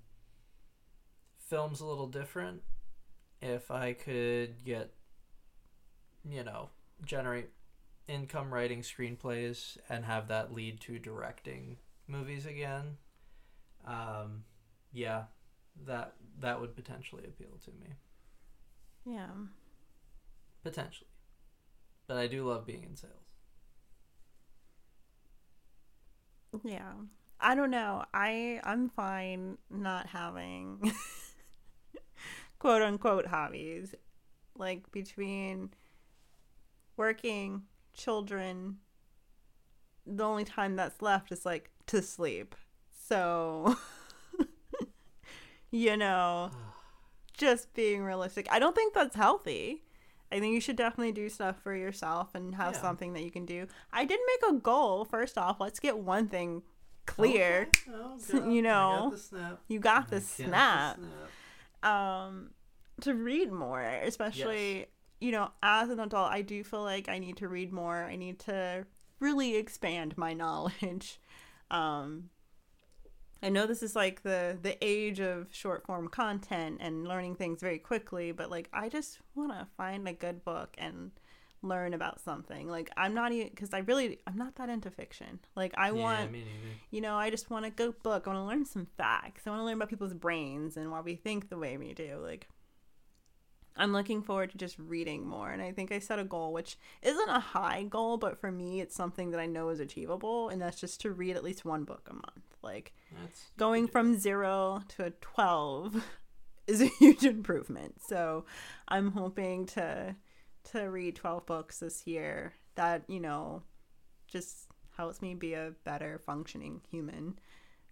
film's 1.36 1.80
a 1.80 1.86
little 1.86 2.06
different. 2.06 2.62
If 3.42 3.70
I 3.70 3.92
could 3.92 4.64
get, 4.64 4.94
you 6.28 6.42
know, 6.44 6.70
generate 7.04 7.50
income 8.08 8.52
writing 8.52 8.82
screenplays 8.82 9.76
and 9.88 10.04
have 10.04 10.28
that 10.28 10.52
lead 10.52 10.80
to 10.82 10.98
directing 10.98 11.78
movies 12.10 12.46
again, 12.46 12.96
um, 13.86 14.44
yeah, 14.92 15.24
that 15.86 16.14
that 16.40 16.60
would 16.60 16.74
potentially 16.74 17.24
appeal 17.24 17.58
to 17.64 17.70
me. 17.70 17.94
Yeah. 19.04 19.28
Potentially. 20.62 21.08
But 22.06 22.16
I 22.16 22.26
do 22.26 22.46
love 22.46 22.66
being 22.66 22.82
in 22.84 22.96
sales. 22.96 23.14
Yeah. 26.64 26.92
I 27.40 27.54
don't 27.54 27.70
know. 27.70 28.04
I 28.12 28.60
I'm 28.64 28.88
fine 28.90 29.56
not 29.70 30.06
having 30.06 30.92
quote 32.58 32.82
unquote 32.82 33.26
hobbies. 33.26 33.94
Like 34.58 34.90
between 34.92 35.70
working, 36.96 37.62
children, 37.94 38.76
the 40.06 40.24
only 40.24 40.44
time 40.44 40.76
that's 40.76 41.00
left 41.00 41.32
is 41.32 41.46
like 41.46 41.70
to 41.90 42.02
sleep. 42.02 42.54
So 43.08 43.76
you 45.70 45.96
know, 45.96 46.50
just 47.36 47.72
being 47.74 48.02
realistic. 48.02 48.46
I 48.50 48.58
don't 48.58 48.74
think 48.74 48.94
that's 48.94 49.14
healthy. 49.16 49.82
I 50.32 50.38
think 50.38 50.54
you 50.54 50.60
should 50.60 50.76
definitely 50.76 51.12
do 51.12 51.28
stuff 51.28 51.56
for 51.62 51.74
yourself 51.74 52.34
and 52.34 52.54
have 52.54 52.74
Yeah. 52.74 52.80
something 52.80 53.12
that 53.14 53.22
you 53.22 53.30
can 53.30 53.46
do. 53.46 53.66
I 53.92 54.04
did 54.04 54.20
make 54.26 54.50
a 54.50 54.54
goal. 54.58 55.04
First 55.04 55.36
off, 55.36 55.60
let's 55.60 55.80
get 55.80 55.98
one 55.98 56.28
thing 56.28 56.62
clear. 57.06 57.68
Okay. 57.88 57.90
Oh, 57.92 58.48
you 58.50 58.62
know, 58.62 59.12
got. 59.32 59.60
You 59.68 59.78
got 59.80 60.08
the 60.08 60.10
got 60.10 60.10
the 60.10 60.20
snap. 60.20 60.98
snap. 61.82 61.90
Um, 61.92 62.50
to 63.00 63.14
read 63.14 63.50
more, 63.50 63.80
especially 63.82 64.86
you 65.20 65.32
know, 65.32 65.50
as 65.62 65.90
an 65.90 66.00
adult, 66.00 66.30
I 66.32 66.40
do 66.42 66.64
feel 66.64 66.82
like 66.82 67.08
I 67.08 67.18
need 67.18 67.36
to 67.38 67.48
read 67.48 67.72
more. 67.72 68.04
I 68.04 68.16
need 68.16 68.38
to 68.40 68.86
really 69.18 69.56
expand 69.56 70.16
my 70.16 70.32
knowledge. 70.42 71.18
Um, 71.70 72.30
I 73.42 73.48
know 73.48 73.66
this 73.66 73.82
is 73.82 73.96
like 73.96 74.22
the 74.22 74.58
the 74.60 74.76
age 74.84 75.20
of 75.20 75.48
short 75.50 75.86
form 75.86 76.08
content 76.08 76.78
and 76.80 77.06
learning 77.06 77.36
things 77.36 77.60
very 77.60 77.78
quickly, 77.78 78.32
but 78.32 78.50
like 78.50 78.68
I 78.72 78.88
just 78.88 79.18
want 79.34 79.52
to 79.52 79.66
find 79.76 80.06
a 80.06 80.12
good 80.12 80.44
book 80.44 80.74
and 80.78 81.10
learn 81.62 81.94
about 81.94 82.20
something. 82.20 82.68
Like 82.68 82.90
I'm 82.96 83.14
not 83.14 83.32
even 83.32 83.48
because 83.48 83.72
I 83.72 83.78
really 83.78 84.18
I'm 84.26 84.36
not 84.36 84.56
that 84.56 84.68
into 84.68 84.90
fiction. 84.90 85.40
Like 85.56 85.72
I 85.76 85.86
yeah, 85.86 85.92
want 85.92 86.36
you 86.90 87.00
know, 87.00 87.16
I 87.16 87.30
just 87.30 87.50
want 87.50 87.64
a 87.64 87.70
good 87.70 88.02
book. 88.02 88.26
I 88.26 88.30
want 88.30 88.40
to 88.40 88.46
learn 88.46 88.64
some 88.66 88.86
facts. 88.98 89.46
I 89.46 89.50
want 89.50 89.60
to 89.60 89.64
learn 89.64 89.76
about 89.76 89.88
people's 89.88 90.14
brains 90.14 90.76
and 90.76 90.90
why 90.90 91.00
we 91.00 91.14
think 91.16 91.48
the 91.48 91.58
way 91.58 91.76
we 91.78 91.94
do. 91.94 92.18
Like, 92.22 92.48
I'm 93.76 93.92
looking 93.92 94.22
forward 94.22 94.50
to 94.50 94.58
just 94.58 94.78
reading 94.78 95.26
more. 95.26 95.50
And 95.50 95.62
I 95.62 95.72
think 95.72 95.92
I 95.92 95.98
set 96.00 96.18
a 96.18 96.24
goal, 96.24 96.52
which 96.52 96.76
isn't 97.02 97.28
a 97.28 97.40
high 97.40 97.84
goal, 97.84 98.16
but 98.18 98.38
for 98.38 98.50
me, 98.50 98.80
it's 98.80 98.94
something 98.94 99.30
that 99.30 99.40
I 99.40 99.46
know 99.46 99.68
is 99.70 99.80
achievable. 99.80 100.48
And 100.48 100.60
that's 100.60 100.80
just 100.80 101.00
to 101.02 101.12
read 101.12 101.36
at 101.36 101.44
least 101.44 101.64
one 101.64 101.84
book 101.84 102.08
a 102.10 102.14
month. 102.14 102.56
Like, 102.62 102.92
That's 103.22 103.50
going 103.56 103.88
from 103.88 104.18
zero 104.18 104.82
to 104.96 105.06
a 105.06 105.10
12 105.10 106.04
is 106.66 106.82
a 106.82 106.86
huge 106.86 107.24
improvement. 107.24 108.00
So 108.06 108.44
I'm 108.88 109.12
hoping 109.12 109.66
to 109.66 110.14
to 110.72 110.82
read 110.90 111.16
12 111.16 111.46
books 111.46 111.78
this 111.78 112.06
year 112.06 112.52
that, 112.74 113.04
you 113.08 113.18
know, 113.18 113.62
just 114.28 114.66
helps 114.96 115.22
me 115.22 115.34
be 115.34 115.54
a 115.54 115.72
better 115.84 116.18
functioning 116.18 116.82
human. 116.90 117.38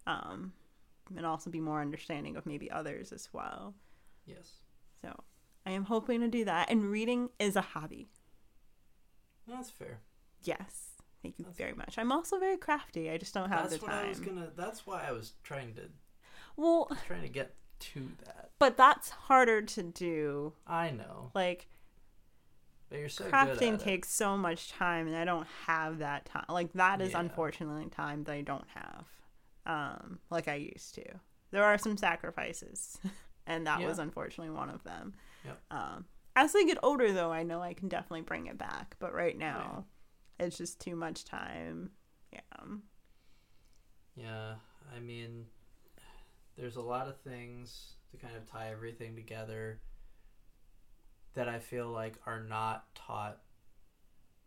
Um 0.05 0.53
and 1.17 1.25
also 1.25 1.49
be 1.49 1.59
more 1.59 1.81
understanding 1.81 2.35
of 2.35 2.45
maybe 2.45 2.69
others 2.69 3.11
as 3.11 3.29
well. 3.33 3.73
yes. 4.27 4.57
So 5.01 5.11
I 5.69 5.73
am 5.73 5.83
hoping 5.85 6.21
to 6.21 6.27
do 6.27 6.45
that. 6.45 6.71
And 6.71 6.85
reading 6.89 7.29
is 7.37 7.55
a 7.55 7.61
hobby. 7.61 8.09
That's 9.47 9.69
fair. 9.69 9.99
Yes. 10.43 10.87
Thank 11.21 11.37
you 11.37 11.45
That's 11.45 11.57
very 11.57 11.73
much. 11.73 11.97
I'm 11.99 12.11
also 12.11 12.39
very 12.39 12.57
crafty. 12.57 13.09
I 13.11 13.17
just 13.17 13.33
don't 13.35 13.49
have 13.49 13.69
That's 13.69 13.79
the 13.81 13.85
what 13.85 13.93
I 13.93 14.07
was 14.07 14.17
time. 14.19 14.27
gonna. 14.35 14.51
That's 14.55 14.87
why 14.87 15.03
I 15.07 15.11
was 15.11 15.33
trying 15.43 15.73
to 15.75 15.81
Well, 16.57 16.89
trying 17.05 17.21
to 17.21 17.29
get 17.29 17.55
to 17.81 18.09
that. 18.25 18.49
but 18.57 18.77
that's 18.77 19.09
harder 19.11 19.61
to 19.61 19.83
do. 19.83 20.53
I 20.65 20.89
know, 20.89 21.31
Like 21.35 21.67
but 22.89 22.97
you're 22.99 23.09
so 23.09 23.25
good 23.25 23.33
crafting 23.33 23.75
at 23.75 23.81
it. 23.81 23.83
takes 23.83 24.09
so 24.09 24.35
much 24.35 24.71
time 24.71 25.05
and 25.05 25.15
i 25.15 25.23
don't 25.23 25.45
have 25.67 25.99
that 25.99 26.25
time 26.25 26.43
like 26.49 26.73
that 26.73 26.99
is 27.01 27.11
Yeah. 27.11 27.19
unfortunately 27.19 27.87
time 27.91 28.23
that 28.23 28.31
i 28.33 28.41
don't 28.41 28.65
have 28.73 29.05
um 29.67 30.17
like 30.31 30.47
i 30.47 30.55
used 30.55 30.95
to 30.95 31.03
there 31.51 31.63
are 31.63 31.77
some 31.77 31.95
sacrifices 31.97 32.97
and 33.45 33.67
that 33.67 33.79
Yeah. 33.81 33.87
was 33.87 33.99
unfortunately 33.99 34.49
one 34.55 34.69
of 34.71 34.83
them. 34.83 35.13
Yep. 35.45 35.61
Um, 35.71 36.05
as 36.35 36.55
I 36.55 36.63
get 36.63 36.77
older, 36.83 37.11
though, 37.11 37.31
I 37.31 37.43
know 37.43 37.61
I 37.61 37.73
can 37.73 37.89
definitely 37.89 38.21
bring 38.21 38.47
it 38.47 38.57
back, 38.57 38.95
but 38.99 39.13
right 39.13 39.37
now, 39.37 39.85
it's 40.39 40.57
just 40.57 40.79
too 40.79 40.95
much 40.95 41.25
time. 41.25 41.91
Yeah. 42.31 42.39
Yeah, 44.15 44.53
I 44.95 44.99
mean, 44.99 45.45
there's 46.57 46.75
a 46.75 46.81
lot 46.81 47.07
of 47.07 47.17
things 47.21 47.93
to 48.11 48.17
kind 48.17 48.35
of 48.35 48.45
tie 48.49 48.69
everything 48.71 49.15
together 49.15 49.79
that 51.33 51.47
I 51.47 51.59
feel 51.59 51.87
like 51.89 52.15
are 52.25 52.43
not 52.43 52.93
taught 52.95 53.39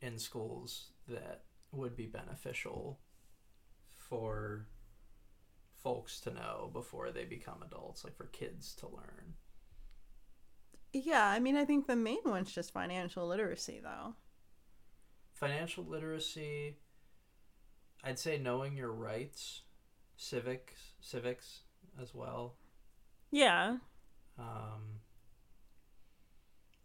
in 0.00 0.18
schools 0.18 0.88
that 1.08 1.44
would 1.70 1.96
be 1.96 2.06
beneficial 2.06 2.98
for 3.96 4.66
folks 5.82 6.20
to 6.20 6.32
know 6.32 6.70
before 6.72 7.10
they 7.10 7.24
become 7.24 7.62
adults, 7.64 8.04
like 8.04 8.16
for 8.16 8.26
kids 8.26 8.74
to 8.76 8.86
learn. 8.86 9.34
Yeah, 10.92 11.26
I 11.26 11.38
mean, 11.38 11.56
I 11.56 11.64
think 11.64 11.86
the 11.86 11.96
main 11.96 12.20
one's 12.24 12.52
just 12.52 12.72
financial 12.72 13.26
literacy, 13.26 13.80
though. 13.82 14.14
Financial 15.32 15.84
literacy, 15.84 16.76
I'd 18.04 18.18
say 18.18 18.38
knowing 18.38 18.76
your 18.76 18.92
rights, 18.92 19.62
civics, 20.16 20.92
civics 21.00 21.60
as 22.00 22.14
well. 22.14 22.56
Yeah. 23.30 23.78
Um, 24.38 25.00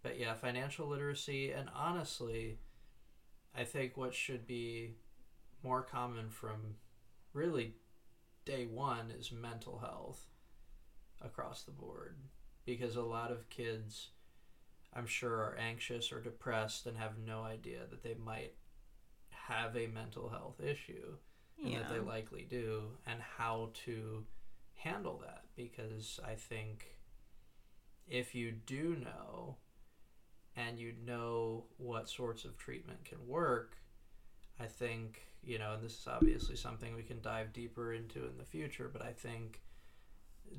but 0.01 0.17
yeah, 0.17 0.33
financial 0.33 0.87
literacy, 0.87 1.51
and 1.51 1.69
honestly, 1.75 2.59
I 3.55 3.63
think 3.65 3.97
what 3.97 4.13
should 4.13 4.47
be 4.47 4.95
more 5.63 5.81
common 5.81 6.29
from 6.29 6.75
really 7.33 7.75
day 8.45 8.65
one 8.65 9.11
is 9.11 9.31
mental 9.31 9.79
health 9.79 10.27
across 11.21 11.63
the 11.63 11.71
board. 11.71 12.15
Because 12.68 12.97
a 12.97 13.01
lot 13.01 13.32
of 13.32 13.49
kids, 13.49 14.09
I'm 14.93 15.07
sure, 15.07 15.38
are 15.38 15.55
anxious 15.57 16.11
or 16.11 16.20
depressed 16.20 16.86
and 16.86 16.97
have 16.97 17.18
no 17.18 17.41
idea 17.43 17.80
that 17.89 18.03
they 18.03 18.13
might 18.13 18.55
have 19.30 19.78
a 19.78 19.88
mental 19.88 20.28
health 20.28 20.59
issue 20.59 21.15
and 21.63 21.72
Yeah. 21.72 21.80
that 21.80 21.89
they 21.89 21.99
likely 21.99 22.43
do, 22.43 22.97
and 23.05 23.22
how 23.22 23.72
to 23.86 24.28
handle 24.76 25.18
that. 25.20 25.45
Because 25.55 26.20
I 26.26 26.36
think 26.36 26.99
if 28.05 28.36
you 28.36 28.51
do 28.51 28.97
know 28.97 29.57
and 30.57 30.78
you 30.78 30.91
know 30.91 31.68
what 31.78 32.09
sorts 32.09 32.43
of 32.43 32.57
treatment 32.57 33.05
can 33.05 33.26
work, 33.28 33.78
I 34.59 34.65
think, 34.68 35.22
you 35.41 35.57
know, 35.57 35.74
and 35.76 35.84
this 35.84 35.99
is 35.99 36.07
obviously 36.07 36.57
something 36.57 36.95
we 36.95 37.03
can 37.03 37.22
dive 37.22 37.53
deeper 37.53 37.93
into 37.93 38.26
in 38.26 38.38
the 38.38 38.43
future, 38.43 38.89
but 38.91 39.01
I 39.01 39.13
think 39.13 39.61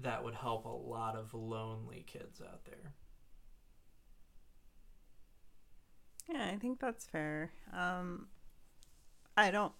that 0.03 0.23
would 0.25 0.35
help 0.35 0.65
a 0.65 0.69
lot 0.69 1.17
of 1.17 1.35
lonely 1.35 2.05
kids 2.07 2.41
out 2.41 2.65
there. 2.65 2.95
Yeah, 6.29 6.51
I 6.53 6.57
think 6.57 6.79
that's 6.79 7.07
fair. 7.07 7.53
Um, 7.73 8.29
I 9.37 9.51
don't, 9.51 9.73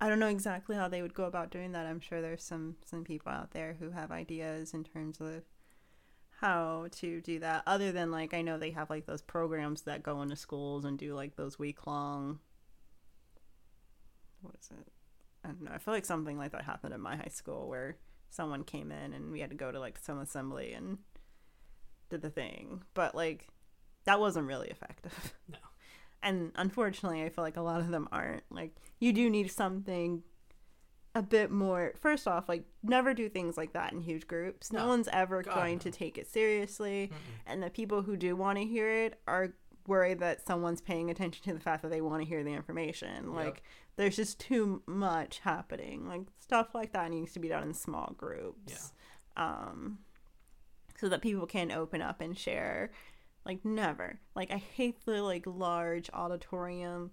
I 0.00 0.08
don't 0.08 0.18
know 0.18 0.28
exactly 0.28 0.74
how 0.74 0.88
they 0.88 1.02
would 1.02 1.14
go 1.14 1.24
about 1.24 1.50
doing 1.50 1.72
that. 1.72 1.86
I'm 1.86 2.00
sure 2.00 2.20
there's 2.20 2.42
some 2.42 2.76
some 2.84 3.04
people 3.04 3.30
out 3.30 3.52
there 3.52 3.76
who 3.78 3.90
have 3.90 4.10
ideas 4.10 4.74
in 4.74 4.82
terms 4.84 5.20
of 5.20 5.44
how 6.40 6.86
to 6.92 7.20
do 7.20 7.38
that. 7.40 7.62
Other 7.66 7.92
than 7.92 8.10
like, 8.10 8.34
I 8.34 8.42
know 8.42 8.58
they 8.58 8.70
have 8.70 8.90
like 8.90 9.06
those 9.06 9.22
programs 9.22 9.82
that 9.82 10.02
go 10.02 10.22
into 10.22 10.36
schools 10.36 10.84
and 10.84 10.98
do 10.98 11.14
like 11.14 11.36
those 11.36 11.58
week 11.58 11.86
long. 11.86 12.40
What 14.40 14.54
is 14.60 14.70
it? 14.70 14.88
I 15.44 15.48
don't 15.48 15.62
know. 15.62 15.72
I 15.72 15.78
feel 15.78 15.94
like 15.94 16.06
something 16.06 16.38
like 16.38 16.52
that 16.52 16.64
happened 16.64 16.94
in 16.94 17.00
my 17.00 17.16
high 17.16 17.30
school 17.30 17.68
where 17.68 17.96
someone 18.30 18.64
came 18.64 18.90
in 18.92 19.12
and 19.12 19.30
we 19.32 19.40
had 19.40 19.50
to 19.50 19.56
go 19.56 19.70
to 19.70 19.78
like 19.80 19.98
some 19.98 20.18
assembly 20.18 20.72
and 20.72 20.98
did 22.08 22.22
the 22.22 22.30
thing, 22.30 22.82
but 22.94 23.14
like 23.14 23.48
that 24.04 24.18
wasn't 24.20 24.46
really 24.46 24.68
effective. 24.68 25.34
No. 25.48 25.58
And 26.22 26.52
unfortunately, 26.56 27.22
I 27.24 27.30
feel 27.30 27.42
like 27.44 27.56
a 27.56 27.62
lot 27.62 27.80
of 27.80 27.88
them 27.90 28.06
aren't. 28.12 28.42
Like, 28.50 28.76
you 28.98 29.10
do 29.12 29.30
need 29.30 29.50
something 29.50 30.22
a 31.14 31.22
bit 31.22 31.50
more. 31.50 31.94
First 31.98 32.28
off, 32.28 32.46
like, 32.46 32.64
never 32.82 33.14
do 33.14 33.28
things 33.30 33.56
like 33.56 33.72
that 33.72 33.94
in 33.94 34.00
huge 34.02 34.26
groups. 34.26 34.70
No, 34.70 34.80
No. 34.80 34.88
one's 34.88 35.08
ever 35.08 35.42
God, 35.42 35.54
going 35.54 35.74
no. 35.76 35.80
to 35.80 35.90
take 35.90 36.18
it 36.18 36.26
seriously. 36.30 37.10
Mm-mm. 37.10 37.16
And 37.46 37.62
the 37.62 37.70
people 37.70 38.02
who 38.02 38.16
do 38.18 38.36
want 38.36 38.58
to 38.58 38.64
hear 38.66 38.90
it 39.06 39.18
are 39.26 39.54
worried 39.86 40.18
that 40.20 40.46
someone's 40.46 40.80
paying 40.80 41.10
attention 41.10 41.44
to 41.44 41.54
the 41.54 41.60
fact 41.60 41.82
that 41.82 41.90
they 41.90 42.00
want 42.00 42.22
to 42.22 42.28
hear 42.28 42.42
the 42.44 42.52
information. 42.52 43.26
Yep. 43.26 43.34
Like, 43.34 43.62
there's 43.96 44.16
just 44.16 44.38
too 44.40 44.82
much 44.86 45.40
happening. 45.40 46.08
Like, 46.08 46.22
stuff 46.38 46.74
like 46.74 46.92
that 46.92 47.10
needs 47.10 47.32
to 47.32 47.38
be 47.40 47.48
done 47.48 47.62
in 47.62 47.74
small 47.74 48.14
groups. 48.16 48.92
Um, 49.36 49.98
so 50.98 51.08
that 51.08 51.22
people 51.22 51.46
can 51.46 51.70
open 51.70 52.02
up 52.02 52.20
and 52.20 52.36
share. 52.36 52.90
Like 53.46 53.64
never. 53.64 54.20
Like 54.34 54.50
I 54.50 54.58
hate 54.58 55.04
the 55.06 55.22
like 55.22 55.44
large 55.46 56.10
auditorium. 56.12 57.10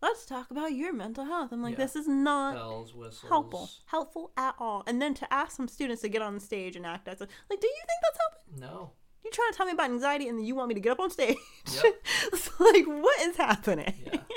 Let's 0.00 0.24
talk 0.24 0.50
about 0.50 0.72
your 0.74 0.92
mental 0.92 1.24
health. 1.24 1.50
I'm 1.50 1.62
like, 1.62 1.72
Yeah. 1.78 1.84
this 1.84 1.96
is 1.96 2.06
not 2.06 2.54
Bells, 2.54 2.92
helpful, 3.28 3.70
helpful 3.86 4.30
at 4.36 4.54
all. 4.58 4.82
And 4.86 5.00
then 5.02 5.14
to 5.14 5.32
ask 5.32 5.56
some 5.56 5.66
students 5.66 6.02
to 6.02 6.08
get 6.08 6.22
on 6.22 6.34
the 6.34 6.40
stage 6.40 6.76
and 6.76 6.84
act 6.86 7.08
as 7.08 7.20
a, 7.20 7.24
like, 7.50 7.60
do 7.60 7.66
you 7.66 7.82
think 7.86 8.00
that's 8.02 8.18
helping? 8.20 8.60
No. 8.60 8.92
You 9.24 9.30
trying 9.30 9.50
to 9.52 9.56
tell 9.56 9.66
me 9.66 9.72
about 9.72 9.90
anxiety 9.90 10.28
and 10.28 10.38
then 10.38 10.44
you 10.44 10.54
want 10.54 10.68
me 10.68 10.74
to 10.74 10.80
get 10.80 10.92
up 10.92 11.00
on 11.00 11.10
stage? 11.10 11.36
Yep. 11.82 11.94
it's 12.32 12.60
like, 12.60 12.84
what 12.86 13.20
is 13.22 13.36
happening? 13.36 13.94
Yeah. 14.06 14.18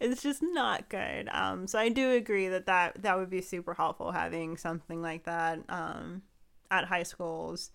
It's 0.00 0.22
just 0.22 0.42
not 0.42 0.88
good. 0.88 1.28
Um, 1.30 1.66
so 1.66 1.78
I 1.78 1.88
do 1.90 2.12
agree 2.12 2.48
that 2.48 2.66
that 2.66 3.02
that 3.02 3.18
would 3.18 3.28
be 3.30 3.42
super 3.42 3.74
helpful 3.74 4.12
having 4.12 4.56
something 4.56 5.02
like 5.02 5.24
that 5.24 5.60
um, 5.68 6.22
at 6.70 6.86
high 6.86 7.02
schools, 7.02 7.70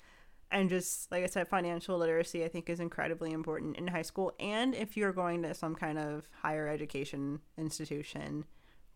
and 0.51 0.69
just 0.69 1.11
like 1.11 1.23
I 1.23 1.27
said, 1.27 1.47
financial 1.47 1.97
literacy 1.97 2.43
I 2.43 2.47
think 2.47 2.69
is 2.69 2.79
incredibly 2.79 3.31
important 3.31 3.77
in 3.77 3.87
high 3.87 4.01
school, 4.03 4.33
and 4.39 4.73
if 4.75 4.97
you're 4.97 5.13
going 5.13 5.43
to 5.43 5.53
some 5.53 5.75
kind 5.75 5.97
of 5.99 6.27
higher 6.41 6.67
education 6.67 7.41
institution, 7.59 8.45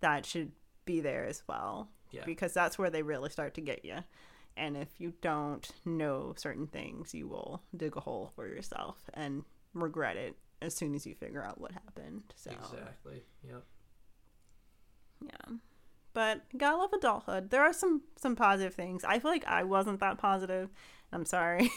that 0.02 0.26
should 0.26 0.52
be 0.86 1.00
there 1.00 1.26
as 1.26 1.44
well, 1.48 1.90
Yeah. 2.12 2.26
because 2.26 2.54
that's 2.54 2.80
where 2.80 2.90
they 2.90 3.04
really 3.04 3.30
start 3.30 3.54
to 3.56 3.62
get 3.62 3.86
you. 3.86 3.98
And 4.60 4.76
if 4.76 4.90
you 4.98 5.14
don't 5.22 5.68
know 5.86 6.34
certain 6.36 6.68
things, 6.68 7.14
you 7.14 7.28
will 7.28 7.64
dig 7.76 7.96
a 7.96 8.02
hole 8.02 8.32
for 8.36 8.46
yourself 8.46 8.98
and 9.14 9.44
regret 9.74 10.18
it 10.18 10.36
as 10.62 10.76
soon 10.76 10.94
as 10.94 11.06
you 11.06 11.16
figure 11.16 11.44
out 11.44 11.62
what 11.62 11.72
happened. 11.72 12.24
So 12.36 12.52
Exactly. 12.52 13.24
Yep. 13.48 13.64
yeah. 15.26 15.56
But 16.14 16.42
gotta 16.58 16.78
love 16.78 16.92
adulthood. 16.92 17.50
There 17.50 17.62
are 17.62 17.72
some 17.72 18.02
some 18.18 18.36
positive 18.36 18.74
things. 18.74 19.04
I 19.06 19.20
feel 19.20 19.32
like 19.32 19.46
I 19.46 19.64
wasn't 19.64 20.02
that 20.02 20.18
positive. 20.18 20.70
I'm 21.14 21.26
sorry. 21.26 21.72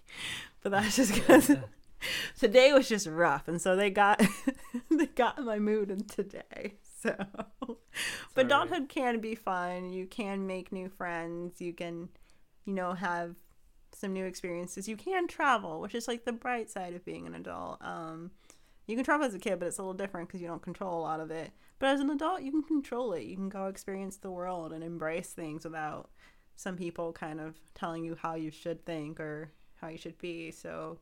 but 0.62 0.72
that's 0.72 0.96
just 0.96 1.14
because 1.14 1.52
today 2.38 2.72
was 2.72 2.88
just 2.88 3.06
rough 3.06 3.46
and 3.46 3.60
so 3.60 3.76
they 3.76 3.90
got 3.90 4.20
they 4.90 5.06
got 5.06 5.42
my 5.44 5.58
mood 5.58 5.90
in 5.90 6.04
today. 6.04 6.74
So 7.06 7.16
but 8.34 8.46
adulthood 8.46 8.88
can 8.88 9.20
be 9.20 9.34
fun. 9.34 9.90
You 9.90 10.06
can 10.06 10.46
make 10.46 10.72
new 10.72 10.88
friends. 10.88 11.60
You 11.60 11.72
can, 11.72 12.08
you 12.64 12.74
know, 12.74 12.92
have 12.92 13.34
some 13.92 14.12
new 14.12 14.24
experiences. 14.24 14.88
You 14.88 14.96
can 14.96 15.26
travel, 15.26 15.80
which 15.80 15.94
is 15.94 16.08
like 16.08 16.24
the 16.24 16.32
bright 16.32 16.70
side 16.70 16.94
of 16.94 17.04
being 17.04 17.26
an 17.26 17.34
adult. 17.34 17.82
Um, 17.82 18.32
you 18.86 18.94
can 18.94 19.04
travel 19.04 19.26
as 19.26 19.34
a 19.34 19.38
kid, 19.38 19.58
but 19.58 19.66
it's 19.66 19.78
a 19.78 19.82
little 19.82 19.94
different 19.94 20.28
because 20.28 20.40
you 20.40 20.48
don't 20.48 20.62
control 20.62 21.00
a 21.00 21.02
lot 21.02 21.20
of 21.20 21.30
it. 21.30 21.50
But 21.78 21.90
as 21.90 22.00
an 22.00 22.10
adult, 22.10 22.42
you 22.42 22.50
can 22.50 22.62
control 22.62 23.12
it. 23.12 23.24
You 23.24 23.36
can 23.36 23.48
go 23.48 23.66
experience 23.66 24.16
the 24.16 24.30
world 24.30 24.72
and 24.72 24.82
embrace 24.82 25.30
things 25.30 25.64
without 25.64 26.10
some 26.54 26.76
people 26.76 27.12
kind 27.12 27.40
of 27.40 27.56
telling 27.74 28.04
you 28.04 28.16
how 28.20 28.34
you 28.34 28.50
should 28.50 28.84
think 28.86 29.20
or 29.20 29.50
how 29.80 29.88
you 29.88 29.98
should 29.98 30.18
be. 30.18 30.50
So 30.50 30.98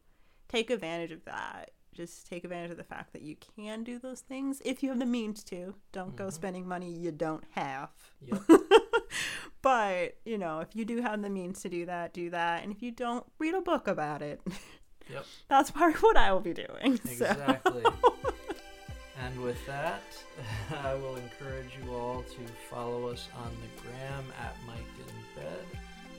take 0.49 0.71
advantage 0.71 1.13
of 1.13 1.25
that. 1.27 1.71
Just 1.95 2.27
take 2.29 2.45
advantage 2.45 2.71
of 2.73 2.77
the 2.77 2.85
fact 2.85 3.13
that 3.13 3.23
you 3.23 3.37
can 3.57 3.83
do 3.85 3.99
those 3.99 4.21
things 4.21 4.61
if 4.65 4.83
you 4.83 4.89
have 4.91 4.99
the 4.99 5.07
means 5.07 5.43
to. 5.45 5.75
Don't 5.93 6.17
go 6.17 6.27
Mhm. 6.27 6.33
spending 6.33 6.69
money 6.69 6.91
you 6.93 7.11
don't 7.13 7.45
have. 7.53 7.91
Yep. 8.21 8.43
but, 9.63 10.17
you 10.25 10.37
know, 10.39 10.61
if 10.61 10.75
you 10.75 10.85
do 10.85 11.01
have 11.01 11.23
the 11.23 11.31
means 11.31 11.63
to 11.63 11.69
do 11.69 11.87
that, 11.87 12.13
do 12.13 12.31
that. 12.31 12.63
And 12.63 12.73
if 12.73 12.83
you 12.83 12.91
don't, 12.91 13.25
read 13.39 13.55
a 13.55 13.61
book 13.61 13.89
about 13.89 14.23
it. 14.23 14.41
Yep. 15.11 15.25
That's 15.49 15.71
part 15.71 15.95
of 15.95 16.03
what 16.03 16.17
I 16.17 16.33
will 16.33 16.41
be 16.41 16.53
doing. 16.55 16.99
So. 17.05 17.27
Exactly. 17.27 17.83
and 19.25 19.41
with 19.43 19.65
that, 19.67 20.03
I 20.83 20.95
will 20.95 21.17
encourage 21.17 21.71
you 21.83 21.95
all 21.95 22.23
to 22.23 22.53
follow 22.71 23.09
us 23.09 23.29
on 23.37 23.51
the 23.63 23.83
gram 23.83 24.25
at 24.41 24.57
Mic'd 24.67 25.09
In 25.09 25.43
Bed. 25.43 25.65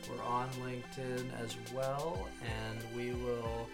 We're 0.09 0.23
on 0.23 0.47
LinkedIn 0.61 1.31
as 1.43 1.55
well, 1.73 2.27
and 2.43 2.79
we 2.95 3.11
will 3.23 3.67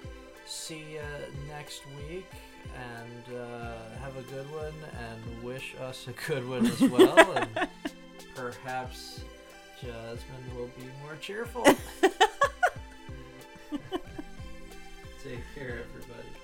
see 0.51 0.83
you 0.93 1.01
next 1.47 1.83
week. 2.09 2.29
And 2.75 3.37
uh, 3.37 3.73
have 4.01 4.15
a 4.17 4.21
good 4.23 4.49
one, 4.51 4.73
and 4.99 5.43
wish 5.43 5.75
us 5.81 6.07
a 6.07 6.11
good 6.27 6.47
one 6.47 6.65
as 6.67 6.81
well. 6.81 7.19
and 7.35 7.67
perhaps 8.35 9.21
Jasmine 9.81 10.55
will 10.55 10.69
be 10.77 10.83
more 11.03 11.15
cheerful. 11.19 11.63
Take 15.23 15.43
care, 15.55 15.83
everybody. 15.89 16.40